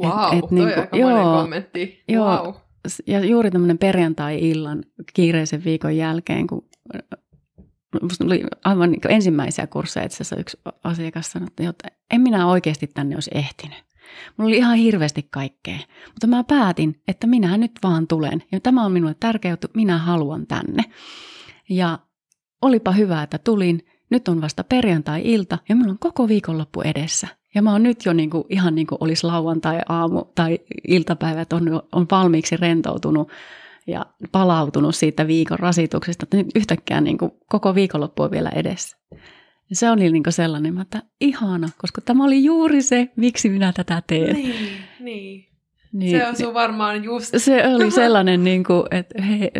Wow, 0.03 0.37
et 0.37 0.43
on 0.51 0.61
aika 0.61 0.87
monen 0.91 0.99
joo, 0.99 1.41
kommentti. 1.41 2.03
joo. 2.07 2.43
Wow. 2.43 2.53
Ja 3.07 3.25
juuri 3.25 3.51
tämmöinen 3.51 3.77
perjantai-illan 3.77 4.83
kiireisen 5.13 5.63
viikon 5.63 5.97
jälkeen, 5.97 6.47
kun 6.47 6.65
oli 8.25 8.43
aivan 8.63 8.91
niin 8.91 9.01
ensimmäisiä 9.09 9.67
kursseja 9.67 10.05
itse 10.05 10.15
asiassa 10.15 10.35
yksi 10.35 10.57
asiakas 10.83 11.31
sanoi, 11.31 11.47
että 11.59 11.87
en 12.11 12.21
minä 12.21 12.47
oikeasti 12.47 12.87
tänne 12.87 13.15
olisi 13.15 13.31
ehtinyt. 13.33 13.83
Mulla 14.37 14.49
oli 14.49 14.57
ihan 14.57 14.77
hirveästi 14.77 15.27
kaikkea, 15.31 15.77
mutta 16.07 16.27
mä 16.27 16.43
päätin, 16.43 17.01
että 17.07 17.27
minä 17.27 17.57
nyt 17.57 17.71
vaan 17.83 18.07
tulen. 18.07 18.43
Ja 18.51 18.59
tämä 18.59 18.85
on 18.85 18.91
minulle 18.91 19.15
tärkeä 19.19 19.51
juttu, 19.51 19.67
minä 19.73 19.97
haluan 19.97 20.47
tänne. 20.47 20.83
Ja 21.69 21.99
olipa 22.61 22.91
hyvä, 22.91 23.23
että 23.23 23.37
tulin. 23.37 23.85
Nyt 24.09 24.27
on 24.27 24.41
vasta 24.41 24.63
perjantai-ilta 24.63 25.57
ja 25.69 25.75
minulla 25.75 25.91
on 25.91 25.99
koko 25.99 26.27
viikonloppu 26.27 26.81
edessä. 26.81 27.27
Ja 27.55 27.61
mä 27.61 27.71
oon 27.71 27.83
nyt 27.83 28.05
jo 28.05 28.13
niin 28.13 28.29
kuin, 28.29 28.43
ihan 28.49 28.75
niin 28.75 28.87
kuin 28.87 28.97
olisi 29.01 29.27
lauantai, 29.27 29.79
aamu 29.89 30.23
tai 30.35 30.59
iltapäivä, 30.87 31.41
että 31.41 31.55
on, 31.55 31.81
on 31.91 32.05
valmiiksi 32.11 32.57
rentoutunut 32.57 33.29
ja 33.87 34.05
palautunut 34.31 34.95
siitä 34.95 35.27
viikon 35.27 35.59
rasituksesta, 35.59 36.25
nyt 36.33 36.47
yhtäkkiä 36.55 37.01
niin 37.01 37.17
kuin 37.17 37.31
koko 37.47 37.75
viikonloppu 37.75 38.23
on 38.23 38.31
vielä 38.31 38.49
edessä. 38.49 38.97
Ja 39.69 39.75
se 39.75 39.89
oli 39.89 40.11
niin 40.11 40.23
kuin 40.23 40.33
sellainen, 40.33 40.81
että 40.81 41.03
ihana, 41.21 41.69
koska 41.77 42.01
tämä 42.01 42.23
oli 42.25 42.43
juuri 42.43 42.81
se, 42.81 43.09
miksi 43.15 43.49
minä 43.49 43.73
tätä 43.73 44.03
teen. 44.07 44.35
Niin, 44.35 44.55
niin. 44.99 45.45
Niin, 45.93 46.17
Se 46.19 46.27
osuu 46.27 46.53
varmaan 46.53 47.03
just... 47.03 47.33
se 47.37 47.67
oli 47.67 47.91
sellainen, 47.91 48.43
niin 48.43 48.63
kuin, 48.63 48.83
että, 48.91 49.21
he, 49.21 49.51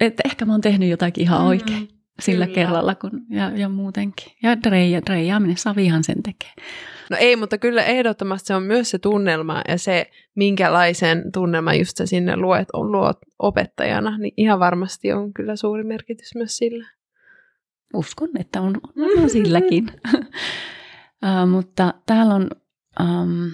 että 0.00 0.22
ehkä 0.24 0.44
mä 0.44 0.52
oon 0.52 0.60
tehnyt 0.60 0.88
jotakin 0.90 1.22
ihan 1.22 1.42
oikein 1.42 1.88
Mm, 2.14 2.22
sillä 2.22 2.46
kyllä. 2.46 2.54
kerralla 2.54 2.94
kun, 2.94 3.10
ja, 3.30 3.50
ja 3.54 3.68
muutenkin. 3.68 4.32
Ja 4.42 4.56
reija, 4.66 5.00
reijaaminen, 5.08 5.56
Savihan 5.56 6.04
sen 6.04 6.22
tekee. 6.22 6.50
No 7.10 7.16
ei, 7.20 7.36
mutta 7.36 7.58
kyllä 7.58 7.84
ehdottomasti 7.84 8.46
se 8.46 8.54
on 8.54 8.62
myös 8.62 8.90
se 8.90 8.98
tunnelma 8.98 9.62
ja 9.68 9.78
se, 9.78 10.10
minkälaisen 10.34 11.32
tunnelman 11.32 11.78
just 11.78 11.96
sä 11.96 12.06
sinne 12.06 12.36
luet, 12.36 12.68
on 12.72 12.92
luot 12.92 13.16
opettajana, 13.38 14.18
niin 14.18 14.34
ihan 14.36 14.60
varmasti 14.60 15.12
on 15.12 15.34
kyllä 15.34 15.56
suuri 15.56 15.84
merkitys 15.84 16.34
myös 16.34 16.56
sillä. 16.56 16.88
Uskon, 17.94 18.28
että 18.38 18.60
on, 18.60 18.80
on 19.22 19.30
silläkin. 19.30 19.90
uh, 20.14 21.48
mutta 21.54 21.94
täällä 22.06 22.34
on 22.34 22.50
um, 23.00 23.50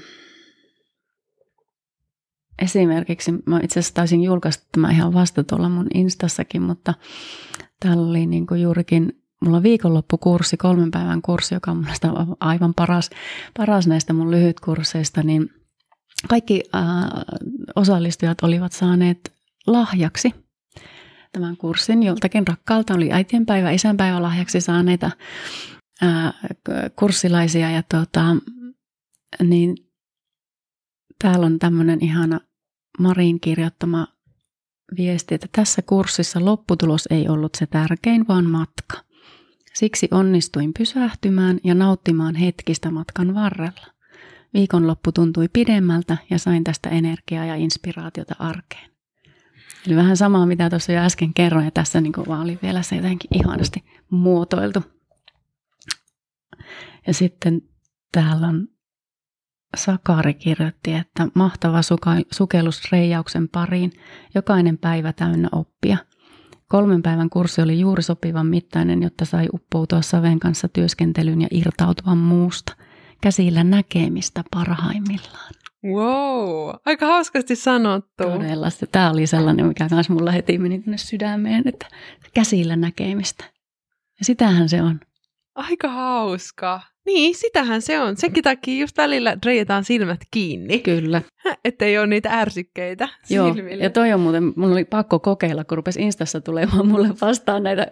esimerkiksi, 2.62 3.32
mä 3.46 3.60
itse 3.62 3.80
asiassa 3.80 3.94
taisin 3.94 4.22
julkaista 4.22 4.66
tämä 4.72 4.90
ihan 4.90 5.14
vasta 5.14 5.44
tuolla 5.44 5.68
mun 5.68 5.86
Instassakin, 5.94 6.62
mutta 6.62 6.94
täällä 7.80 8.06
oli 8.06 8.26
niin 8.26 8.46
kuin 8.46 8.62
juurikin, 8.62 9.22
mulla 9.44 9.56
on 9.56 9.62
viikonloppukurssi, 9.62 10.56
kolmen 10.56 10.90
päivän 10.90 11.22
kurssi, 11.22 11.54
joka 11.54 11.70
on 11.70 11.76
mun 11.76 11.84
mielestä 11.84 12.08
aivan 12.40 12.74
paras, 12.74 13.10
paras 13.58 13.86
näistä 13.86 14.12
mun 14.12 14.30
lyhytkursseista, 14.30 15.22
niin 15.22 15.50
kaikki 16.28 16.62
äh, 16.74 16.82
osallistujat 17.76 18.42
olivat 18.42 18.72
saaneet 18.72 19.32
lahjaksi 19.66 20.34
tämän 21.32 21.56
kurssin 21.56 22.02
joltakin 22.02 22.46
rakkaalta. 22.46 22.94
Oli 22.94 23.12
äitienpäivä, 23.12 23.70
isänpäivä 23.70 24.22
lahjaksi 24.22 24.60
saaneita 24.60 25.10
ää, 26.02 26.32
kurssilaisia. 26.96 27.70
Ja 27.70 27.82
tota, 27.82 28.36
niin 29.42 29.76
täällä 31.22 31.46
on 31.46 31.58
tämmöinen 31.58 32.04
ihana 32.04 32.40
Marin 32.98 33.40
kirjoittama 33.40 34.06
viesti, 34.96 35.34
että 35.34 35.48
tässä 35.52 35.82
kurssissa 35.82 36.44
lopputulos 36.44 37.08
ei 37.10 37.28
ollut 37.28 37.54
se 37.54 37.66
tärkein, 37.66 38.28
vaan 38.28 38.50
matka. 38.50 39.04
Siksi 39.74 40.08
onnistuin 40.10 40.72
pysähtymään 40.78 41.58
ja 41.64 41.74
nauttimaan 41.74 42.34
hetkistä 42.34 42.90
matkan 42.90 43.34
varrella. 43.34 43.86
Viikonloppu 44.54 45.12
tuntui 45.12 45.48
pidemmältä 45.52 46.16
ja 46.30 46.38
sain 46.38 46.64
tästä 46.64 46.88
energiaa 46.88 47.44
ja 47.44 47.56
inspiraatiota 47.56 48.34
arkeen. 48.38 48.89
Eli 49.86 49.96
vähän 49.96 50.16
samaa, 50.16 50.46
mitä 50.46 50.70
tuossa 50.70 50.92
jo 50.92 51.00
äsken 51.00 51.34
kerroin, 51.34 51.64
ja 51.64 51.70
tässä 51.70 52.00
niin 52.00 52.12
vaan 52.28 52.42
oli 52.42 52.58
vielä 52.62 52.82
se 52.82 52.96
jotenkin 52.96 53.38
ihanasti 53.38 53.84
muotoiltu. 54.10 54.82
Ja 57.06 57.14
sitten 57.14 57.62
täällä 58.12 58.46
on 58.46 58.68
Sakari 59.76 60.34
kirjoitti, 60.34 60.94
että 60.94 61.28
mahtava 61.34 61.82
suka- 61.82 62.16
sukellus 62.30 62.92
reijauksen 62.92 63.48
pariin, 63.48 63.92
jokainen 64.34 64.78
päivä 64.78 65.12
täynnä 65.12 65.48
oppia. 65.52 65.98
Kolmen 66.68 67.02
päivän 67.02 67.30
kurssi 67.30 67.62
oli 67.62 67.80
juuri 67.80 68.02
sopivan 68.02 68.46
mittainen, 68.46 69.02
jotta 69.02 69.24
sai 69.24 69.48
uppoutua 69.54 70.02
Saven 70.02 70.40
kanssa 70.40 70.68
työskentelyyn 70.68 71.42
ja 71.42 71.48
irtautua 71.50 72.14
muusta. 72.14 72.76
Käsillä 73.20 73.64
näkemistä 73.64 74.44
parhaimmillaan. 74.50 75.54
Wow, 75.84 76.70
aika 76.86 77.06
hauskasti 77.06 77.56
sanottu. 77.56 78.24
Todella. 78.24 78.68
Tämä 78.92 79.10
oli 79.10 79.26
sellainen, 79.26 79.66
mikä 79.66 79.88
myös 79.90 80.10
mulla 80.10 80.30
heti 80.30 80.58
meni 80.58 80.78
tänne 80.78 80.98
sydämeen, 80.98 81.62
että 81.66 81.86
käsillä 82.34 82.76
näkemistä. 82.76 83.44
Ja 84.18 84.24
sitähän 84.24 84.68
se 84.68 84.82
on. 84.82 85.00
Aika 85.54 85.88
hauska. 85.88 86.80
Niin, 87.14 87.34
sitähän 87.34 87.82
se 87.82 88.00
on. 88.00 88.16
Senkin 88.16 88.44
takia 88.44 88.80
just 88.80 88.96
välillä 88.96 89.36
reijataan 89.46 89.84
silmät 89.84 90.20
kiinni, 90.30 90.78
Kyllä. 90.78 91.22
ettei 91.64 91.98
ole 91.98 92.06
niitä 92.06 92.30
ärsykkeitä 92.40 93.08
Joo, 93.30 93.54
silmille. 93.54 93.84
ja 93.84 93.90
toi 93.90 94.12
on 94.12 94.20
muuten, 94.20 94.52
mun 94.56 94.72
oli 94.72 94.84
pakko 94.84 95.18
kokeilla, 95.18 95.64
kun 95.64 95.76
rupesi 95.78 96.02
Instassa 96.02 96.40
tulemaan 96.40 96.86
mulle 96.88 97.08
vastaan 97.20 97.62
näitä 97.62 97.86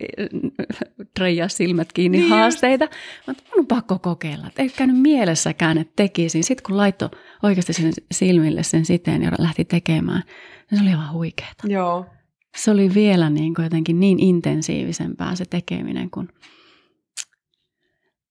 treijaa 1.14 1.48
silmät 1.48 1.92
kiinni 1.92 2.18
Niin 2.18 2.28
just. 2.28 2.38
haasteita. 2.40 2.84
Mä 2.84 2.90
oon 3.26 3.36
mun 3.50 3.58
on 3.58 3.66
pakko 3.66 3.98
kokeilla. 3.98 4.46
Et 4.46 4.58
ei 4.58 4.68
käynyt 4.68 5.00
mielessäkään, 5.00 5.78
että 5.78 5.92
tekisin. 5.96 6.44
Sitten 6.44 6.62
kun 6.66 6.76
laittoi 6.76 7.08
oikeasti 7.42 7.72
sen 7.72 7.92
silmille 8.12 8.62
sen 8.62 8.84
siteen 8.84 9.22
ja 9.22 9.32
lähti 9.38 9.64
tekemään, 9.64 10.22
niin 10.70 10.78
se 10.78 10.82
oli 10.84 10.90
aivan 10.90 11.12
huikeeta. 11.12 11.62
Joo. 11.68 12.06
Se 12.56 12.70
oli 12.70 12.94
vielä 12.94 13.30
niin 13.30 13.54
kuin 13.54 13.64
jotenkin 13.64 14.00
niin 14.00 14.18
intensiivisempää 14.20 15.34
se 15.34 15.44
tekeminen, 15.50 16.10
kun, 16.10 16.28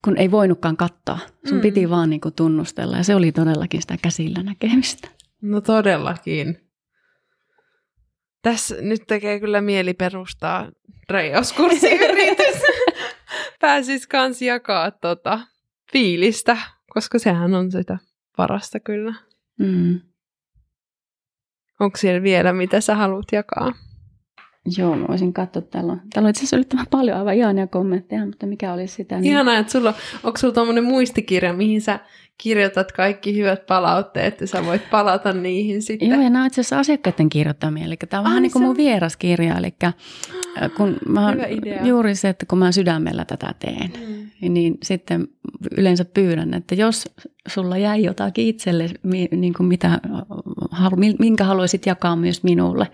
kun 0.06 0.18
ei 0.18 0.32
voinutkaan 0.32 0.78
katsoa. 0.78 1.18
Sun 1.18 1.52
Mm. 1.52 1.56
mm. 1.56 1.62
piti 1.62 1.90
vaan 1.90 2.10
niin 2.10 2.22
kuin 2.22 2.34
tunnustella 2.34 2.98
ja 2.98 3.04
se 3.04 3.16
oli 3.16 3.32
todellakin 3.32 3.82
sitä 3.82 3.98
käsillä 4.02 4.44
näkemistä. 4.44 5.08
No 5.42 5.62
todellakin. 5.62 6.60
Tässä 8.42 8.76
nyt 8.82 9.02
tekee 9.08 9.40
kyllä 9.40 9.62
mieli 9.62 9.94
perustaa 9.94 10.72
reijauskurssiyritys. 11.10 12.62
Pääsis 13.62 14.08
kans 14.08 14.42
jakaa 14.42 14.92
tota 14.92 15.40
fiilistä, 15.92 16.58
koska 16.94 17.20
sehän 17.20 17.54
on 17.54 17.72
sitä 17.72 17.98
parasta 18.38 18.80
kyllä. 18.80 19.14
Mm. 19.60 20.02
Onko 21.80 21.98
siellä 21.98 22.24
vielä, 22.24 22.54
mitä 22.54 22.82
sä 22.82 22.96
haluat 22.96 23.26
jakaa? 23.32 23.74
Joo, 24.78 24.96
mä 24.96 25.08
voisin 25.08 25.34
katsoa. 25.34 25.62
Täällä 25.62 25.92
on, 25.92 26.02
täällä 26.14 26.28
on 26.28 26.30
itse 26.30 26.40
asiassa 26.40 26.56
yllättävän 26.56 26.86
paljon 26.92 27.18
aivan 27.18 27.34
ihania 27.36 27.68
kommentteja, 27.68 28.26
mutta 28.26 28.46
mikä 28.46 28.74
olisi 28.74 28.94
sitä? 28.96 29.20
Niin... 29.20 29.32
Ihanaa, 29.32 29.58
että 29.58 29.72
sulla, 29.72 29.94
onko 30.24 30.38
sulla 30.38 30.54
tuommoinen 30.54 30.84
muistikirja, 30.84 31.54
mihin 31.54 31.82
sä 31.82 32.00
kirjoitat 32.38 32.92
kaikki 32.92 33.38
hyvät 33.38 33.66
palautteet, 33.66 34.34
että 34.34 34.46
sä 34.46 34.66
voit 34.66 34.90
palata 34.90 35.34
niihin 35.34 35.82
sitten. 35.82 36.10
Joo, 36.10 36.22
ja 36.22 36.30
nämä 36.30 36.42
on 36.44 36.48
itse 36.48 36.62
asiassa 36.62 36.80
asiakkaiden 36.80 37.30
kirjoittamia, 37.30 37.86
eli 37.86 37.96
tämä 38.10 38.20
on 38.22 38.26
Ai, 38.26 38.30
vähän 38.30 38.44
niin 38.44 38.52
kuin 38.52 38.64
mun 38.64 38.78
vieraskirja, 38.78 39.58
eli 39.58 39.74
äh, 39.84 39.94
kun 40.78 40.98
mä, 41.08 41.34
idea. 41.50 41.86
juuri 41.86 42.16
se, 42.16 42.30
että 42.30 42.46
kun 42.46 42.58
mä 42.60 42.72
sydämellä 42.72 43.26
tätä 43.26 43.54
teen, 43.60 43.92
Mm. 44.42 44.54
niin 44.54 44.78
sitten 44.84 45.28
yleensä 45.78 46.06
pyydän, 46.06 46.54
että 46.54 46.76
jos 46.76 47.06
sulla 47.48 47.78
jäi 47.78 48.04
jotakin 48.04 48.48
itselle, 48.48 48.90
niin 49.32 49.54
kuin 49.54 49.68
mitä, 49.68 50.00
minkä 51.20 51.44
haluaisit 51.44 51.86
jakaa 51.86 52.16
myös 52.16 52.44
minulle, 52.44 52.88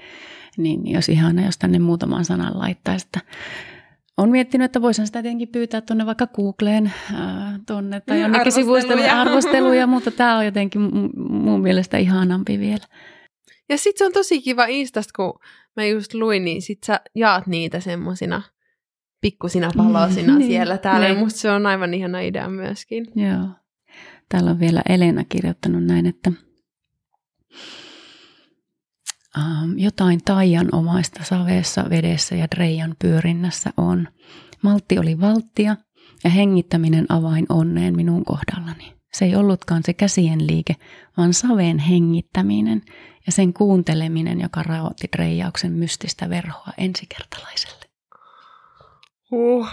niin 0.58 0.92
jos 0.92 1.10
ihana, 1.10 1.46
jos 1.46 1.58
tänne 1.58 1.80
muutaman 1.80 2.26
sanan 2.26 2.60
laittaisi, 2.60 3.06
että 3.06 3.20
on 4.18 4.30
miettinyt, 4.30 4.66
että 4.66 4.82
voisin 4.82 5.06
sitä 5.06 5.22
tietenkin 5.22 5.48
pyytää 5.48 5.82
tuonne 5.82 6.06
vaikka 6.06 6.28
Googleen 6.28 6.94
ää, 7.16 7.60
tuonne 7.68 8.00
tai 8.02 8.18
Mm, 8.18 8.22
jonnekin 8.22 8.54
arvosteluja. 8.64 9.22
arvosteluja, 9.22 9.88
mutta 9.96 10.12
tämä 10.12 10.38
on 10.38 10.46
jotenkin 10.46 10.82
mun, 11.18 11.62
mielestä 11.62 11.98
ihanampi 11.98 12.60
vielä. 12.60 12.86
Ja 13.70 13.78
sit 13.78 13.98
se 13.98 14.06
on 14.06 14.14
tosi 14.14 14.42
kiva 14.42 14.66
Instasta, 14.66 15.12
kun 15.16 15.40
mä 15.76 15.86
just 15.86 16.14
luin, 16.14 16.46
niin 16.46 16.62
sit 16.62 16.84
sä 16.84 17.00
jaat 17.16 17.48
niitä 17.48 17.80
semmosina 17.80 18.42
pikkusina 19.22 19.70
palosina 19.78 20.34
Mm, 20.34 20.40
mm, 20.40 20.46
siellä 20.48 20.78
täällä. 20.78 21.08
Niin. 21.08 21.18
musta 21.20 21.40
se 21.40 21.52
on 21.52 21.66
aivan 21.66 21.94
ihana 21.94 22.20
idea 22.20 22.50
myöskin. 22.50 23.06
Joo. 23.16 23.48
Täällä 24.30 24.52
on 24.52 24.60
vielä 24.60 24.82
Elena 24.90 25.24
kirjoittanut 25.30 25.84
näin, 25.84 26.06
että 26.06 26.32
ähm, 29.38 29.78
jotain 29.78 30.20
taianomaista 30.26 31.24
saveessa, 31.24 31.86
vedessä 31.90 32.36
ja 32.36 32.48
dreijan 32.56 32.96
pyörinnässä 33.02 33.70
on. 33.78 34.08
Maltti 34.62 35.00
oli 35.00 35.22
valttia 35.22 35.76
ja 36.24 36.30
hengittäminen 36.30 37.06
avain 37.10 37.46
onneen 37.50 37.96
minun 37.96 38.26
kohdallani. 38.26 38.94
Se 39.14 39.26
ei 39.26 39.36
ollutkaan 39.36 39.84
se 39.84 39.94
käsien 39.94 40.48
liike, 40.48 40.76
vaan 41.18 41.34
saveen 41.34 41.80
hengittäminen 41.80 42.82
ja 43.26 43.32
sen 43.32 43.54
kuunteleminen, 43.54 44.42
joka 44.42 44.64
raotti 44.64 45.08
dreijauksen 45.16 45.72
mystistä 45.72 46.30
verhoa 46.30 46.74
ensikertalaiselle. 46.78 47.86
Huh. 49.32 49.68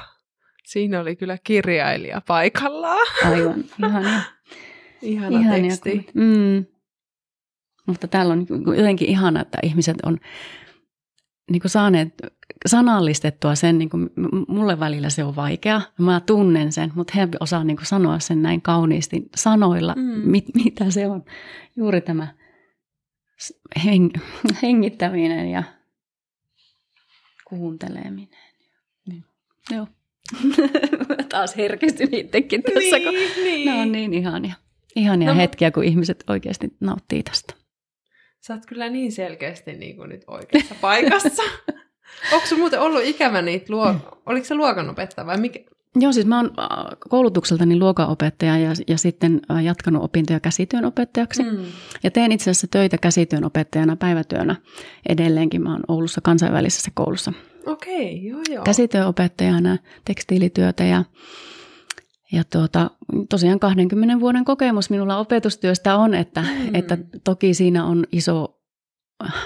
Siinä 0.64 1.00
oli 1.00 1.16
kyllä 1.16 1.38
kirjailija 1.44 2.20
paikallaan. 2.20 3.06
Aivan, 3.24 3.64
ihania. 3.78 4.20
Ihana 5.02 5.40
Ihania 5.40 5.70
teksti. 5.70 5.90
kommentti. 5.90 6.12
Mm. 6.14 6.66
Mutta 7.91 8.09
täällä 8.09 8.32
on 8.32 8.47
jotenkin 8.76 9.09
ihana, 9.09 9.41
että 9.41 9.59
ihmiset 9.62 9.97
on 10.03 10.18
niin 11.51 11.61
kuin 11.61 11.70
saaneet 11.70 12.14
sanallistettua 12.66 13.55
sen, 13.55 13.78
niin 13.78 13.91
kuin 13.91 14.11
mulle 14.49 14.80
välillä 14.80 15.11
se 15.11 15.24
on 15.24 15.36
vaikea, 15.36 15.80
mä 15.99 16.20
tunnen 16.20 16.72
sen, 16.72 16.93
mutta 16.95 17.12
he 17.16 17.28
osaa 17.41 17.64
niin 17.64 17.76
kuin 17.76 17.86
sanoa 17.86 18.18
sen 18.18 18.43
näin 18.43 18.62
kauniisti 18.62 19.28
sanoilla, 19.36 19.95
Mm. 19.97 20.30
mit, 20.30 20.45
mitä 20.55 20.91
se 20.91 21.07
on. 21.07 21.24
Juuri 21.76 22.01
tämä 22.01 22.28
heng, 23.84 24.11
hengittäminen 24.62 25.49
ja 25.51 25.62
kuunteleminen. 27.49 28.38
Niin. 29.09 29.24
Joo. 29.70 29.86
Taas 31.28 31.57
herkistyn 31.57 32.14
itsekin 32.14 32.62
tässä, 32.62 33.01
kun 33.01 33.14
niin. 33.45 33.66
Nämä 33.66 33.82
on 33.82 33.93
niin 33.93 34.14
ihania, 34.14 34.55
ihania 34.97 35.28
No, 35.28 35.36
hetkiä, 35.36 35.70
kun 35.70 35.84
ihmiset 35.84 36.24
oikeasti 36.28 36.68
nauttii 36.80 37.22
tästä. 37.22 37.55
Sä 38.41 38.55
oot 38.55 38.66
kyllä 38.66 38.88
niin 38.88 39.12
selkeästi 39.12 39.72
niin 39.72 39.97
kuin 39.97 40.09
nyt 40.09 40.24
oikeassa 40.26 40.74
paikassa. 40.80 41.43
Onko 42.32 42.47
sun 42.47 42.59
muuten 42.59 42.80
ollut 42.80 43.03
ikävä 43.05 43.43
niitä 43.43 43.72
luo... 43.72 43.95
Oliko 44.26 44.47
se 44.47 44.55
luokanopettaja 44.55 45.26
vai 45.26 45.38
mikä? 45.38 45.61
Joo, 45.97 46.12
siis 46.12 46.26
mä 46.26 46.36
oon 46.36 46.51
äh, 46.59 46.68
koulutukseltani 47.09 47.78
luokanopettaja 47.78 48.59
ja, 48.59 48.70
ja 48.88 48.99
sitten 48.99 49.41
äh, 49.51 49.64
jatkanut 49.64 50.05
opintoja 50.05 50.41
käsityönopettajaksi. 50.41 51.43
Mm. 51.43 51.51
Mm. 51.51 51.64
Ja 52.03 52.11
teen 52.11 52.32
itse 52.32 52.51
asiassa 52.51 52.66
töitä 52.70 52.99
käsityönopettajana 52.99 53.97
päivätyönä 53.97 54.57
edelleenkin. 55.09 55.62
Mä 55.62 55.72
oon 55.72 55.84
Oulussa 55.88 56.20
kansainvälisessä 56.20 56.91
koulussa 56.95 57.32
Okei, 57.66 58.26
joo 58.26 58.41
joo. 58.51 58.64
käsityöopettajana, 58.64 59.78
tekstiilityötä 60.05 60.84
ja, 60.84 61.05
ja 62.33 62.45
tuota, 62.45 62.91
tosiaan 63.31 63.61
20 63.61 64.20
vuoden 64.20 64.45
kokemus 64.45 64.91
minulla 64.91 65.16
opetustyöstä 65.18 65.97
on, 65.97 66.14
että, 66.14 66.41
Mm. 66.43 66.74
että 66.74 66.99
toki 67.24 67.55
siinä 67.55 67.85
on 67.85 68.07
iso 68.12 68.57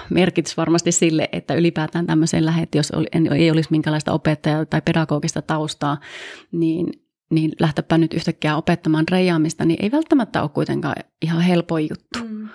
merkitys 0.09 0.57
varmasti 0.57 0.91
sille, 0.91 1.29
että 1.31 1.53
ylipäätään 1.55 2.07
tämmöiseen 2.07 2.45
lähet, 2.45 2.75
jos 2.75 2.91
ei 3.35 3.51
olisi 3.51 3.71
minkälaista 3.71 4.11
opettajaa 4.11 4.65
tai 4.65 4.81
pedagogista 4.81 5.41
taustaa, 5.41 5.97
niin, 6.51 6.87
niin 7.31 7.51
lähtöpä 7.59 7.97
nyt 7.97 8.13
yhtäkkiä 8.13 8.55
opettamaan 8.57 9.05
reijaamista, 9.11 9.65
niin 9.65 9.83
ei 9.83 9.91
välttämättä 9.91 10.41
ole 10.41 10.49
kuitenkaan 10.49 10.95
ihan 11.21 11.41
helpoin 11.41 11.87
juttu 11.89 12.19
Mm. 12.29 12.47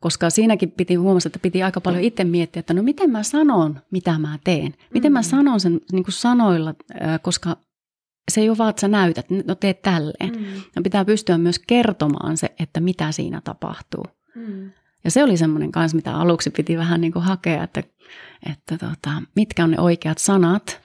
koska 0.00 0.30
siinäkin 0.30 0.70
piti 0.70 0.94
huomata, 0.94 1.28
että 1.28 1.38
piti 1.38 1.62
aika 1.62 1.80
paljon 1.80 2.02
itse 2.04 2.24
miettiä, 2.24 2.60
että 2.60 2.74
no 2.74 2.82
miten 2.82 3.10
mä 3.10 3.22
sanon, 3.22 3.80
mitä 3.90 4.18
mä 4.18 4.38
teen. 4.44 4.74
Miten 4.94 5.12
mä 5.12 5.18
Mm. 5.20 5.24
sanon 5.24 5.60
sen 5.60 5.80
niin 5.92 6.04
kuin 6.04 6.12
sanoilla, 6.14 6.74
koska 7.22 7.56
se 8.30 8.40
ei 8.40 8.48
ole 8.48 8.58
vaan, 8.58 8.70
että 8.70 8.80
sä 8.80 8.88
näytät, 8.88 9.26
no 9.46 9.54
teet 9.54 9.82
tälleen. 9.82 10.32
Mm. 10.36 10.44
Ja 10.76 10.82
pitää 10.82 11.04
pystyä 11.04 11.38
myös 11.38 11.58
kertomaan 11.58 12.36
se, 12.36 12.54
että 12.60 12.80
mitä 12.80 13.12
siinä 13.12 13.40
tapahtuu. 13.44 14.04
Mm. 14.34 14.70
Ja 15.04 15.10
se 15.10 15.24
oli 15.24 15.36
semmoinen 15.36 15.72
kanssa, 15.72 15.96
mitä 15.96 16.14
aluksi 16.16 16.50
piti 16.50 16.76
vähän 16.78 17.00
niin 17.00 17.12
kuin 17.12 17.22
hakea, 17.24 17.64
että, 17.64 17.82
että 18.50 18.78
tota, 18.78 19.10
mitkä 19.36 19.64
on 19.64 19.70
ne 19.70 19.80
oikeat 19.80 20.18
sanat, 20.18 20.80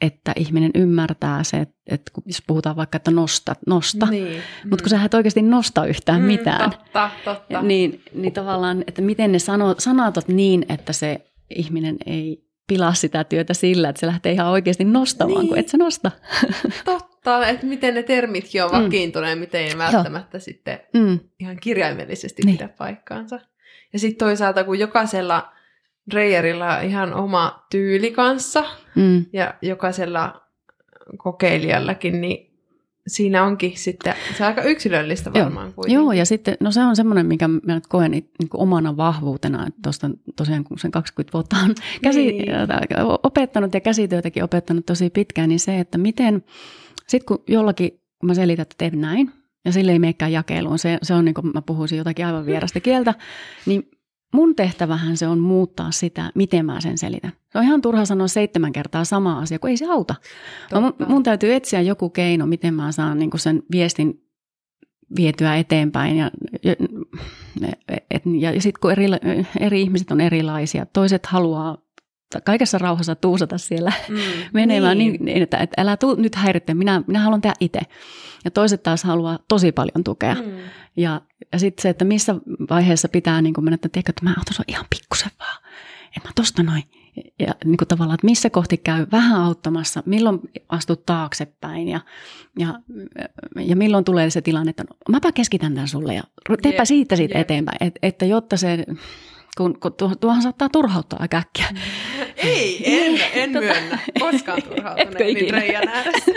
että 0.00 0.32
ihminen 0.36 0.70
ymmärtää 0.74 1.44
se, 1.44 1.56
että, 1.56 1.74
että 1.86 2.12
kun- 2.14 2.22
jos 2.26 2.42
puhutaan 2.46 2.76
vaikka, 2.76 2.96
että 2.96 3.10
nosta, 3.10 3.56
nosta, 3.66 4.06
Niin. 4.06 4.42
mutta 4.70 4.82
kun 4.82 4.90
sä 4.90 5.04
et 5.04 5.14
oikeasti 5.14 5.42
nosta 5.42 5.86
yhtään 5.86 6.20
Mm, 6.20 6.26
mitään, 6.26 6.70
Totta, 6.70 7.10
totta. 7.24 7.62
niin, 7.62 8.02
niin 8.14 8.32
tavallaan, 8.32 8.84
että 8.86 9.02
miten 9.02 9.32
ne 9.32 9.38
sano, 9.38 9.74
sanatot 9.78 10.28
niin, 10.28 10.66
että 10.68 10.92
se 10.92 11.26
ihminen 11.56 11.96
ei 12.06 12.45
pilaa 12.66 12.94
sitä 12.94 13.24
työtä 13.24 13.54
sillä, 13.54 13.88
että 13.88 14.00
se 14.00 14.06
lähtee 14.06 14.32
ihan 14.32 14.46
oikeasti 14.46 14.84
nostamaan, 14.84 15.40
Niin. 15.40 15.48
kun 15.48 15.58
et 15.58 15.68
sä 15.68 15.76
nosta. 15.76 16.10
Totta, 16.84 17.46
että 17.48 17.66
miten 17.66 17.94
ne 17.94 18.02
termitkin 18.02 18.64
on 18.64 18.70
Mm. 18.70 18.84
vakiintuneet, 18.84 19.38
miten 19.38 19.60
ei 19.60 19.78
välttämättä 19.78 20.38
sitten 20.38 20.80
Mm, 20.94 21.18
ihan 21.40 21.56
kirjaimellisesti 21.60 22.42
Niin. 22.42 22.56
pidä 22.58 22.68
paikkaansa. 22.68 23.40
Ja 23.92 23.98
sitten 23.98 24.26
toisaalta, 24.26 24.64
kun 24.64 24.78
jokaisella 24.78 25.52
reijerillä 26.12 26.76
on 26.78 26.84
ihan 26.84 27.14
oma 27.14 27.66
tyyli 27.70 28.10
kanssa, 28.10 28.64
mm, 28.94 29.24
ja 29.32 29.54
jokaisella 29.62 30.40
kokeilijallakin, 31.16 32.20
niin 32.20 32.45
siinä 33.06 33.44
onkin 33.44 33.72
sitten, 33.74 34.14
se 34.38 34.42
on 34.42 34.46
aika 34.46 34.62
yksilöllistä 34.62 35.32
varmaan 35.32 35.72
kuitenkin. 35.72 35.94
Joo, 35.94 36.12
ja 36.12 36.26
sitten, 36.26 36.56
no 36.60 36.70
se 36.70 36.80
on 36.80 36.96
semmoinen, 36.96 37.26
mikä 37.26 37.48
mä 37.48 37.74
nyt 37.74 37.86
koen 37.86 38.10
niin 38.10 38.30
kuin 38.50 38.60
omana 38.60 38.96
vahvuutena, 38.96 39.66
että 39.66 39.80
tuosta 39.82 40.10
tosiaan 40.36 40.64
kun 40.64 40.78
sen 40.78 40.90
20 40.90 41.32
vuotta 41.32 41.56
on 41.64 41.74
käsi, 42.02 42.26
Niin. 42.26 42.48
opettanut 43.22 43.74
ja 43.74 43.80
käsityötäkin 43.80 44.44
opettanut 44.44 44.86
tosi 44.86 45.10
pitkään, 45.10 45.48
niin 45.48 45.60
se, 45.60 45.80
että 45.80 45.98
miten, 45.98 46.44
sitten 47.06 47.26
kun 47.26 47.44
jollakin, 47.48 47.90
kun 47.90 48.26
mä 48.26 48.34
selitän, 48.34 48.62
että 48.62 48.74
teen 48.78 49.00
näin, 49.00 49.32
ja 49.64 49.72
sille 49.72 49.92
ei 49.92 49.98
meekään 49.98 50.32
jakeluun, 50.32 50.78
se, 50.78 50.98
se 51.02 51.14
on 51.14 51.24
niin 51.24 51.34
kuin 51.34 51.50
mä 51.54 51.62
puhuisin 51.62 51.98
jotakin 51.98 52.26
aivan 52.26 52.46
vierasta 52.46 52.80
kieltä, 52.80 53.14
niin 53.66 53.90
mun 54.34 54.54
tehtävähän 54.56 55.16
se 55.16 55.28
on 55.28 55.38
muuttaa 55.38 55.90
sitä, 55.90 56.32
miten 56.34 56.66
mä 56.66 56.80
sen 56.80 56.98
selitän. 56.98 57.32
On 57.56 57.64
ihan 57.64 57.82
turha 57.82 58.04
sanoa 58.04 58.28
seitsemän 58.28 58.72
kertaa 58.72 59.04
sama 59.04 59.38
asia, 59.38 59.58
kun 59.58 59.70
ei 59.70 59.76
se 59.76 59.90
auta. 59.90 60.14
Mun, 60.80 60.94
mun 61.08 61.22
täytyy 61.22 61.54
etsiä 61.54 61.80
joku 61.80 62.10
keino, 62.10 62.46
miten 62.46 62.74
mä 62.74 62.92
saan 62.92 63.18
niin 63.18 63.30
sen 63.36 63.62
viestin 63.70 64.26
vietyä 65.16 65.56
eteenpäin. 65.56 66.16
Ja, 66.16 66.30
ja, 66.62 66.74
ja, 68.40 68.52
ja 68.52 68.60
sitten 68.60 68.80
kun 68.80 68.92
eri, 68.92 69.06
eri 69.60 69.82
ihmiset 69.82 70.10
on 70.10 70.20
erilaisia, 70.20 70.86
toiset 70.86 71.26
haluaa 71.26 71.78
kaikessa 72.44 72.78
rauhassa 72.78 73.14
tuusata 73.14 73.58
siellä 73.58 73.92
mm, 74.08 74.16
menemään 74.52 74.98
niin. 74.98 75.24
niin, 75.24 75.42
että, 75.42 75.56
että 75.56 75.82
älä 75.82 75.96
tuu 75.96 76.14
nyt 76.14 76.34
häiritte, 76.34 76.74
minä, 76.74 77.02
minä 77.06 77.20
haluan 77.20 77.40
tehdä 77.40 77.54
itse. 77.60 77.80
Ja 78.44 78.50
toiset 78.50 78.82
taas 78.82 79.04
haluaa 79.04 79.38
tosi 79.48 79.72
paljon 79.72 80.04
tukea. 80.04 80.34
Mm. 80.34 80.58
Ja, 80.96 81.20
ja 81.52 81.58
sitten 81.58 81.82
se, 81.82 81.88
että 81.88 82.04
missä 82.04 82.34
vaiheessa 82.70 83.08
pitää 83.08 83.42
niin 83.42 83.54
mennä, 83.60 83.74
että 83.74 83.88
tiedätkö, 83.88 84.10
että 84.10 84.24
mä 84.24 84.34
autan 84.38 84.64
ihan 84.68 84.86
pikkusen 84.90 85.30
vaan. 85.38 85.58
Että 86.16 86.28
mä 86.28 86.32
tosta 86.34 86.62
noin. 86.62 86.82
Ja 87.38 87.54
niin 87.64 87.76
kuin 87.76 87.88
tavallaan, 87.88 88.14
että 88.14 88.26
missä 88.26 88.50
kohti 88.50 88.76
käy 88.76 89.06
vähän 89.12 89.40
auttamassa, 89.40 90.02
milloin 90.06 90.40
astut 90.68 91.06
taaksepäin 91.06 91.88
ja, 91.88 92.00
ja, 92.58 92.74
ja 93.60 93.76
milloin 93.76 94.04
tulee 94.04 94.30
se 94.30 94.40
tilanne, 94.40 94.70
että 94.70 94.84
no, 94.84 94.96
mäpä 95.08 95.32
keskitän 95.32 95.74
tämän 95.74 95.88
sulle 95.88 96.14
ja 96.14 96.22
teepä 96.62 96.76
yep, 96.76 96.84
siitä 96.84 97.16
siitä 97.16 97.38
yep. 97.38 97.42
eteenpäin. 97.42 97.76
Et, 97.80 97.94
että 98.02 98.24
jotta 98.24 98.56
se 98.56 98.84
kun, 99.56 99.80
kun 99.80 99.94
tuohon 100.20 100.42
saattaa 100.42 100.68
turhauttaa 100.68 101.18
aika 101.22 101.36
äkkiä. 101.36 101.66
Ei, 102.36 102.82
en, 102.84 103.20
en 103.32 103.52
tota, 103.52 103.64
myönnä. 103.64 103.98
Koskaan 104.20 104.62
turhautunut 104.68 105.14
niin 105.14 105.54
Reijan 105.54 105.88
ääressä. 105.88 106.32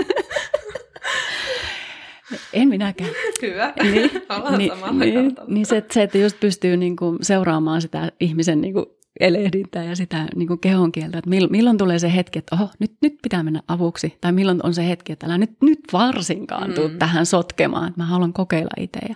En 2.54 2.70
minäkään. 2.70 3.10
Hyvä, 3.42 3.74
niin, 3.84 4.12
ollaan 4.30 4.58
niin, 4.58 4.72
niin, 5.00 5.36
niin 5.48 5.66
se, 5.66 5.84
se, 5.92 6.04
että 6.04 6.18
just 6.18 6.40
pystyy 6.40 6.78
niin 6.78 6.96
kuin 6.96 7.18
seuraamaan 7.22 7.82
sitä 7.82 8.12
ihmisen 8.20 8.62
niin 8.62 8.74
kuin 8.74 8.86
elehdintää 9.20 9.84
ja 9.84 9.95
sitä 9.95 10.28
niin 10.36 10.47
kuin 10.47 10.60
kehon 10.60 10.91
kieltä, 10.91 11.18
että 11.18 11.30
milloin, 11.30 11.78
tulee 11.78 11.99
se 11.99 12.16
hetki, 12.16 12.39
että 12.39 12.55
oho, 12.55 12.70
nyt, 12.80 12.91
nyt 13.01 13.14
pitää 13.24 13.43
mennä 13.43 13.62
avuksi, 13.68 14.18
tai 14.22 14.32
milloin 14.32 14.66
on 14.66 14.74
se 14.74 14.88
hetki, 14.88 15.12
että 15.12 15.26
älä 15.26 15.38
nyt, 15.38 15.51
nyt 15.62 15.80
varsinkaan 15.93 16.74
tuu 16.74 16.88
mm. 16.88 16.97
tähän 16.97 17.26
sotkemaan, 17.26 17.88
että 17.88 18.01
mä 18.01 18.05
haluan 18.05 18.34
kokeilla 18.34 18.72
itse. 18.78 18.99
Ja, 19.10 19.16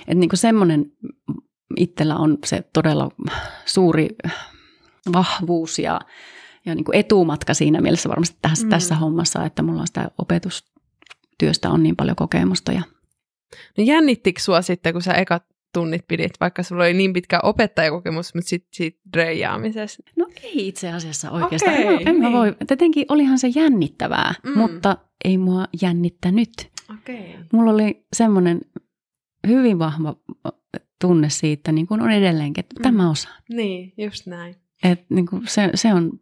että 0.00 0.14
niin 0.14 0.28
kuin 0.28 0.38
semmoinen 0.38 0.92
itsellä 1.76 2.16
on 2.16 2.38
se 2.46 2.64
todella 2.72 3.10
suuri 3.64 4.08
vahvuus 5.12 5.78
ja, 5.78 6.00
ja 6.66 6.74
niin 6.74 6.84
kuin 6.84 6.96
etumatka 6.96 7.54
siinä 7.54 7.80
mielessä 7.80 8.08
varmasti 8.08 8.38
tässä, 8.42 8.66
mm. 8.66 8.70
tässä 8.70 8.94
hommassa, 8.94 9.44
että 9.44 9.62
mulla 9.62 9.80
on 9.80 9.86
sitä 9.86 10.10
opetustyöstä 10.18 11.70
on 11.70 11.82
niin 11.82 11.96
paljon 11.96 12.16
kokemusta. 12.16 12.72
Ja... 12.72 12.82
No 13.78 13.84
jännittikö 13.84 14.40
sua 14.40 14.62
sitten, 14.62 14.92
kun 14.92 15.02
sä 15.02 15.12
ekat 15.12 15.42
tunnit 15.72 16.04
pidit, 16.08 16.32
vaikka 16.40 16.62
sulla 16.62 16.84
oli 16.84 16.94
niin 16.94 17.12
pitkä 17.12 17.40
opettajakokemus, 17.42 18.34
mutta 18.34 18.48
sitten 18.48 18.68
siitä 18.72 19.00
dreijaamisessa? 19.12 20.02
No 20.16 20.26
ei 20.42 20.68
itse 20.68 20.92
asiassa 20.92 21.30
oikeastaan. 21.30 21.74
Okay, 21.74 21.94
en, 21.94 21.98
en 22.00 22.04
niin. 22.04 22.22
mä 22.22 22.32
voi. 22.32 22.56
Tietenkin 22.66 23.06
olihan 23.08 23.38
se 23.38 23.48
jännittävää, 23.54 24.34
mm. 24.44 24.58
mutta 24.58 24.96
ei 25.24 25.38
mua 25.38 25.64
jännittänyt. 25.82 26.70
Okay. 26.90 27.44
Mulla 27.52 27.70
oli 27.70 28.06
semmoinen 28.12 28.60
hyvin 29.46 29.78
vahva 29.78 30.16
tunne 31.00 31.30
siitä, 31.30 31.72
niin 31.72 31.86
kuin 31.86 32.02
on 32.02 32.10
edelleenkin, 32.10 32.64
että 32.64 32.74
mm. 32.78 32.82
tämä 32.82 33.10
osaa. 33.10 33.36
Niin, 33.48 33.92
just 33.98 34.26
näin. 34.26 34.56
Et, 34.82 35.10
niin 35.10 35.26
kuin 35.26 35.42
se, 35.46 35.70
se 35.74 35.94
on 35.94 36.20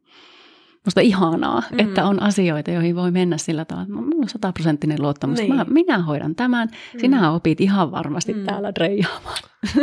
musta 0.88 1.00
ihanaa, 1.00 1.62
mm. 1.72 1.78
että 1.78 2.04
on 2.04 2.22
asioita, 2.22 2.70
joihin 2.70 2.96
voi 2.96 3.10
mennä 3.10 3.38
sillä 3.38 3.64
tavalla, 3.64 3.82
että 3.82 3.94
minulla 3.94 4.22
on 4.22 4.28
sataprosenttinen 4.28 5.02
luottamus. 5.02 5.38
Niin. 5.38 5.54
Mä, 5.54 5.66
minä 5.68 5.98
hoidan 5.98 6.34
tämän, 6.34 6.68
mm. 6.94 7.00
sinä 7.00 7.32
opit 7.32 7.60
ihan 7.60 7.92
varmasti 7.92 8.34
mm. 8.34 8.44
täällä 8.44 8.74
dreijaamaan. 8.74 9.38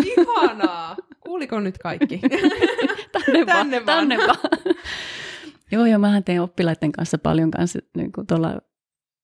Ihanaa! 0.05 0.95
Kuuliko 1.19 1.59
nyt 1.59 1.77
kaikki? 1.77 2.21
tänne, 3.13 3.45
tänne 3.45 3.85
vaan. 3.85 3.85
Tänne 3.85 4.17
vaan. 4.17 4.37
joo, 5.71 5.85
joo, 5.85 5.99
mähän 5.99 6.23
teen 6.23 6.41
oppilaiden 6.41 6.91
kanssa 6.91 7.17
paljon 7.17 7.51
kanssa 7.51 7.79
niin 7.97 8.11
kuin 8.11 8.27
tuolla 8.27 8.61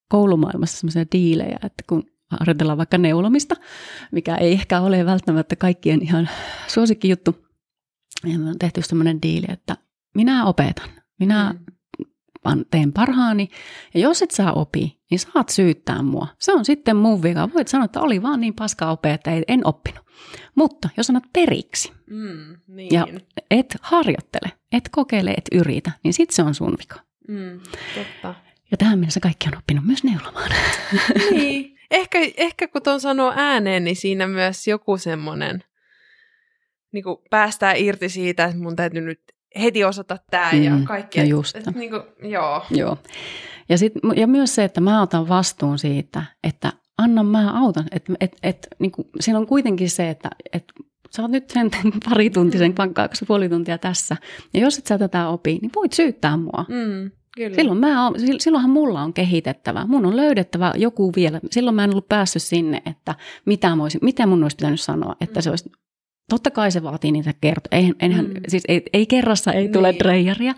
koulumaailmassa 0.10 0.78
semmoisia 0.78 1.06
diilejä, 1.12 1.60
että 1.64 1.84
kun 1.90 2.04
harjoitellaan 2.40 2.78
vaikka 2.78 2.98
neulomista, 2.98 3.56
mikä 4.12 4.36
ei 4.36 4.52
ehkä 4.52 4.82
ole 4.82 5.06
välttämättä 5.06 5.56
kaikkien 5.56 6.02
ihan 6.02 6.30
suosikki 6.68 7.10
juttu. 7.10 7.36
Ja 8.26 8.40
me 8.40 8.50
on 8.50 8.60
tehty 8.60 8.82
semmoinen 8.82 9.22
diili, 9.22 9.46
että 9.50 9.78
minä 10.16 10.46
opetan, 10.46 10.90
minä 11.22 11.56
mm. 12.56 12.66
teen 12.72 12.94
parhaani, 12.94 13.50
ja 13.94 14.00
jos 14.00 14.22
et 14.22 14.32
saa 14.32 14.54
opi, 14.54 15.00
niin 15.12 15.20
saat 15.20 15.50
syyttää 15.50 16.02
mua. 16.02 16.28
Se 16.40 16.54
on 16.54 16.66
sitten 16.66 16.96
mun 16.96 17.24
vika. 17.24 17.50
Voit 17.54 17.68
sanoa, 17.68 17.86
että 17.86 18.02
oli 18.02 18.22
vaan 18.22 18.42
niin 18.42 18.54
paska 18.54 18.92
opea, 18.92 19.14
että 19.14 19.32
en 19.48 19.68
oppinut. 19.68 20.06
Mutta 20.56 20.90
jos 20.98 21.08
sanot 21.08 21.24
periksi, 21.34 21.94
mm, 22.10 22.58
niin. 22.68 22.90
ja 22.92 23.08
et 23.52 23.76
harjoittele, 23.82 24.52
et 24.72 24.90
kokeile, 24.92 25.32
et 25.32 25.46
yritä, 25.52 25.92
niin 26.04 26.14
sitten 26.14 26.36
se 26.36 26.44
on 26.44 26.56
sun 26.56 26.76
vika. 26.80 27.00
Mm, 27.28 27.60
totta. 27.96 28.36
Ja 28.72 28.78
tähän 28.78 29.00
mennessä 29.00 29.20
kaikki 29.20 29.48
on 29.48 29.58
oppinut 29.58 29.86
myös 29.86 30.04
neulomaan. 30.04 30.52
Niin, 31.32 31.78
ehkä, 31.92 32.20
ehkä 32.38 32.68
kun 32.68 32.84
tuon 32.84 33.02
sanoo 33.02 33.34
ääneen, 33.36 33.84
niin 33.84 33.96
siinä 33.96 34.28
myös 34.28 34.68
joku 34.68 34.98
semmoinen, 34.98 35.64
niin 36.92 37.04
kuin 37.04 37.18
päästään 37.30 37.78
irti 37.78 38.10
siitä, 38.10 38.46
että 38.46 38.58
mun 38.58 38.76
täytyy 38.76 39.02
nyt 39.02 39.22
heti 39.60 39.84
osata 39.84 40.18
tämä 40.32 40.52
mm, 40.52 40.64
ja 40.64 40.72
kaikki. 40.84 41.20
Ja 41.20 41.26
just. 41.26 41.56
Et, 41.56 41.68
et, 41.68 41.76
niin 41.76 41.90
kuin, 41.90 42.32
joo. 42.32 42.66
joo. 42.70 42.98
Ja, 43.70 43.78
sit, 43.78 43.94
ja 44.16 44.28
myös 44.28 44.56
se, 44.56 44.64
että 44.64 44.82
mä 44.82 45.02
otan 45.02 45.30
vastuun 45.30 45.80
siitä, 45.80 46.24
että 46.44 46.74
anna 46.98 47.24
mä 47.24 47.60
autan. 47.64 47.86
Et, 47.92 48.06
et, 48.20 48.36
et, 48.44 48.68
niin 48.80 48.92
kuin, 48.92 49.08
siinä 49.20 49.40
on 49.40 49.48
kuitenkin 49.48 49.90
se, 49.90 50.10
että 50.10 50.30
et, 50.54 50.64
sä 51.16 51.22
oot 51.22 51.32
nyt 51.32 51.50
sen 51.50 51.72
pari 52.10 52.30
tuntisen, 52.30 52.76
mm. 52.80 52.94
kaksi 52.94 53.26
puoli 53.26 53.50
tuntia 53.50 53.78
tässä. 53.78 54.18
Ja 54.54 54.60
jos 54.60 54.78
et 54.78 54.88
sä 54.88 54.98
tätä 54.98 55.28
opi, 55.28 55.60
niin 55.62 55.72
voit 55.76 55.94
syyttää 55.94 56.38
mua. 56.38 56.66
Mm. 56.68 57.12
Kyllä. 57.36 57.56
Silloin 57.56 57.78
mä 57.78 58.04
oon, 58.04 58.16
silloinhan 58.40 58.72
mulla 58.72 59.02
on 59.02 59.14
kehitettävä. 59.14 59.86
Mun 59.88 60.06
on 60.06 60.16
löydettävä 60.16 60.74
joku 60.78 61.12
vielä. 61.16 61.40
Silloin 61.52 61.76
mä 61.76 61.84
en 61.84 61.92
ollut 61.92 62.10
päässyt 62.10 62.44
sinne, 62.44 62.82
että 62.86 63.16
mitä, 63.46 63.76
mä 63.76 63.84
olisin, 63.84 64.00
mitä 64.04 64.26
mun 64.26 64.44
olisi 64.44 64.56
pitänyt 64.56 64.82
sanoa. 64.82 65.16
Että 65.22 65.40
mm. 65.40 65.44
se 65.44 65.50
olisi, 65.50 65.72
totta 66.32 66.52
kai 66.52 66.72
se 66.72 66.84
vaatii 66.84 67.12
niitä 67.12 67.34
kertoja. 67.42 67.78
Eihän, 67.78 67.96
eihän, 68.00 68.26
mm. 68.26 68.34
siis 68.48 68.64
ei, 68.68 68.84
ei 68.94 69.06
kerrassa 69.06 69.54
ei 69.54 69.62
niin. 69.62 69.74
tule 69.74 69.96
dreijaria, 70.00 70.54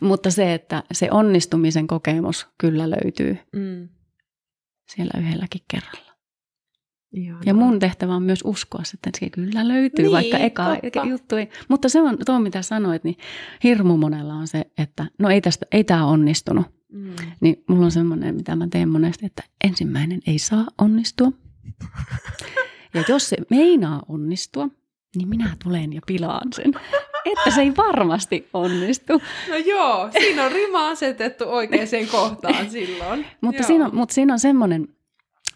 mutta 0.00 0.30
se, 0.30 0.54
että 0.54 0.82
se 0.92 1.08
onnistumisen 1.10 1.86
kokemus 1.86 2.46
kyllä 2.58 2.90
löytyy 2.90 3.38
mm. 3.52 3.88
siellä 4.94 5.20
yhdelläkin 5.20 5.60
kerralla. 5.70 6.12
Ihanaa. 7.12 7.42
Ja 7.46 7.54
mun 7.54 7.78
tehtävä 7.78 8.14
on 8.14 8.22
myös 8.22 8.40
uskoa, 8.44 8.82
että 8.94 9.10
se 9.20 9.30
kyllä 9.30 9.68
löytyy, 9.68 10.02
niin, 10.02 10.12
vaikka 10.12 10.38
eka 10.38 10.76
totta. 10.82 11.04
juttu 11.08 11.36
ei. 11.36 11.48
Mutta 11.68 11.88
se 11.88 12.00
on 12.00 12.18
tuo, 12.26 12.40
mitä 12.40 12.62
sanoit, 12.62 13.04
niin 13.04 13.16
hirmu 13.64 13.96
monella 13.96 14.34
on 14.34 14.46
se, 14.46 14.64
että 14.78 15.06
no 15.18 15.30
ei, 15.30 15.40
tästä, 15.40 15.66
ei 15.72 15.84
tämä 15.84 16.06
onnistunut. 16.06 16.66
Mm. 16.92 17.14
Niin 17.40 17.64
mulla 17.68 17.84
on 17.84 17.90
semmoinen, 17.90 18.34
mitä 18.34 18.56
mä 18.56 18.68
teen 18.70 18.88
monesti, 18.88 19.26
että 19.26 19.42
ensimmäinen 19.64 20.20
ei 20.26 20.38
saa 20.38 20.66
onnistua. 20.78 21.32
ja 22.94 23.04
jos 23.08 23.28
se 23.28 23.36
meinaa 23.50 24.02
onnistua, 24.08 24.68
niin 25.16 25.28
minä 25.28 25.56
tulen 25.62 25.92
ja 25.92 26.00
pilaan 26.06 26.52
sen. 26.52 26.72
Että 27.24 27.50
se 27.50 27.60
ei 27.60 27.76
varmasti 27.76 28.48
onnistu. 28.52 29.12
No 29.48 29.56
joo, 29.56 30.10
siinä 30.18 30.44
on 30.44 30.52
rima 30.52 30.88
asetettu 30.88 31.44
oikeaan 31.46 32.06
kohtaan 32.10 32.70
silloin. 32.70 33.26
mutta, 33.40 33.62
siinä 33.62 33.84
on, 33.84 33.94
mutta 33.94 34.14
siinä 34.14 34.32
on 34.32 34.38
semmoinen 34.38 34.88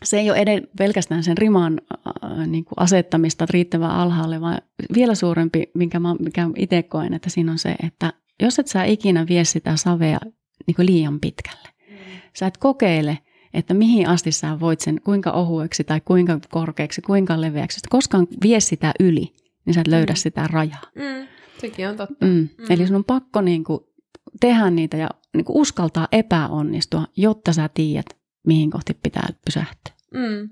se 0.02 0.18
ei 0.18 0.30
ole 0.30 0.38
edes 0.38 0.62
pelkästään 0.78 1.22
sen 1.22 1.38
riman 1.38 1.80
äh, 2.24 2.46
niin 2.46 2.64
kuin 2.64 2.74
asettamista 2.76 3.46
riittävän 3.50 3.90
alhaalle, 3.90 4.40
vaan 4.40 4.59
vielä 4.94 5.14
suurempi, 5.14 5.70
minkä, 5.74 6.00
mä, 6.00 6.14
mikä 6.14 6.48
itse 6.57 6.82
koen, 6.82 7.14
että 7.14 7.30
siinä 7.30 7.52
on 7.52 7.59
se, 7.59 7.76
että 7.82 8.12
jos 8.42 8.59
et 8.59 8.66
sä 8.66 8.84
ikinä 8.84 9.26
vie 9.28 9.44
sitä 9.44 9.76
savea 9.76 10.18
niin 10.66 10.74
kuin 10.74 10.86
liian 10.86 11.20
pitkälle, 11.20 11.68
mm. 11.90 11.96
sä 12.36 12.46
et 12.46 12.57
kokeile, 12.57 13.18
että 13.54 13.74
mihin 13.74 14.09
asti 14.09 14.32
sä 14.32 14.61
voit 14.61 14.80
sen, 14.80 15.00
kuinka 15.04 15.30
ohueksi 15.30 15.84
tai 15.84 16.00
kuinka 16.00 16.38
korkeaksi, 16.50 17.02
kuinka 17.02 17.40
leveäksi, 17.40 17.80
koskaan 17.90 18.26
vie 18.42 18.61
sitä 18.61 18.92
yli, 19.00 19.34
niin 19.66 19.74
sä 19.74 19.80
et 19.80 19.86
löydä 19.86 20.12
mm. 20.12 20.16
sitä 20.16 20.48
rajaa. 20.52 20.82
Mm. 20.94 21.26
Sekin 21.58 21.88
on 21.88 21.96
totta. 21.96 22.26
Mm. 22.26 22.32
Mm. 22.32 22.66
Eli 22.70 22.86
sun 22.86 22.96
on 22.96 23.04
pakko 23.04 23.40
niin 23.40 23.64
kuin, 23.64 23.80
tehdä 24.40 24.70
niitä 24.70 24.96
ja 24.96 25.08
niin 25.36 25.44
kuin 25.44 25.56
uskaltaa 25.56 26.08
epäonnistua, 26.12 27.04
jotta 27.16 27.52
sä 27.52 27.70
tiedät, 27.74 28.06
mihin 28.46 28.70
kohti 28.70 28.98
pitää 29.02 29.28
pysähtyä. 29.44 29.94
Mm. 30.14 30.50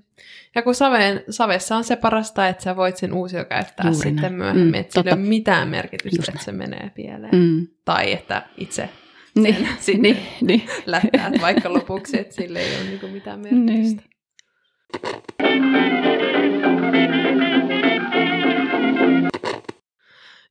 Ja 0.55 0.61
kun 0.61 0.75
saveen, 0.75 1.23
savessa 1.29 1.75
on 1.75 1.83
se 1.83 1.95
parasta, 1.95 2.47
että 2.47 2.63
sä 2.63 2.75
voit 2.75 2.97
sen 2.97 3.13
uusio 3.13 3.45
käyttää 3.45 3.85
Juuri 3.85 3.95
sitten 3.95 4.15
näin. 4.15 4.33
myöhemmin, 4.33 4.67
mm, 4.67 4.73
että 4.73 4.93
sillä 4.93 5.11
ei 5.11 5.17
ole 5.17 5.27
mitään 5.27 5.67
merkitystä, 5.67 6.17
Just 6.17 6.29
että 6.29 6.43
se 6.43 6.51
menee 6.51 6.91
pieleen. 6.95 7.35
Mm. 7.35 7.67
Tai 7.85 8.11
että 8.11 8.43
itse 8.57 8.89
niin, 9.35 9.67
sen 9.79 10.01
niin, 10.01 10.17
niin. 10.41 10.63
lättäät 10.85 11.41
vaikka 11.41 11.73
lopuksi, 11.73 12.19
että 12.19 12.35
sille 12.35 12.59
ei 12.59 12.75
ole 12.75 12.83
niinku 12.83 13.07
mitään 13.07 13.39
merkitystä. 13.39 14.01
Niin. 14.01 14.15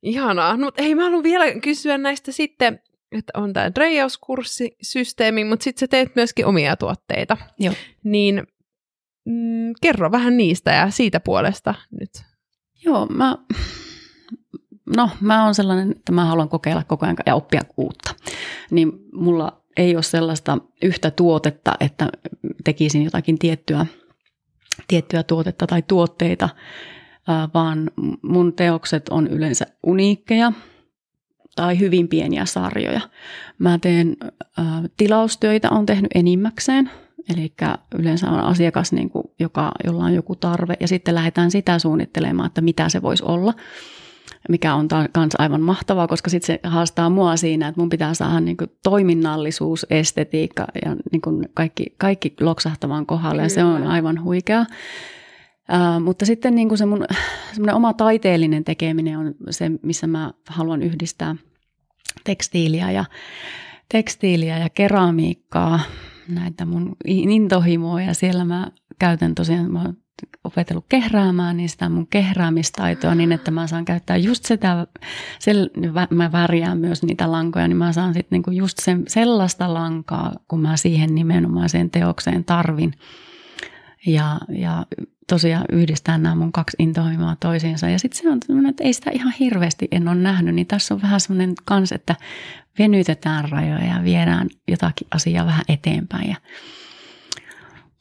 Ihanaa. 0.05 0.57
No, 0.57 0.71
ei, 0.77 0.95
mä 0.95 1.03
haluan 1.03 1.23
vielä 1.23 1.45
kysyä 1.59 1.97
näistä 1.97 2.31
sitten 2.31 2.79
että 3.11 3.31
on 3.39 3.53
tämä 3.53 3.75
dreijauskurssisysteemi, 3.75 5.43
mutta 5.43 5.63
sitten 5.63 5.79
sä 5.79 5.87
teet 5.87 6.15
myöskin 6.15 6.45
omia 6.45 6.75
tuotteita. 6.75 7.37
Joo. 7.59 7.73
Niin 8.03 8.47
mm, 9.25 9.73
kerro 9.81 10.11
vähän 10.11 10.37
niistä 10.37 10.71
ja 10.71 10.89
siitä 10.89 11.19
puolesta 11.19 11.73
nyt. 11.99 12.11
Joo, 12.85 13.05
mä 13.05 13.37
no 14.95 15.09
mä 15.21 15.43
oon 15.43 15.55
sellainen, 15.55 15.91
että 15.91 16.11
mä 16.11 16.25
haluan 16.25 16.49
kokeilla 16.49 16.83
koko 16.83 17.05
ajan 17.05 17.17
ja 17.25 17.35
oppia 17.35 17.61
uutta. 17.77 18.15
Niin 18.71 18.91
mulla 19.13 19.61
ei 19.77 19.95
ole 19.95 20.03
sellaista 20.03 20.57
yhtä 20.83 21.11
tuotetta, 21.11 21.73
että 21.79 22.09
tekisin 22.63 23.03
jotakin 23.03 23.39
tiettyä, 23.39 23.85
tiettyä 24.87 25.23
tuotetta 25.23 25.67
tai 25.67 25.81
tuotteita, 25.81 26.49
vaan 27.53 27.91
mun 28.21 28.53
teokset 28.53 29.09
on 29.09 29.27
yleensä 29.27 29.65
uniikkeja 29.83 30.51
tai 31.55 31.79
hyvin 31.79 32.07
pieniä 32.07 32.45
sarjoja. 32.45 33.01
Mä 33.59 33.79
teen 33.81 34.17
tilaustöitä, 34.97 35.69
on 35.69 35.85
tehnyt 35.85 36.11
enimmäkseen, 36.15 36.89
Eli 37.33 37.53
yleensä 37.95 38.29
on 38.29 38.39
asiakas, 38.39 38.93
niin 38.93 39.09
kuin, 39.09 39.23
joka, 39.39 39.71
jolla 39.83 40.03
on 40.03 40.13
joku 40.13 40.35
tarve, 40.35 40.73
ja 40.79 40.87
sitten 40.87 41.15
lähdetään 41.15 41.51
sitä 41.51 41.79
suunnittelemaan, 41.79 42.47
että 42.47 42.61
mitä 42.61 42.89
se 42.89 43.01
voisi 43.01 43.23
olla, 43.23 43.53
mikä 44.49 44.75
on 44.75 44.87
myös 45.17 45.29
aivan 45.37 45.61
mahtavaa, 45.61 46.07
koska 46.07 46.29
sitten 46.29 46.47
se 46.47 46.69
haastaa 46.69 47.09
mua 47.09 47.35
siinä, 47.35 47.67
että 47.67 47.81
mun 47.81 47.89
pitää 47.89 48.13
saada 48.13 48.39
niin 48.39 48.57
kuin, 48.57 48.71
toiminnallisuus, 48.83 49.85
estetiikka 49.89 50.67
ja 50.85 50.95
niin 51.11 51.21
kuin, 51.21 51.49
kaikki, 51.53 51.85
kaikki 51.97 52.33
loksahtamaan 52.39 53.05
kohdalle, 53.05 53.41
ja 53.41 53.49
se 53.49 53.63
on 53.63 53.87
aivan 53.87 54.23
huikea. 54.23 54.65
Mutta 56.03 56.25
sitten 56.25 56.55
niin 56.55 56.67
kuin 56.67 56.77
se 56.77 56.85
mun 56.85 57.05
oma 57.73 57.93
taiteellinen 57.93 58.63
tekeminen 58.63 59.17
on 59.17 59.33
se, 59.49 59.71
missä 59.81 60.07
mä 60.07 60.33
haluan 60.47 60.81
yhdistää 60.81 61.35
tekstiiliä 62.23 62.91
ja, 62.91 63.05
tekstiiliä 63.89 64.57
ja 64.57 64.69
keramiikkaa 64.69 65.79
näitä 66.27 66.65
mun 66.65 66.95
intohimoja 67.07 68.05
ja 68.05 68.13
siellä 68.13 68.45
mä 68.45 68.71
käytän 68.99 69.35
tosiaan, 69.35 69.71
mä 69.71 69.81
oon 69.81 69.97
opetellut 70.43 70.85
kehräämään, 70.89 71.57
niin 71.57 71.69
sitä 71.69 71.89
mun 71.89 72.07
kehräämistaitoa 72.07 73.15
niin, 73.15 73.31
että 73.31 73.51
mä 73.51 73.67
saan 73.67 73.85
käyttää 73.85 74.17
just 74.17 74.45
sitä, 74.45 74.87
sel, 75.39 75.69
mä 76.09 76.31
värjään 76.31 76.77
myös 76.77 77.03
niitä 77.03 77.31
lankoja, 77.31 77.67
niin 77.67 77.77
mä 77.77 77.93
saan 77.93 78.13
sitten 78.13 78.35
niinku 78.35 78.51
just 78.51 78.77
sen, 78.81 79.03
sellaista 79.07 79.73
lankaa, 79.73 80.33
kun 80.47 80.61
mä 80.61 80.77
siihen 80.77 81.15
nimenomaiseen 81.15 81.89
teokseen 81.89 82.45
tarvin. 82.45 82.93
Ja, 84.05 84.39
ja 84.49 84.85
tosiaan 85.29 85.65
yhdistää 85.71 86.17
nämä 86.17 86.35
mun 86.35 86.51
kaksi 86.51 86.77
intohimoa 86.79 87.35
toisiinsa. 87.39 87.89
Ja 87.89 87.99
sitten 87.99 88.21
se 88.21 88.29
on 88.29 88.37
sellainen, 88.45 88.69
että 88.69 88.83
ei 88.83 88.93
sitä 88.93 89.11
ihan 89.11 89.33
hirveästi 89.39 89.87
en 89.91 90.07
ole 90.07 90.15
nähnyt, 90.15 90.55
niin 90.55 90.67
tässä 90.67 90.93
on 90.93 91.01
vähän 91.01 91.19
semmoinen 91.19 91.53
kans, 91.65 91.91
että 91.91 92.15
venytetään 92.79 93.49
rajoja 93.49 93.85
ja 93.85 94.03
viedään 94.03 94.49
jotakin 94.67 95.07
asiaa 95.11 95.45
vähän 95.45 95.65
eteenpäin 95.69 96.29
ja 96.29 96.35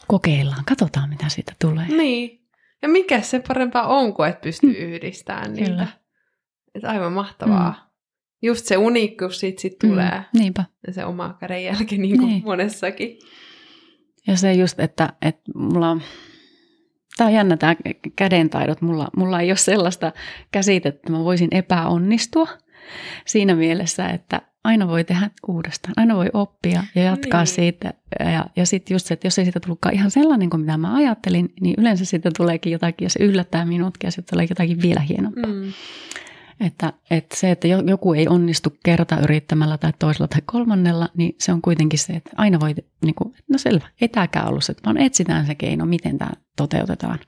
kokeillaan, 0.06 0.64
katsotaan 0.64 1.08
mitä 1.08 1.28
siitä 1.28 1.52
tulee. 1.60 1.86
Niin, 1.88 2.40
ja 2.82 2.88
mikä 2.88 3.20
se 3.20 3.40
parempaa 3.48 3.86
on 3.86 4.14
kuin, 4.14 4.28
että 4.28 4.40
pystyy 4.40 4.70
mm. 4.70 4.76
yhdistämään 4.76 5.52
niitä. 5.52 5.70
Kyllä. 5.70 5.86
Että 6.74 6.90
aivan 6.90 7.12
mahtavaa. 7.12 7.70
Mm. 7.70 7.90
Just 8.42 8.66
se 8.66 8.76
uniikkuus 8.76 9.40
siitä 9.40 9.60
sit 9.60 9.78
tulee. 9.78 10.18
Mm, 10.18 10.38
niinpä. 10.38 10.64
Ja 10.86 10.92
se 10.92 11.04
oma 11.04 11.36
kädenjälki 11.40 11.98
niin 11.98 12.18
kuin 12.18 12.28
niin. 12.28 12.44
monessakin. 12.44 13.18
Ja 14.26 14.36
se 14.36 14.52
just, 14.52 14.80
että, 14.80 15.12
että 15.22 15.42
mulla 15.54 15.90
on 15.90 16.02
Tämä 17.16 17.28
on 17.28 17.34
jännä 17.34 17.56
tämä 17.56 17.76
kädentaidot. 18.16 18.80
Mulla, 18.80 19.08
mulla 19.16 19.40
ei 19.40 19.50
ole 19.50 19.56
sellaista 19.56 20.12
käsitettä, 20.52 20.98
että 20.98 21.12
mä 21.12 21.24
voisin 21.24 21.48
epäonnistua 21.50 22.48
siinä 23.26 23.54
mielessä, 23.54 24.08
että 24.08 24.42
aina 24.64 24.88
voi 24.88 25.04
tehdä 25.04 25.30
uudestaan, 25.48 25.94
aina 25.96 26.16
voi 26.16 26.30
oppia 26.32 26.84
ja 26.94 27.02
jatkaa 27.02 27.40
niin. 27.40 27.46
siitä. 27.46 27.94
Ja, 28.20 28.46
ja 28.56 28.66
sitten 28.66 28.94
just 28.94 29.06
se, 29.06 29.14
että 29.14 29.26
jos 29.26 29.38
ei 29.38 29.44
siitä 29.44 29.60
tullutkaan 29.60 29.94
ihan 29.94 30.10
sellainen 30.10 30.50
kuin 30.50 30.60
mitä 30.60 30.76
mä 30.76 30.94
ajattelin, 30.94 31.52
niin 31.60 31.74
yleensä 31.78 32.04
siitä 32.04 32.30
tuleekin 32.36 32.72
jotakin 32.72 33.06
ja 33.06 33.10
se 33.10 33.24
yllättää 33.24 33.64
minutkin 33.64 34.06
ja 34.06 34.12
sitten 34.12 34.32
tulee 34.32 34.46
jotakin 34.50 34.82
vielä 34.82 35.00
hienompaa. 35.00 35.52
Mm. 35.52 35.72
Että, 36.66 36.92
että 37.10 37.36
se, 37.36 37.50
että 37.50 37.68
joku 37.68 38.14
ei 38.14 38.28
onnistu 38.28 38.72
kerta 38.84 39.20
yrittämällä 39.20 39.78
tai 39.78 39.92
toisella 39.98 40.28
tai 40.28 40.40
kolmannella, 40.46 41.08
niin 41.16 41.34
se 41.38 41.52
on 41.52 41.62
kuitenkin 41.62 41.98
se, 41.98 42.12
että 42.12 42.30
aina 42.36 42.60
voi, 42.60 42.74
niin 43.04 43.14
kuin, 43.14 43.34
no 43.48 43.58
selvä, 43.58 43.86
ei 44.00 44.08
tämäkään 44.08 44.48
ollut 44.48 44.64
se, 44.64 44.74
vaan 44.86 44.96
etsitään 44.96 45.46
se 45.46 45.54
keino, 45.54 45.86
miten 45.86 46.18
tämä 46.18 46.30
toteutetaan. 46.56 47.18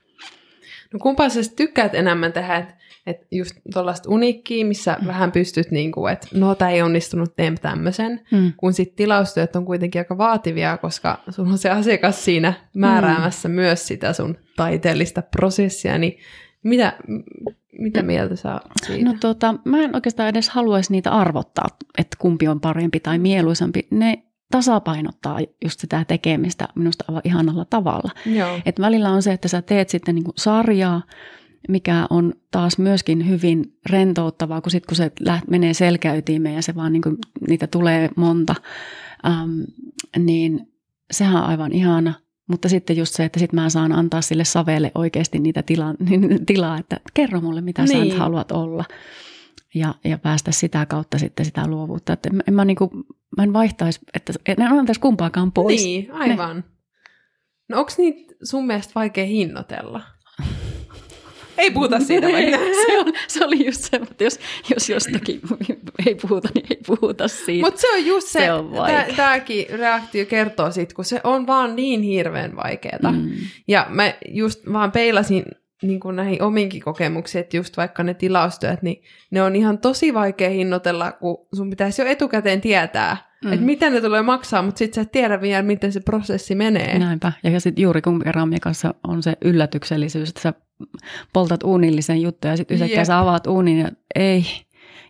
No 0.93 0.99
kumpaa 0.99 1.29
sä 1.29 1.41
tykkäät 1.55 1.95
enemmän 1.95 2.33
tehdä, 2.33 2.55
että 2.55 2.73
et 3.07 3.27
just 3.31 3.55
tuollaista 3.73 4.09
uniikkiä, 4.09 4.65
missä 4.65 4.97
mm. 5.01 5.07
vähän 5.07 5.31
pystyt, 5.31 5.71
niin 5.71 5.91
kuin, 5.91 6.13
että 6.13 6.27
no 6.33 6.55
tämä 6.55 6.71
ei 6.71 6.81
onnistunut, 6.81 7.35
teen 7.35 7.55
tämmöisen, 7.61 8.21
mm. 8.31 8.53
kun 8.57 8.73
sitten 8.73 8.95
tilaustyöt 8.95 9.55
on 9.55 9.65
kuitenkin 9.65 10.01
aika 10.01 10.17
vaativia, 10.17 10.77
koska 10.77 11.19
sulla 11.29 11.49
on 11.49 11.57
se 11.57 11.69
asiakas 11.69 12.25
siinä 12.25 12.53
määräämässä 12.75 13.47
mm. 13.47 13.55
myös 13.55 13.87
sitä 13.87 14.13
sun 14.13 14.37
taiteellista 14.55 15.21
prosessia, 15.21 15.97
niin 15.97 16.17
mitä, 16.63 16.93
mitä 17.79 18.03
mieltä 18.03 18.35
sä 18.35 18.59
siitä? 18.85 19.09
No 19.09 19.17
tota, 19.19 19.55
mä 19.65 19.83
en 19.83 19.95
oikeastaan 19.95 20.29
edes 20.29 20.49
haluaisi 20.49 20.91
niitä 20.91 21.11
arvottaa, 21.11 21.67
että 21.97 22.17
kumpi 22.19 22.47
on 22.47 22.59
parempi 22.59 22.99
tai 22.99 23.19
mieluisampi. 23.19 23.87
Ne 23.91 24.23
tasapainottaa 24.51 25.39
just 25.63 25.79
sitä 25.79 26.05
tekemistä 26.07 26.67
minusta 26.75 27.05
aivan 27.07 27.21
ihanalla 27.25 27.65
tavalla. 27.65 28.11
Joo. 28.25 28.59
Et 28.65 28.79
välillä 28.79 29.09
on 29.09 29.23
se, 29.23 29.33
että 29.33 29.47
sä 29.47 29.61
teet 29.61 29.89
sitten 29.89 30.15
niinku 30.15 30.33
sarjaa, 30.37 31.01
mikä 31.69 32.07
on 32.09 32.33
taas 32.51 32.77
myöskin 32.77 33.29
hyvin 33.29 33.77
rentouttavaa, 33.89 34.61
kun, 34.61 34.71
sit, 34.71 34.85
kun 34.85 34.95
se 34.95 35.11
läht, 35.19 35.47
menee 35.47 35.73
selkäytimeen 35.73 36.55
ja 36.55 36.61
se 36.61 36.75
vaan 36.75 36.93
niinku, 36.93 37.09
niitä 37.47 37.67
tulee 37.67 38.09
monta, 38.15 38.55
äm, 39.25 39.65
niin 40.17 40.67
sehän 41.11 41.35
on 41.35 41.49
aivan 41.49 41.71
ihana– 41.71 42.13
mutta 42.47 42.69
sitten 42.69 42.97
just 42.97 43.15
se, 43.15 43.25
että 43.25 43.39
sitten 43.39 43.59
mä 43.59 43.69
saan 43.69 43.91
antaa 43.91 44.21
sille 44.21 44.45
savelle 44.45 44.91
oikeasti 44.95 45.39
niitä 45.39 45.63
tila, 45.63 45.93
niin 46.09 46.45
tilaa, 46.45 46.77
että 46.77 46.99
kerro 47.13 47.41
mulle, 47.41 47.61
mitä 47.61 47.81
niin. 47.81 47.91
sä 47.91 47.97
nyt 47.97 48.07
niin. 48.07 48.19
haluat 48.19 48.51
olla. 48.51 48.85
Ja, 49.75 49.95
ja 50.03 50.17
päästä 50.17 50.51
sitä 50.51 50.85
kautta 50.85 51.17
sitten 51.17 51.45
sitä 51.45 51.67
luovuutta. 51.67 52.13
Että 52.13 52.29
en, 52.33 52.43
en 52.47 52.53
mä, 52.53 52.65
niinku, 52.65 52.89
mä 53.37 53.43
en 53.43 53.53
vaihtaisi, 53.53 53.99
että 54.13 54.33
en 54.45 54.61
antaisi 54.61 55.01
kumpaakaan 55.01 55.51
pois. 55.51 55.83
Niin, 55.83 56.11
aivan. 56.11 56.55
Ne. 56.55 56.63
No 57.69 57.79
onko 57.79 57.91
niitä 57.97 58.33
sun 58.43 58.67
mielestä 58.67 58.91
vaikea 58.95 59.25
hinnoitella? 59.25 60.01
Ei 61.57 61.71
puhuta 61.71 61.99
siitä 61.99 62.27
vaikka. 62.27 62.57
se, 62.87 62.99
on, 62.99 63.13
se 63.27 63.45
oli 63.45 63.65
just 63.65 63.81
se, 63.81 63.97
että 63.97 64.23
jos, 64.23 64.39
jos 64.69 64.89
jostakin 64.89 65.41
ei 66.05 66.15
puhuta, 66.15 66.49
niin 66.55 66.65
ei 66.69 66.81
puhuta 66.87 67.27
siitä. 67.27 67.67
Mutta 67.67 67.81
se 67.81 67.93
on 67.93 68.05
just 68.05 68.27
se, 68.27 68.39
se 68.87 69.15
tämäkin 69.15 69.65
reaktio 69.69 70.25
kertoo 70.25 70.71
siitä, 70.71 70.95
kun 70.95 71.05
se 71.05 71.21
on 71.23 71.47
vaan 71.47 71.75
niin 71.75 72.01
hirveän 72.01 72.55
vaikeaa. 72.55 73.11
Mm. 73.11 73.31
Ja 73.67 73.85
mä 73.89 74.13
just 74.27 74.73
vaan 74.73 74.91
peilasin 74.91 75.45
niin 75.81 75.99
kuin 75.99 76.15
näihin 76.15 76.41
ominkin 76.41 76.81
kokemuksiin, 76.81 77.39
että 77.39 77.57
just 77.57 77.77
vaikka 77.77 78.03
ne 78.03 78.13
tilaustyöt, 78.13 78.81
niin 78.81 79.03
ne 79.31 79.41
on 79.41 79.55
ihan 79.55 79.77
tosi 79.77 80.13
vaikea 80.13 80.49
hinnoitella, 80.49 81.11
kun 81.11 81.47
sun 81.55 81.69
pitäisi 81.69 82.01
jo 82.01 82.07
etukäteen 82.07 82.61
tietää, 82.61 83.17
mm. 83.45 83.53
että 83.53 83.65
miten 83.65 83.93
ne 83.93 84.01
tulee 84.01 84.21
maksaa, 84.21 84.61
mutta 84.61 84.79
sitten 84.79 84.95
sä 84.95 85.01
et 85.01 85.11
tiedä 85.11 85.41
vielä, 85.41 85.61
miten 85.61 85.91
se 85.91 85.99
prosessi 85.99 86.55
menee. 86.55 86.99
Näinpä, 86.99 87.31
ja 87.43 87.59
sitten 87.59 87.81
juuri 87.81 88.01
kun 88.01 88.19
keramiikassa 88.19 88.93
on 89.07 89.23
se 89.23 89.37
yllätyksellisyys, 89.41 90.29
että 90.29 90.41
sä 90.41 90.53
poltat 91.33 91.63
uunillisen 91.63 92.21
juttuja 92.21 92.53
ja 92.53 92.57
sitten 92.57 92.75
yhtäkkiä 92.75 93.05
sä 93.05 93.19
avaat 93.19 93.47
uunin 93.47 93.79
ja 93.79 93.89
ei, 94.15 94.45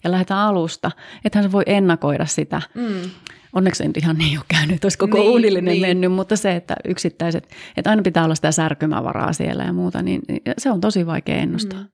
ja 0.03 0.11
lähdetään 0.11 0.39
alusta. 0.39 0.91
Ethän 1.25 1.43
se 1.43 1.51
voi 1.51 1.63
ennakoida 1.65 2.25
sitä. 2.25 2.61
Mm. 2.73 3.09
Onneksi 3.57 3.87
nyt 3.87 3.97
ihan 3.97 4.17
niin 4.17 4.37
ole 4.37 4.45
käynyt, 4.47 4.75
että 4.75 4.85
olisi 4.85 4.97
koko 4.97 5.17
niin, 5.17 5.29
uunillinen 5.29 5.71
niin. 5.71 5.81
mennyt, 5.81 6.11
mutta 6.11 6.35
se, 6.35 6.55
että 6.55 6.75
yksittäiset, 6.87 7.49
että 7.77 7.89
aina 7.89 8.01
pitää 8.01 8.23
olla 8.23 8.35
sitä 8.35 8.51
särkymävaraa 8.51 9.33
siellä 9.33 9.63
ja 9.63 9.73
muuta, 9.73 10.01
niin 10.01 10.21
se 10.57 10.71
on 10.71 10.81
tosi 10.81 11.05
vaikea 11.05 11.35
ennustaa. 11.35 11.79
Mm. 11.79 11.87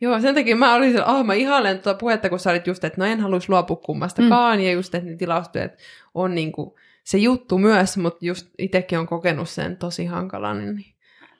Joo, 0.00 0.20
sen 0.20 0.34
takia 0.34 0.56
mä 0.56 0.74
olin, 0.74 0.88
että 0.88 1.04
oh, 1.04 1.24
mä 1.24 1.34
ihailen 1.34 1.78
tuota 1.78 1.98
puhetta, 1.98 2.28
kun 2.28 2.38
sä 2.38 2.50
olit 2.50 2.66
just, 2.66 2.84
että 2.84 3.00
no 3.00 3.04
en 3.04 3.20
haluaisi 3.20 3.48
luopua 3.48 3.76
kummastakaan, 3.76 4.58
mm. 4.58 4.64
ja 4.64 4.72
just, 4.72 4.94
että 4.94 5.10
ne 5.10 5.16
tilastyöt 5.16 5.72
on 6.14 6.34
niin 6.34 6.52
kuin 6.52 6.70
se 7.04 7.18
juttu 7.18 7.58
myös, 7.58 7.96
mutta 7.96 8.26
just 8.26 8.46
itsekin 8.58 8.98
on 8.98 9.06
kokenut 9.06 9.48
sen 9.48 9.76
tosi 9.76 10.06
hankalan, 10.06 10.74
niin 10.74 10.94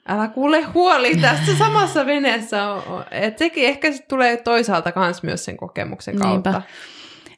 älä 0.07 0.27
kuule 0.27 0.61
huoli 0.61 1.15
tässä 1.15 1.55
samassa 1.65 2.05
veneessä. 2.05 2.57
että 3.11 3.39
sekin 3.39 3.65
ehkä 3.65 3.91
sit 3.91 4.07
tulee 4.07 4.37
toisaalta 4.37 4.91
kans 4.91 5.23
myös 5.23 5.45
sen 5.45 5.57
kokemuksen 5.57 6.19
kautta. 6.19 6.51
Niinpä. 6.51 6.67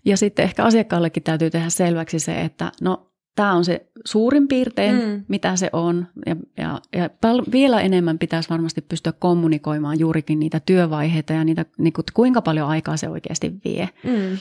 Ja 0.06 0.18
sitten 0.18 0.45
ehkä 0.45 0.64
asiakkaallekin 0.64 1.24
täytyy 1.24 1.49
tehdä 1.49 1.70
selväksi 1.70 2.20
se, 2.20 2.41
että 2.41 2.72
no 2.82 3.14
tämä 3.36 3.54
on 3.54 3.66
se 3.66 3.88
suurin 4.06 4.47
piirtein, 4.47 4.95
mm. 4.95 5.26
mitä 5.28 5.56
se 5.56 5.70
on. 5.74 6.08
Ja, 6.26 6.36
ja, 6.58 6.82
ja 6.95 7.10
pal- 7.22 7.43
vielä 7.51 7.82
enemmän 7.82 8.20
pitäisi 8.20 8.49
varmasti 8.49 8.82
pystyä 8.82 9.14
kommunikoimaan 9.20 9.99
juurikin 9.99 10.39
niitä 10.39 10.60
työvaiheita 10.66 11.34
ja 11.34 11.43
niitä, 11.43 11.66
niin 11.78 11.93
kuin, 11.93 12.06
kuinka 12.14 12.41
paljon 12.41 12.70
aikaa 12.70 12.97
se 12.97 13.10
oikeasti 13.10 13.54
vie. 13.66 13.89
Mm. 14.04 14.38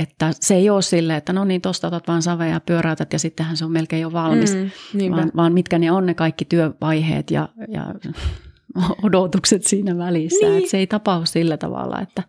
Että 0.00 0.30
se 0.40 0.54
ei 0.54 0.70
ole 0.70 0.82
silleen, 0.82 1.16
että 1.16 1.32
no 1.32 1.44
niin, 1.44 1.60
tuosta 1.60 1.86
otat 1.86 2.08
vaan 2.08 2.22
savea 2.22 2.46
ja 2.46 2.60
pyöräytät 2.60 3.12
ja 3.12 3.18
sittenhän 3.18 3.56
se 3.56 3.64
on 3.64 3.72
melkein 3.72 4.02
jo 4.02 4.12
valmis. 4.12 4.54
Mm, 4.54 5.10
vaan, 5.10 5.32
vaan 5.36 5.52
mitkä 5.52 5.78
ne 5.78 5.92
on 5.92 6.06
ne 6.06 6.14
kaikki 6.14 6.44
työvaiheet 6.44 7.30
ja, 7.30 7.48
ja 7.68 7.94
odotukset 9.02 9.64
siinä 9.64 9.98
välissä. 9.98 10.46
Niin. 10.46 10.58
Että 10.58 10.70
se 10.70 10.78
ei 10.78 10.86
tapahdu 10.86 11.26
sillä 11.26 11.56
tavalla, 11.56 12.00
että 12.00 12.22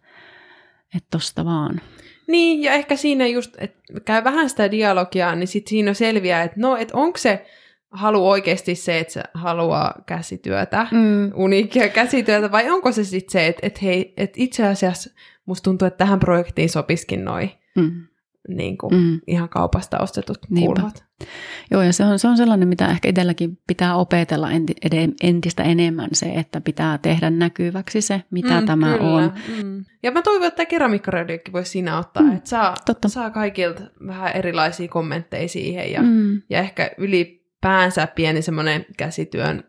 tosta 1.11 1.45
vaan. 1.45 1.81
Niin, 2.27 2.63
ja 2.63 2.73
ehkä 2.73 2.95
siinä 2.95 3.27
just, 3.27 3.55
että 3.57 3.77
käy 4.05 4.23
vähän 4.23 4.49
sitä 4.49 4.71
dialogia, 4.71 5.35
niin 5.35 5.47
sitten 5.47 5.69
siinä 5.69 5.93
selviää, 5.93 6.43
että 6.43 6.59
no, 6.59 6.77
että 6.77 6.97
onko 6.97 7.17
se 7.17 7.45
halu 7.91 8.29
oikeasti 8.29 8.75
se, 8.75 8.99
että 8.99 9.13
se 9.13 9.23
haluaa 9.33 10.03
käsityötä, 10.05 10.87
mm. 10.91 11.31
uniikkia 11.35 11.89
käsityötä, 11.89 12.51
vai 12.51 12.69
onko 12.69 12.91
se 12.91 13.03
sitten 13.03 13.31
se, 13.31 13.47
että, 13.47 13.67
että 13.67 13.79
hei, 13.83 14.13
että 14.17 14.35
itse 14.39 14.67
asiassa 14.67 15.09
musta 15.45 15.63
tuntuu, 15.63 15.85
että 15.85 15.97
tähän 15.97 16.19
projektiin 16.19 16.69
sopiskin 16.69 17.25
noin 17.25 17.51
Mm. 17.77 18.06
Niin 18.47 18.77
kuin, 18.77 18.93
Mm. 18.93 19.19
ihan 19.27 19.49
kaupasta 19.49 19.97
ostetut 19.99 20.37
Niinpä. 20.49 20.73
kulhot. 20.81 21.03
Joo, 21.71 21.81
ja 21.81 21.93
se 21.93 22.03
on, 22.05 22.19
se 22.19 22.27
on 22.27 22.37
sellainen, 22.37 22.67
mitä 22.67 22.87
ehkä 22.87 23.09
itselläkin 23.09 23.59
pitää 23.67 23.95
opetella 23.95 24.47
entistä 25.23 25.63
enemmän 25.63 26.09
se, 26.13 26.25
että 26.35 26.61
pitää 26.61 26.97
tehdä 26.97 27.29
näkyväksi 27.29 28.01
se, 28.01 28.21
mitä 28.31 28.59
Mm, 28.61 28.65
tämä 28.67 28.97
kyllä. 28.97 29.15
on. 29.15 29.33
Mm. 29.63 29.85
Ja 30.03 30.11
mä 30.11 30.21
toivon, 30.21 30.47
että 30.47 30.55
tämä 30.57 30.65
keramiikkaradiokin 30.65 31.53
voisi 31.53 31.71
siinä 31.71 31.97
ottaa, 31.99 32.23
mm, 32.23 32.35
että 32.35 32.49
saa, 32.49 32.75
totta. 32.85 33.09
saa 33.09 33.29
kaikilta 33.29 33.81
vähän 34.07 34.31
erilaisia 34.35 34.87
kommentteja 34.87 35.47
siihen 35.47 35.91
ja, 35.91 36.01
Mm. 36.01 36.41
ja 36.49 36.59
ehkä 36.59 36.91
ylipäänsä 36.97 38.07
pieni 38.07 38.41
semmoinen 38.41 38.85
käsityön 38.97 39.63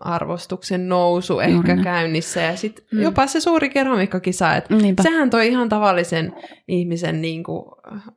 arvostuksen 0.00 0.88
nousu 0.88 1.40
ehkä 1.40 1.68
näin. 1.74 1.84
käynnissä 1.84 2.40
ja 2.40 2.56
sitten 2.56 2.84
Mm. 2.92 3.00
jopa 3.02 3.26
se 3.26 3.40
suuri 3.40 3.68
keramiikkakisa, 3.70 4.56
että 4.56 4.74
Niinpä. 4.76 5.02
sehän 5.02 5.30
toi 5.30 5.48
ihan 5.48 5.68
tavallisen 5.68 6.32
ihmisen 6.68 7.22
niin 7.22 7.44
kuin, 7.44 7.64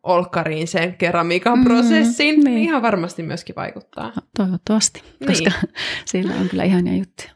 olkkariin 0.03 0.67
sen 0.67 0.93
keramiikan 0.97 1.57
Mm, 1.57 1.63
prosessin. 1.63 2.39
niin. 2.39 2.57
Ihan 2.57 2.81
varmasti 2.81 3.23
myöskin 3.23 3.55
vaikuttaa. 3.55 4.11
Toivottavasti, 4.37 5.03
koska 5.27 5.49
Niin. 5.61 5.73
siellä 6.05 6.33
on 6.41 6.49
kyllä 6.49 6.63
ihania 6.63 6.97
juttuja. 6.97 7.29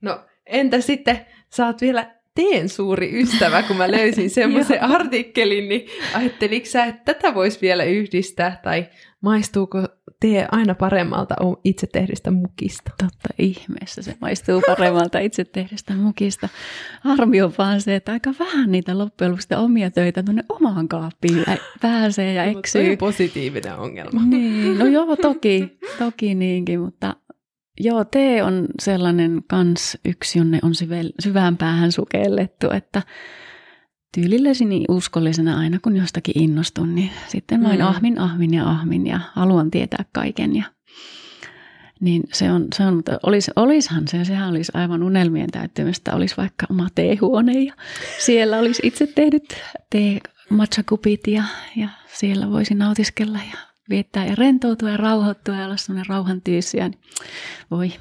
No 0.00 0.20
entä 0.46 0.80
sitten, 0.80 1.26
sä 1.50 1.66
oot 1.66 1.80
vielä 1.80 2.14
teen 2.34 2.68
suuri 2.68 3.20
ystävä, 3.22 3.62
kun 3.62 3.76
mä 3.76 3.90
löysin 3.90 4.30
semmoisen 4.40 4.82
artikkelin, 4.82 5.68
niin 5.68 5.86
ajatteliko 6.14 6.66
sä, 6.66 6.84
että 6.84 7.14
tätä 7.14 7.34
voisi 7.34 7.58
vielä 7.62 7.84
yhdistää, 7.84 8.60
tai 8.62 8.86
maistuuko 9.20 9.78
tee 10.20 10.46
aina 10.52 10.74
paremmalta 10.74 11.34
itse 11.64 11.86
tehdystä 11.86 12.30
mukista? 12.30 12.90
Totta 12.98 13.28
ihmeessä 13.38 14.02
se 14.02 14.16
maistuu 14.20 14.62
paremmalta 14.66 15.18
itse 15.18 15.44
tehdystä 15.44 15.94
mukista. 15.94 16.48
Harmi 17.00 17.42
on 17.42 17.52
vaan 17.58 17.80
se, 17.80 17.96
että 17.96 18.12
aika 18.12 18.34
vähän 18.38 18.72
niitä 18.72 18.98
loppujen 18.98 19.30
lopuksi 19.30 19.54
omia 19.56 19.90
töitä 19.90 20.22
tuonne 20.22 20.44
omaan 20.48 20.88
kaappiin 20.88 21.44
pääsee 21.80 22.34
ja 22.34 22.44
Mutta 22.44 22.58
eksyy. 22.58 22.90
on 22.90 22.98
positiivinen 22.98 23.76
ongelma. 23.76 24.20
Niin, 24.26 24.78
no 24.78 24.86
joo, 24.86 25.16
toki, 25.16 25.78
toki 25.98 26.34
niinkin, 26.34 26.80
mutta 26.80 27.16
joo, 27.80 28.04
tee 28.04 28.42
on 28.42 28.66
sellainen 28.80 29.42
kans 29.48 29.98
yksi, 30.04 30.38
jonne 30.38 30.58
on 30.62 30.72
syvään 31.20 31.56
päähän 31.56 31.92
sukellettu, 31.92 32.70
että 32.70 33.02
tyylillesi 34.14 34.64
niin 34.64 34.84
uskollisena 34.88 35.58
aina 35.58 35.78
kun 35.82 35.96
jostakin 35.96 36.42
innostun, 36.42 36.94
niin 36.94 37.10
sitten 37.28 37.62
vain 37.62 37.78
Mm. 37.78 37.86
ahmin, 37.86 38.18
ahmin 38.18 38.54
ja 38.54 38.68
ahmin 38.70 39.06
ja 39.06 39.20
haluan 39.32 39.70
tietää 39.70 40.04
kaiken 40.12 40.56
ja 40.56 40.64
niin 42.00 42.22
se 42.32 42.52
on, 42.52 42.66
se 42.74 42.84
on 42.84 42.96
mutta 42.96 43.18
olis, 43.22 43.50
olishan 43.56 44.08
se, 44.08 44.24
sehän 44.24 44.48
olisi 44.48 44.72
aivan 44.74 45.02
unelmien 45.02 45.50
täyttymistä, 45.50 46.14
olisi 46.14 46.36
vaikka 46.36 46.66
oma 46.70 46.88
teehuone 46.94 47.52
ja 47.52 47.74
siellä 48.18 48.58
olisi 48.58 48.82
itse 48.84 49.06
tehdyt 49.06 49.62
tee 49.90 50.20
matchakupit 50.50 51.26
ja, 51.26 51.44
ja 51.76 51.88
siellä 52.12 52.50
voisi 52.50 52.74
nautiskella 52.74 53.38
ja 53.38 53.58
viettää 53.90 54.26
ja 54.26 54.34
rentoutua 54.34 54.90
ja 54.90 54.96
rauhoittua 54.96 55.56
ja 55.56 55.64
olla 55.64 55.76
sellainen 55.76 56.08
rauhan 56.08 56.40
tyyssiä. 56.40 56.88
Niin 56.88 57.00
voi, 57.70 57.92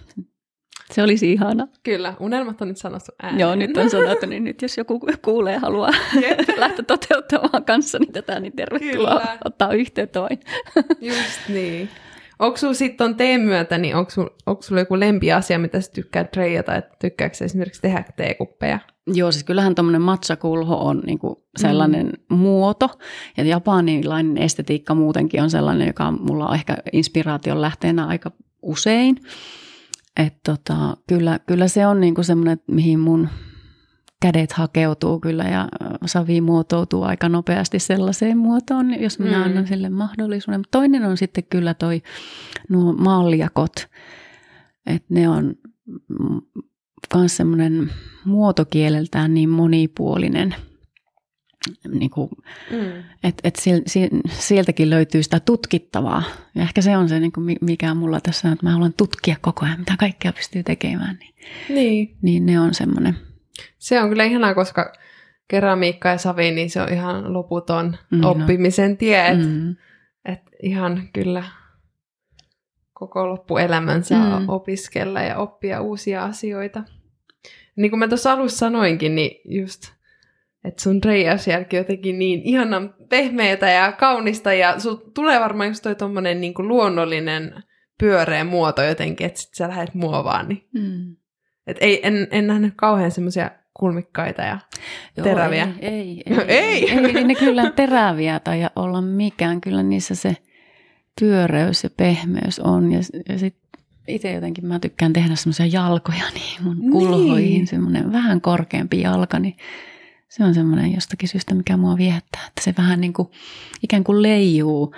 se 0.94 1.04
olisi 1.04 1.32
ihana. 1.32 1.68
Kyllä, 1.84 2.14
unelmat 2.20 2.62
on 2.62 2.68
nyt 2.68 2.78
sanottu 2.78 3.12
ääneen. 3.22 3.40
Joo, 3.40 3.56
nyt 3.56 3.78
on 3.78 3.90
sanottu, 3.90 4.26
niin 4.26 4.44
nyt 4.44 4.62
jos 4.62 4.78
joku 4.78 5.00
kuulee 5.22 5.54
ja 5.54 5.60
haluaa 5.60 5.92
lähteä 6.58 6.86
toteuttamaan 6.86 7.66
kanssani 7.66 8.06
tätä, 8.06 8.40
niin 8.40 8.54
tervetuloa 8.54 9.20
Kyllä. 9.20 9.38
ottaa 9.46 9.74
yhteyttä 9.74 10.22
vain. 10.22 10.40
Just 11.02 11.50
niin. 11.50 11.90
Onko 12.40 12.58
sulla 12.58 12.74
sitten 12.74 13.16
teen 13.16 13.42
myötä, 13.42 13.78
niin 13.78 13.96
onko 13.96 14.12
sulla, 14.12 14.30
onko 14.46 14.62
sulla 14.62 14.82
joku 14.82 15.00
lempiasia, 15.00 15.60
mitä 15.60 15.82
sä 15.82 15.92
tykkäät 15.92 16.32
treijata, 16.32 16.76
että 16.76 16.96
tykkääkö 17.02 17.36
esimerkiksi 17.42 17.82
tehdä 17.82 18.04
teekuppeja? 18.16 18.80
Joo, 19.08 19.32
siis 19.32 19.44
kyllähän 19.44 19.76
tuommoinen 19.76 20.02
matchakulho 20.02 20.76
on 20.76 21.04
niinku 21.06 21.48
sellainen 21.58 22.14
mm. 22.30 22.36
muoto, 22.38 22.90
ja 23.38 23.44
japanilainen 23.44 24.38
estetiikka 24.38 24.96
muutenkin 24.96 25.42
on 25.42 25.50
sellainen, 25.50 25.88
joka 25.88 26.12
mulla 26.12 26.48
on 26.48 26.56
ehkä 26.56 26.78
inspiraation 26.94 27.62
lähteenä 27.62 28.06
aika 28.06 28.32
usein. 28.62 29.16
Että 30.18 30.40
tota, 30.46 30.98
kyllä, 31.08 31.40
kyllä 31.48 31.68
se 31.68 31.88
on 31.88 32.00
niinku 32.02 32.24
semmoinen, 32.24 32.60
mihin 32.68 33.00
mun 33.00 33.30
kädet 34.22 34.52
hakeutuu 34.52 35.20
kyllä 35.20 35.44
ja 35.44 35.70
savi 36.06 36.42
muotoutuu 36.42 37.04
aika 37.04 37.30
nopeasti 37.30 37.80
sellaiseen 37.80 38.38
muotoon, 38.38 39.02
jos 39.02 39.20
minä 39.20 39.38
Mm. 39.38 39.44
annan 39.44 39.68
sille 39.68 39.90
mahdollisuuden. 39.90 40.62
Toinen 40.72 41.04
on 41.06 41.18
sitten 41.18 41.44
kyllä 41.50 41.74
toi 41.74 42.02
nuo 42.70 42.94
maljakot, 42.94 43.76
että 44.86 45.14
ne 45.14 45.30
on 45.30 45.56
myös 47.16 47.38
semmoinen 47.38 47.92
muotokieleltään 48.26 49.34
niin 49.34 49.50
monipuolinen, 49.50 50.56
niin 51.94 52.10
kuin, 52.10 52.30
Mm. 52.72 53.04
että 53.24 53.42
et 53.48 53.56
sil- 53.64 53.84
si- 53.88 54.10
sieltäkin 54.30 54.90
löytyy 54.90 55.24
sitä 55.24 55.40
tutkittavaa. 55.40 56.24
Ja 56.56 56.62
ehkä 56.62 56.82
se 56.82 56.98
on 56.98 57.10
se, 57.10 57.20
niin 57.20 57.32
kuin 57.32 57.44
mi- 57.44 57.58
mikä 57.62 57.94
mulla 57.94 58.20
tässä 58.22 58.48
on, 58.48 58.54
että 58.54 58.66
mä 58.66 58.72
haluan 58.72 58.94
tutkia 58.94 59.36
koko 59.42 59.66
ajan, 59.66 59.80
mitä 59.80 59.96
kaikkea 60.00 60.34
pystyy 60.34 60.64
tekemään. 60.64 61.18
Niin, 61.20 61.36
Niin. 61.70 62.18
niin 62.22 62.46
ne 62.46 62.60
on 62.60 62.74
semmoinen. 62.74 63.16
Se 63.78 64.02
on 64.02 64.10
kyllä 64.10 64.24
ihanaa, 64.24 64.54
koska 64.56 64.94
keramiikka 65.48 66.10
ja 66.10 66.18
savi, 66.18 66.52
niin 66.52 66.70
se 66.70 66.82
on 66.82 66.94
ihan 66.94 67.34
loputon 67.34 67.98
on. 68.14 68.26
oppimisen 68.26 68.98
tie. 68.98 69.28
Että 69.28 69.46
Mm, 69.48 69.76
et 70.26 70.42
ihan 70.64 71.10
kyllä 71.14 71.44
koko 72.94 73.30
loppuelämän 73.30 74.04
saa 74.04 74.40
Mm. 74.40 74.50
opiskella 74.50 75.22
ja 75.22 75.38
oppia 75.38 75.82
uusia 75.82 76.24
asioita. 76.24 76.84
Niin 77.76 77.92
kuin 77.92 78.00
mä 78.00 78.08
tuossa 78.08 78.32
alussa 78.32 78.58
sanoinkin, 78.58 79.16
niin 79.16 79.42
just, 79.62 79.92
että 80.64 80.82
sun 80.84 81.04
reijausjälki 81.06 81.78
on 81.78 81.82
jotenkin 81.82 82.20
niin 82.20 82.42
ihanan 82.44 82.94
pehmeätä 83.10 83.70
ja 83.70 83.92
kaunista 83.92 84.54
ja 84.54 84.80
sul 84.80 84.96
tulee 84.96 85.40
varmaan 85.40 85.70
just 85.70 85.84
toi 85.84 85.96
tommonen 85.96 86.42
niin 86.42 86.54
kuin 86.54 86.68
luonnollinen 86.68 87.54
pyöreä 88.00 88.44
muoto 88.44 88.84
jotenkin, 88.84 89.28
että 89.28 89.40
sit 89.40 89.54
sä 89.54 89.68
lähdet 89.68 89.94
muovaan. 89.94 90.48
Niin. 90.50 90.68
mm. 90.74 91.16
Et 91.68 91.78
ei, 91.82 92.08
en, 92.08 92.28
en 92.32 92.48
nähnyt 92.48 92.74
kauhean 92.76 93.12
semmoisia 93.12 93.52
kulmikkaita 93.74 94.42
ja 94.42 94.60
Joo, 95.18 95.24
Teräviä. 95.24 95.68
Ei, 95.80 96.24
ei, 96.26 96.36
Ei. 96.48 96.92
ei, 96.98 97.08
ei 97.18 97.24
ne 97.24 97.36
kyllä 97.36 97.72
teräviä 97.72 98.40
tai 98.40 98.68
olla 98.76 99.02
mikään. 99.02 99.62
Kyllä 99.62 99.84
niissä 99.84 100.16
se 100.16 100.38
pyöreys 101.20 101.84
ja 101.84 101.90
pehmeys 101.98 102.60
on. 102.60 102.92
Ja, 102.92 103.00
ja 103.30 103.40
sitten 103.40 103.82
itse 104.08 104.32
jotenkin 104.32 104.66
mä 104.66 104.80
tykkään 104.80 105.14
tehdä 105.14 105.36
semmoisia 105.36 105.66
jalkoja 105.66 106.24
niin 106.34 106.64
mun 106.64 106.80
Niin. 106.80 106.92
kulhoihin. 106.92 107.68
Semmoinen 107.68 108.12
vähän 108.12 108.42
korkeampi 108.42 109.02
jalka, 109.02 109.40
niin 109.40 109.58
se 110.30 110.44
on 110.44 110.54
semmoinen 110.54 110.94
jostakin 110.94 111.30
syystä, 111.30 111.56
mikä 111.56 111.78
mua 111.78 111.98
viehättää. 111.98 112.48
Että 112.48 112.62
se 112.64 112.74
vähän 112.78 113.02
niin 113.02 113.14
kuin 113.14 113.28
ikään 113.84 114.04
kuin 114.04 114.22
leijuu 114.22 114.96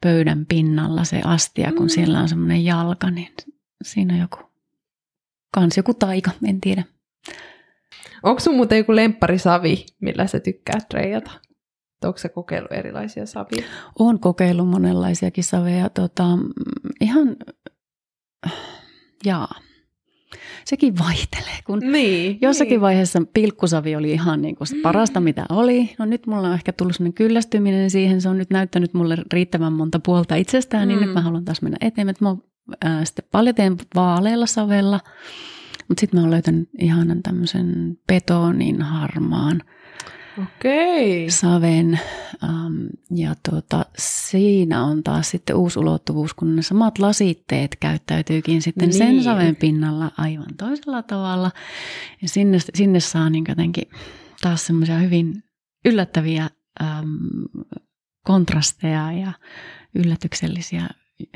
pöydän 0.00 0.46
pinnalla 0.46 1.04
se 1.04 1.20
astia, 1.24 1.72
kun 1.72 1.82
Mm. 1.86 1.88
siellä 1.88 2.20
on 2.20 2.28
semmoinen 2.28 2.64
jalka, 2.64 3.10
niin 3.10 3.34
siinä 3.82 4.14
on 4.14 4.20
joku, 4.20 4.38
kans 5.54 5.76
joku 5.76 5.94
taika, 5.94 6.30
en 6.48 6.60
tiedä. 6.60 6.84
Onko 8.22 8.40
sun 8.40 8.56
muuten 8.56 8.78
joku 8.78 8.96
lempparisavi, 8.96 9.86
millä 10.00 10.26
sä 10.26 10.40
tykkäät 10.40 10.88
treijata? 10.88 11.30
Onko 12.04 12.18
sä 12.18 12.28
kokeillut 12.28 12.72
erilaisia 12.72 13.26
savia? 13.26 13.64
Olen 13.98 14.18
kokeillut 14.18 14.68
monenlaisiakin 14.68 15.44
saveja. 15.44 15.90
Tota, 15.90 16.24
ihan, 17.00 17.36
jaa, 19.24 19.54
sekin 20.64 20.98
vaihtelee. 20.98 21.58
Kun 21.66 21.78
Niin. 21.78 22.38
jossakin 22.42 22.70
niin. 22.70 22.80
vaiheessa 22.80 23.22
pilkkusavi 23.34 23.96
oli 23.96 24.10
ihan 24.12 24.42
niin 24.42 24.56
kuin 24.56 24.68
se 24.68 24.76
parasta, 24.82 25.20
mitä 25.20 25.46
oli. 25.48 25.90
No 25.98 26.04
nyt 26.04 26.26
mulla 26.26 26.48
on 26.48 26.54
ehkä 26.54 26.72
tullut 26.72 26.96
sellainen 26.96 27.14
kyllästyminen 27.14 27.90
siihen. 27.90 28.20
Se 28.20 28.28
on 28.28 28.38
nyt 28.38 28.50
näyttänyt 28.50 28.94
mulle 28.94 29.16
riittävän 29.32 29.72
monta 29.72 30.00
puolta 30.00 30.34
itsestään, 30.36 30.88
niin 30.88 31.00
Mm. 31.00 31.04
nyt 31.04 31.14
mä 31.14 31.20
haluan 31.20 31.44
taas 31.44 31.62
mennä 31.62 31.76
eteenpäin. 31.80 32.16
Mä 32.20 32.36
ää, 32.84 33.04
sitten 33.04 33.24
paljon 33.32 33.54
teen 33.54 33.76
vaalealla 33.94 34.46
savella, 34.46 35.00
mutta 35.88 36.00
sitten 36.00 36.18
mä 36.20 36.22
oon 36.24 36.30
löytänyt 36.30 36.68
ihanan 36.80 37.22
tämmöisen 37.22 37.98
betonin 38.06 38.82
harmaan 38.82 39.60
Okei. 40.38 41.30
saven. 41.30 42.00
Um, 42.42 42.88
ja 43.10 43.34
tuota, 43.50 43.86
siinä 43.98 44.84
on 44.84 45.02
taas 45.02 45.30
sitten 45.30 45.56
uusi 45.56 45.78
ulottuvuus, 45.78 46.34
kun 46.34 46.56
ne 46.56 46.62
samat 46.62 46.98
lasitteet 46.98 47.76
käyttäytyykin 47.80 48.62
sitten 48.62 48.88
niin. 48.88 48.98
sen 48.98 49.22
saven 49.22 49.56
pinnalla 49.56 50.10
aivan 50.18 50.56
toisella 50.58 51.02
tavalla. 51.02 51.50
Ja 52.22 52.28
sinne, 52.28 52.58
sinne 52.74 53.00
saa 53.00 53.30
niin 53.30 53.44
jotenkin 53.48 53.90
taas 54.40 54.66
semmoisia 54.66 54.98
hyvin 54.98 55.44
yllättäviä 55.84 56.50
um, 56.82 57.18
kontrasteja 58.24 59.12
ja 59.12 59.32
yllätyksellisiä 59.94 60.88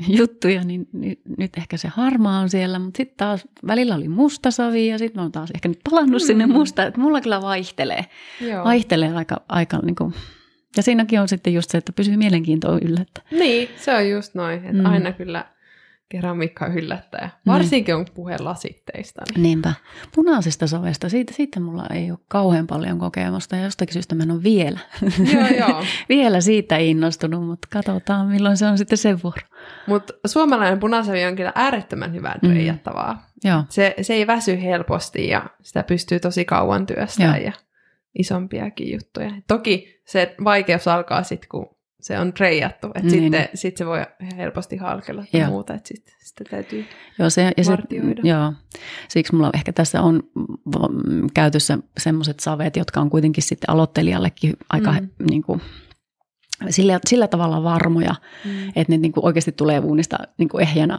juttuja, 0.07 0.63
niin, 0.63 0.87
niin 0.93 1.21
nyt 1.37 1.57
ehkä 1.57 1.77
se 1.77 1.87
harmaa 1.87 2.39
on 2.39 2.49
siellä, 2.49 2.79
mutta 2.79 2.97
sitten 2.97 3.17
taas 3.17 3.47
välillä 3.67 3.95
oli 3.95 4.07
musta 4.07 4.51
savi 4.51 4.87
ja 4.87 4.97
sitten 4.97 5.19
mä 5.19 5.21
oon 5.23 5.31
taas 5.31 5.51
ehkä 5.55 5.67
nyt 5.69 5.79
palannut 5.89 6.21
sinne 6.21 6.45
Mm. 6.45 6.51
musta, 6.53 6.83
että 6.83 6.99
mulla 6.99 7.21
kyllä 7.21 7.41
vaihtelee 7.41 8.05
Joo. 8.41 8.63
vaihtelee 8.63 9.13
aika, 9.13 9.41
aika 9.49 9.79
niin 9.83 9.95
kuin, 9.95 10.13
ja 10.77 10.83
siinäkin 10.83 11.21
on 11.21 11.27
sitten 11.27 11.53
just 11.53 11.69
se, 11.71 11.77
että 11.77 11.91
pysyy 11.93 12.17
mielenkiintoa 12.17 12.79
yllä. 12.81 13.01
Että, 13.01 13.21
Niin, 13.31 13.69
se 13.77 13.93
on 13.95 14.09
just 14.09 14.35
noin. 14.35 14.65
Että 14.65 14.73
Mm. 14.83 14.85
aina 14.85 15.11
kyllä 15.11 15.45
keramiikka 16.09 16.67
yllättäjä. 16.67 17.29
Varsinkin 17.45 17.95
on 17.95 18.05
puhe 18.13 18.35
lasitteista. 18.39 19.21
Niin. 19.35 19.43
Niinpä. 19.43 19.73
Punaisesta 20.15 20.67
savesta, 20.67 21.09
siitä, 21.09 21.33
siitä 21.33 21.59
mulla 21.59 21.85
ei 21.93 22.11
ole 22.11 22.19
kauhean 22.27 22.67
paljon 22.67 22.99
kokemusta 22.99 23.55
ja 23.55 23.63
jostakin 23.63 23.93
syystä 23.93 24.15
mä 24.15 24.23
en 24.23 24.31
ole 24.31 24.43
vielä, 24.43 24.79
Joo, 25.33 25.47
joo. 25.67 25.83
vielä 26.09 26.41
siitä 26.41 26.77
innostunut, 26.77 27.45
mutta 27.45 27.67
katsotaan 27.71 28.27
milloin 28.27 28.57
se 28.57 28.67
on 28.67 28.77
sitten 28.77 28.97
sen 28.97 29.19
vuoro. 29.23 29.41
Mutta 29.87 30.13
suomalainen 30.27 30.79
punasavi 30.79 31.25
on 31.25 31.35
kyllä 31.35 31.51
äärettömän 31.55 32.13
hyvää 32.13 32.35
Mm. 32.41 32.49
reijattavaa. 32.49 33.27
Joo, 33.43 33.63
Se, 33.69 33.95
se 34.01 34.13
ei 34.13 34.27
väsy 34.27 34.61
helposti 34.61 35.27
ja 35.27 35.45
sitä 35.61 35.83
pystyy 35.83 36.19
tosi 36.19 36.45
kauan 36.45 36.85
työstämään 36.85 37.35
Joo. 37.41 37.45
ja 37.45 37.53
isompiakin 38.19 38.91
juttuja. 38.93 39.31
Toki 39.47 40.01
se 40.05 40.35
vaikeus 40.43 40.87
alkaa 40.87 41.23
sitten, 41.23 41.49
kun 41.49 41.76
se 41.99 42.19
on 42.19 42.33
reijattu, 42.39 42.87
että 42.87 42.99
Niin. 43.09 43.23
sitten 43.23 43.49
sit 43.53 43.77
se 43.77 43.85
voi 43.85 43.99
helposti 44.37 44.77
halkella 44.77 45.25
ja 45.33 45.39
Joo. 45.39 45.49
muuta, 45.49 45.73
että 45.73 45.87
sitten 45.87 46.13
sitä 46.19 46.43
täytyy 46.49 46.85
joo, 47.19 47.29
se, 47.29 47.51
ja 47.57 47.63
se, 47.63 47.71
vartioida. 47.71 48.21
joo. 48.23 48.53
Siksi 49.07 49.35
mulla 49.35 49.49
ehkä 49.53 49.73
tässä 49.73 50.01
on 50.01 50.23
käytössä 51.33 51.77
semmoiset 51.97 52.39
savet, 52.39 52.75
jotka 52.75 53.01
on 53.01 53.09
kuitenkin 53.09 53.43
sitten 53.43 53.69
aloittelijallekin 53.69 54.53
aika 54.69 54.91
Mm. 54.91 55.09
niin 55.29 55.43
kuin, 55.43 55.61
sillä, 56.69 56.99
sillä 57.07 57.27
tavalla 57.27 57.63
varmoja, 57.63 58.15
Mm. 58.45 58.67
että 58.67 58.93
ne 58.93 58.97
niin 58.97 59.11
kuin 59.11 59.25
oikeasti 59.25 59.51
tulee 59.51 59.79
uunista 59.79 60.17
niin 60.37 60.49
kuin 60.49 60.61
ehjänä 60.61 60.97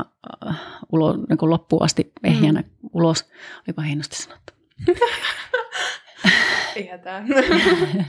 äh, 0.48 0.56
ulo, 0.92 1.16
niin 1.28 1.38
kuin 1.38 1.50
loppuun 1.50 1.82
asti 1.82 2.12
ehjänä 2.24 2.60
mm. 2.60 2.66
ulos. 2.92 3.30
Olipa 3.68 3.82
hienosti 3.82 4.16
sanottu. 4.16 4.52
Ei 6.76 6.86
hätää. 6.86 7.24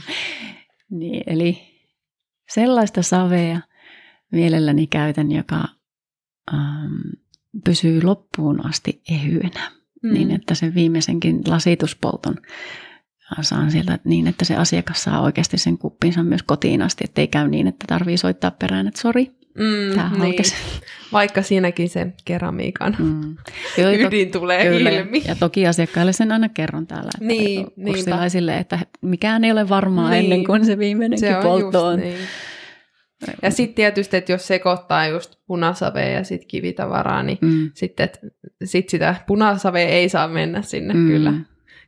Niin, 0.89 1.23
eli 1.27 1.68
sellaista 2.49 3.01
savea 3.01 3.61
mielelläni 4.31 4.87
käytän, 4.87 5.31
joka 5.31 5.65
ähm, 6.53 6.95
pysyy 7.65 8.03
loppuun 8.03 8.65
asti 8.65 9.01
ehyenä, 9.11 9.71
mm. 10.03 10.13
niin 10.13 10.31
että 10.31 10.55
sen 10.55 10.75
viimeisenkin 10.75 11.41
lasituspolton 11.47 12.35
saan 13.41 13.71
sieltä 13.71 13.99
niin, 14.03 14.27
että 14.27 14.45
se 14.45 14.55
asiakas 14.55 15.03
saa 15.03 15.21
oikeasti 15.21 15.57
sen 15.57 15.77
kuppinsa 15.77 16.23
myös 16.23 16.43
kotiin 16.43 16.81
asti, 16.81 17.03
ettei 17.03 17.27
käy 17.27 17.47
niin, 17.47 17.67
että 17.67 17.85
tarvii 17.87 18.17
soittaa 18.17 18.51
perään, 18.51 18.87
että 18.87 19.01
sori, 19.01 19.38
mm, 19.57 19.95
tämä 19.95 20.09
niin. 20.09 20.19
halkesi. 20.21 20.55
Vaikka 21.13 21.41
siinäkin 21.41 21.89
se 21.89 22.07
keramiikan 22.25 22.95
Mm. 22.99 23.35
Joo, 23.77 23.89
ja 23.91 23.99
to- 23.99 24.07
ydin 24.07 24.31
tulee 24.31 24.63
Kyllä, 24.69 24.89
ilmi. 24.89 25.21
ja 25.27 25.35
toki 25.35 25.67
asiakkaille 25.67 26.13
sen 26.13 26.31
aina 26.31 26.49
kerron 26.49 26.87
täällä, 26.87 27.09
että 27.15 27.25
Niin, 27.25 27.67
kurssilaisille, 27.85 28.57
että 28.57 28.79
mikään 29.01 29.43
ei 29.43 29.51
ole 29.51 29.69
varmaa 29.69 30.09
Niin. 30.09 30.23
ennen 30.23 30.43
kuin 30.45 30.65
se 30.65 30.77
viimeinenkin 30.79 31.29
Se 31.29 31.37
on 31.37 31.43
poltto 31.43 31.85
on. 31.85 31.99
niin. 31.99 32.15
Ja 33.41 33.51
sitten 33.51 33.75
tietysti, 33.75 34.17
että 34.17 34.31
jos 34.31 34.47
sekoittaa 34.47 35.07
just 35.07 35.35
punasavea 35.47 36.09
ja 36.09 36.23
sitten 36.23 36.47
kivitavaraa, 36.47 37.23
niin 37.23 37.37
Mm. 37.41 37.71
sitten 37.73 38.09
sit 38.63 38.89
sitä 38.89 39.15
punasavea 39.27 39.87
ei 39.87 40.09
saa 40.09 40.27
mennä 40.27 40.61
sinne 40.61 40.93
Mm. 40.93 41.07
kyllä 41.07 41.33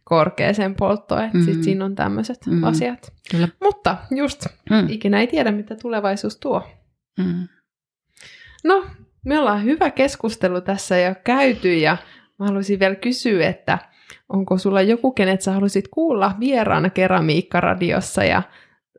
korkeaseen 0.03 0.75
polttoon. 0.75 1.23
Että 1.23 1.37
Mm. 1.37 1.43
sitten 1.45 1.63
siinä 1.63 1.85
on 1.85 1.95
tämmöiset 1.95 2.45
Mm. 2.45 2.63
asiat. 2.63 3.13
Kyllä. 3.31 3.47
Mutta 3.63 3.97
just, 4.15 4.45
Mm. 4.69 4.89
ikinä 4.89 5.19
ei 5.19 5.27
tiedä, 5.27 5.51
mitä 5.51 5.75
tulevaisuus 5.75 6.37
tuo. 6.37 6.67
Mm. 7.17 7.47
No, 8.63 8.85
me 9.25 9.39
ollaan 9.39 9.63
hyvä 9.63 9.89
keskustelu 9.91 10.61
tässä 10.61 10.97
jo 10.97 11.15
käyty 11.23 11.77
ja 11.77 11.97
mä 12.39 12.45
haluaisin 12.45 12.79
vielä 12.79 12.95
kysyä, 12.95 13.49
että 13.49 13.77
onko 14.29 14.57
sulla 14.57 14.81
joku, 14.81 15.11
kenet 15.11 15.41
sä 15.41 15.51
haluaisit 15.51 15.87
kuulla 15.87 16.35
vieraana 16.39 16.89
keramiikkaradiossa 16.89 18.23
ja 18.23 18.43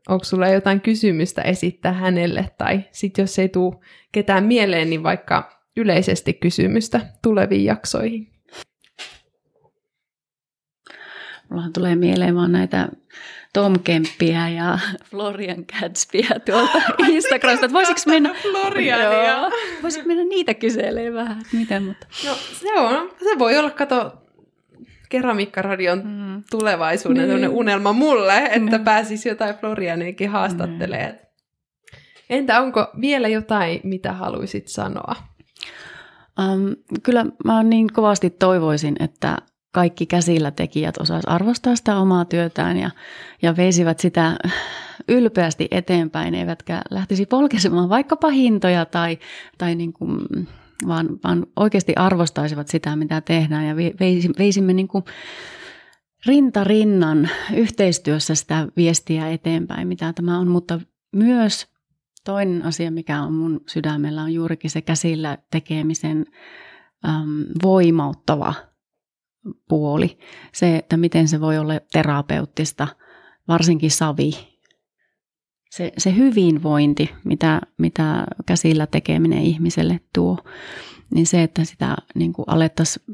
onko 0.09 0.23
sulla 0.23 0.47
jotain 0.47 0.81
kysymystä 0.81 1.41
esittää 1.41 1.93
hänelle 1.93 2.49
tai 2.57 2.83
sitten 2.91 3.23
jos 3.23 3.39
ei 3.39 3.49
tule 3.49 3.75
ketään 4.11 4.43
mieleen, 4.43 4.89
niin 4.89 5.03
vaikka 5.03 5.63
yleisesti 5.77 6.33
kysymystä 6.33 7.01
tuleviin 7.21 7.65
jaksoihin. 7.65 8.33
Mullahan 11.49 11.73
tulee 11.73 11.95
mieleen 11.95 12.35
vaan 12.35 12.51
näitä 12.51 12.89
Tom 13.53 13.79
Kemppiä 13.83 14.49
ja 14.49 14.79
Florian 15.11 15.65
Gatsbyä 15.79 16.39
tuolta 16.45 16.81
Instagramista. 17.07 17.65
Että 17.65 17.73
voisiko 17.73 17.99
mennä, 18.05 18.33
Floriania. 18.41 19.27
Joo. 19.31 19.51
voisiko 19.83 20.07
mennä 20.07 20.23
niitä 20.23 20.53
kyselemään 20.53 21.13
vähän, 21.13 21.41
että 21.41 21.57
miten, 21.57 21.83
mutta... 21.83 22.07
No 22.27 22.33
se, 22.35 22.73
on, 22.79 23.09
se 23.19 23.39
voi 23.39 23.57
olla, 23.57 23.69
kato, 23.71 24.13
keramiikkaradion 25.09 26.01
Mm. 26.05 26.43
tulevaisuuden 26.51 27.27
Niin. 27.29 27.41
niin. 27.41 27.49
unelma 27.49 27.93
mulle, 27.93 28.37
että 28.45 28.59
Niin. 28.59 28.83
pääsisi 28.83 29.29
jotain 29.29 29.55
Florianiakin 29.55 30.29
haastattelemaan. 30.29 31.13
Entä 32.29 32.61
onko 32.61 32.87
vielä 33.01 33.27
jotain, 33.27 33.79
mitä 33.83 34.13
haluaisit 34.13 34.67
sanoa? 34.67 35.15
Um, 36.39 36.75
kyllä 37.03 37.25
mä 37.45 37.63
niin 37.63 37.87
kovasti 37.93 38.29
toivoisin, 38.29 38.95
että 38.99 39.37
kaikki 39.73 40.05
käsillä 40.05 40.51
tekijät 40.51 40.97
osaisi 40.97 41.27
arvostaa 41.27 41.75
sitä 41.75 41.97
omaa 41.97 42.25
työtään 42.25 42.77
ja, 42.77 42.89
ja 43.41 43.57
veisivät 43.57 43.99
sitä 43.99 44.37
ylpeästi 45.07 45.67
eteenpäin, 45.71 46.35
eivätkä 46.35 46.81
lähtisi 46.89 47.25
polkesemaan 47.25 47.89
vaikkapa 47.89 48.29
hintoja 48.29 48.85
tai, 48.85 49.19
tai 49.57 49.75
niin 49.75 49.93
kuin, 49.93 50.19
vaan, 50.87 51.09
vaan 51.23 51.45
oikeasti 51.55 51.93
arvostaisivat 51.95 52.67
sitä, 52.67 52.95
mitä 52.95 53.21
tehdään. 53.21 53.67
Ja 53.67 53.75
veisi, 53.75 54.29
veisimme 54.39 54.73
niin 54.73 54.87
kuin 54.87 55.03
rinta 56.25 56.63
rinnan 56.63 57.29
yhteistyössä 57.55 58.35
sitä 58.35 58.67
viestiä 58.77 59.29
eteenpäin, 59.29 59.87
mitä 59.87 60.13
tämä 60.13 60.39
on, 60.39 60.47
mutta 60.47 60.79
myös 61.15 61.67
toinen 62.25 62.65
asia, 62.65 62.91
mikä 62.91 63.21
on 63.21 63.33
mun 63.33 63.61
sydämellä, 63.67 64.23
on 64.23 64.33
juurikin 64.33 64.69
se 64.69 64.81
käsillä 64.81 65.37
tekemisen 65.51 66.25
äm, 67.05 67.45
voimauttava 67.63 68.53
puoli. 69.69 70.17
Se, 70.53 70.75
että 70.75 70.97
miten 70.97 71.27
se 71.27 71.41
voi 71.41 71.57
olla 71.57 71.73
terapeuttista, 71.91 72.87
varsinkin 73.47 73.91
savi. 73.91 74.31
Se, 75.71 75.91
se 75.97 76.15
hyvinvointi, 76.15 77.09
mitä, 77.23 77.61
mitä 77.77 78.25
käsillä 78.45 78.87
tekeminen 78.87 79.41
ihmiselle 79.41 79.99
tuo, 80.13 80.37
niin 81.13 81.27
se, 81.27 81.43
että 81.43 81.63
sitä 81.63 81.95
niin 82.15 82.33
kuin 82.33 82.45
alettaisiin, 82.47 83.05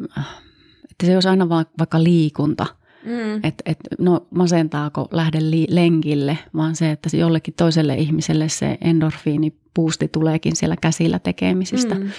että 0.92 1.06
se 1.06 1.14
olisi 1.14 1.30
aina 1.30 1.50
va- 1.50 1.66
vaikka 1.80 2.04
liikunta– 2.04 2.66
Mm. 3.06 3.36
että 3.44 3.64
et, 3.66 3.78
no 4.00 4.28
masentaako 4.32 5.08
lähde 5.12 5.38
li- 5.42 5.68
lenkille, 5.70 6.38
vaan 6.56 6.76
se, 6.76 6.92
että 6.92 7.10
se 7.10 7.18
jollekin 7.18 7.54
toiselle 7.54 7.96
ihmiselle 7.96 8.50
se 8.50 8.78
endorfiinipuusti 8.82 10.08
tuleekin 10.08 10.56
siellä 10.56 10.76
käsillä 10.82 11.20
tekemisistä. 11.20 11.96
Mm. 11.96 12.10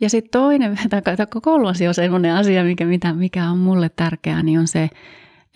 Ja 0.00 0.10
sitten 0.10 0.30
toinen, 0.30 0.78
tai 0.90 1.02
kolmas 1.42 1.80
jo 1.80 1.92
semmoinen 1.92 2.34
asia, 2.34 2.64
mikä, 2.64 2.84
mitä, 2.84 3.12
mikä 3.12 3.50
on 3.50 3.58
mulle 3.58 3.88
tärkeää, 3.88 4.42
niin 4.42 4.58
on 4.58 4.68
se, 4.68 4.90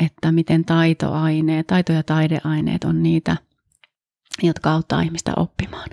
että 0.00 0.32
miten 0.32 0.64
taitoaineet, 0.64 1.66
taito- 1.66 1.92
ja 1.92 2.02
taideaineet 2.02 2.84
on 2.84 3.02
niitä, 3.02 3.36
jotka 4.42 4.72
auttaa 4.72 5.02
ihmistä 5.02 5.32
oppimaan. 5.36 5.88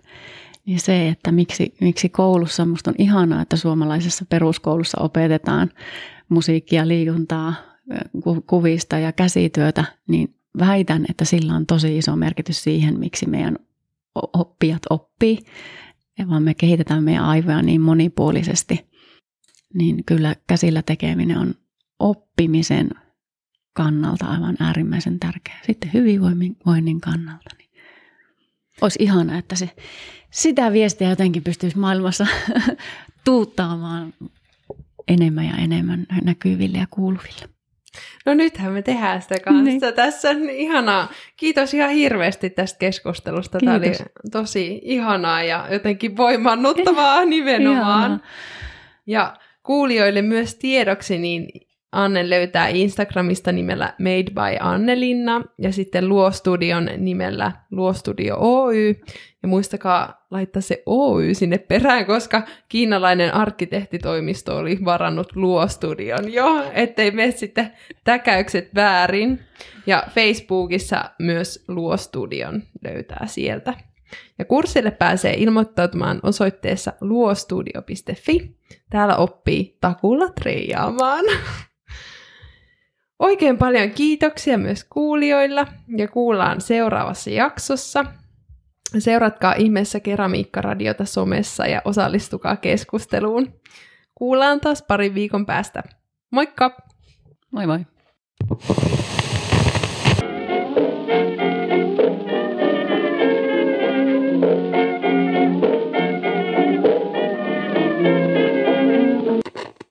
Niin 0.65 0.79
se, 0.79 1.07
että 1.07 1.31
miksi, 1.31 1.75
miksi 1.81 2.09
koulussa, 2.09 2.65
musta 2.65 2.91
on 2.91 2.95
ihanaa, 2.97 3.41
että 3.41 3.55
suomalaisessa 3.55 4.25
peruskoulussa 4.29 5.01
opetetaan 5.01 5.71
musiikkia, 6.29 6.87
liikuntaa, 6.87 7.53
ku- 8.23 8.43
kuvista 8.47 8.99
ja 8.99 9.11
käsityötä, 9.11 9.83
niin 10.07 10.35
väitän, 10.59 11.05
että 11.09 11.25
sillä 11.25 11.53
on 11.53 11.65
tosi 11.65 11.97
iso 11.97 12.15
merkitys 12.15 12.63
siihen, 12.63 12.99
miksi 12.99 13.29
meidän 13.29 13.57
oppijat 14.15 14.81
oppii, 14.89 15.39
ja 16.17 16.29
vaan 16.29 16.43
me 16.43 16.53
kehitetään 16.53 17.03
meidän 17.03 17.23
aivoja 17.23 17.61
niin 17.61 17.81
monipuolisesti, 17.81 18.85
niin 19.73 20.03
kyllä 20.05 20.35
käsillä 20.47 20.81
tekeminen 20.81 21.37
on 21.37 21.53
oppimisen 21.99 22.89
kannalta 23.73 24.25
aivan 24.25 24.57
äärimmäisen 24.59 25.19
tärkeää. 25.19 25.59
Sitten 25.65 25.93
hyvinvoinnin 25.93 27.01
kannalta. 27.01 27.49
Niin 27.57 27.69
olisi 28.81 29.03
ihana, 29.03 29.37
että 29.37 29.55
se, 29.55 29.69
sitä 30.31 30.71
viestiä 30.71 31.09
jotenkin 31.09 31.43
pystyisi 31.43 31.77
maailmassa 31.77 32.27
tuuttaamaan 33.25 34.13
enemmän 35.07 35.45
ja 35.45 35.55
enemmän 35.57 36.05
näkyville 36.23 36.77
ja 36.77 36.87
kuuluville. 36.89 37.56
No 38.25 38.33
nythän 38.33 38.71
me 38.71 38.81
tehdään 38.81 39.21
sitä 39.21 39.35
kanssa 39.39 39.63
Niin. 39.63 39.81
tässä. 39.95 40.29
On 40.29 40.49
ihanaa. 40.49 41.11
Kiitos 41.37 41.73
ihan 41.73 41.89
hirveästi 41.89 42.49
tästä 42.49 42.79
keskustelusta. 42.79 43.57
Tämä 43.59 43.75
oli 43.77 43.83
Kiitos. 43.89 44.05
tosi 44.31 44.79
ihanaa 44.83 45.43
ja 45.43 45.67
jotenkin 45.71 46.17
voimannuttavaa 46.17 47.25
nimenomaan. 47.25 47.77
Ihanaa. 48.01 48.19
Ja 49.07 49.33
kuulijoille 49.63 50.21
myös 50.21 50.55
tiedoksi, 50.55 51.17
niin 51.17 51.47
Anne 51.91 52.29
löytää 52.29 52.67
Instagramista 52.67 53.51
nimellä 53.51 53.93
Made 53.99 54.23
by 54.31 54.57
Annelinna 54.59 55.41
ja 55.57 55.71
sitten 55.71 56.09
Luostudion 56.09 56.89
nimellä 56.97 57.51
Luostudio 57.71 58.37
Oy. 58.39 58.95
Ja 59.47 59.49
muistakaa 59.49 60.25
laittaa 60.31 60.61
se 60.61 60.83
Oy 60.85 61.33
sinne 61.33 61.57
perään, 61.57 62.05
koska 62.05 62.41
kiinalainen 62.69 63.33
arkkitehtitoimisto 63.33 64.57
oli 64.57 64.79
varannut 64.85 65.35
Luostudion 65.35 66.33
jo, 66.33 66.71
ettei 66.73 67.11
mene 67.11 67.31
sitten 67.31 67.71
täkäykset 68.03 68.75
väärin. 68.75 69.39
Ja 69.85 70.03
Facebookissa 70.09 71.11
myös 71.19 71.65
Luostudion 71.67 72.63
löytää 72.83 73.27
sieltä. 73.27 73.73
Ja 74.39 74.45
kurssille 74.45 74.91
pääsee 74.91 75.33
ilmoittautumaan 75.33 76.19
osoitteessa 76.23 76.93
luostudio.fi. 77.01 78.57
Täällä 78.89 79.15
oppii 79.15 79.77
takulla 79.81 80.29
treijaamaan. 80.29 81.25
Oikein 83.19 83.57
paljon 83.57 83.91
kiitoksia 83.91 84.57
myös 84.57 84.83
kuulijoilla 84.83 85.67
ja 85.97 86.07
kuullaan 86.07 86.61
seuraavassa 86.61 87.29
jaksossa. 87.29 88.05
Seuratkaa 88.99 89.53
ihmeessä 89.53 89.99
Keramiikkaradiota 89.99 91.05
somessa 91.05 91.65
ja 91.65 91.81
osallistukaa 91.85 92.55
keskusteluun. 92.55 93.53
Kuullaan 94.15 94.61
taas 94.61 94.81
parin 94.81 95.13
viikon 95.13 95.45
päästä. 95.45 95.83
Moikka! 96.31 96.77
Moi 97.51 97.67
moi! 97.67 97.85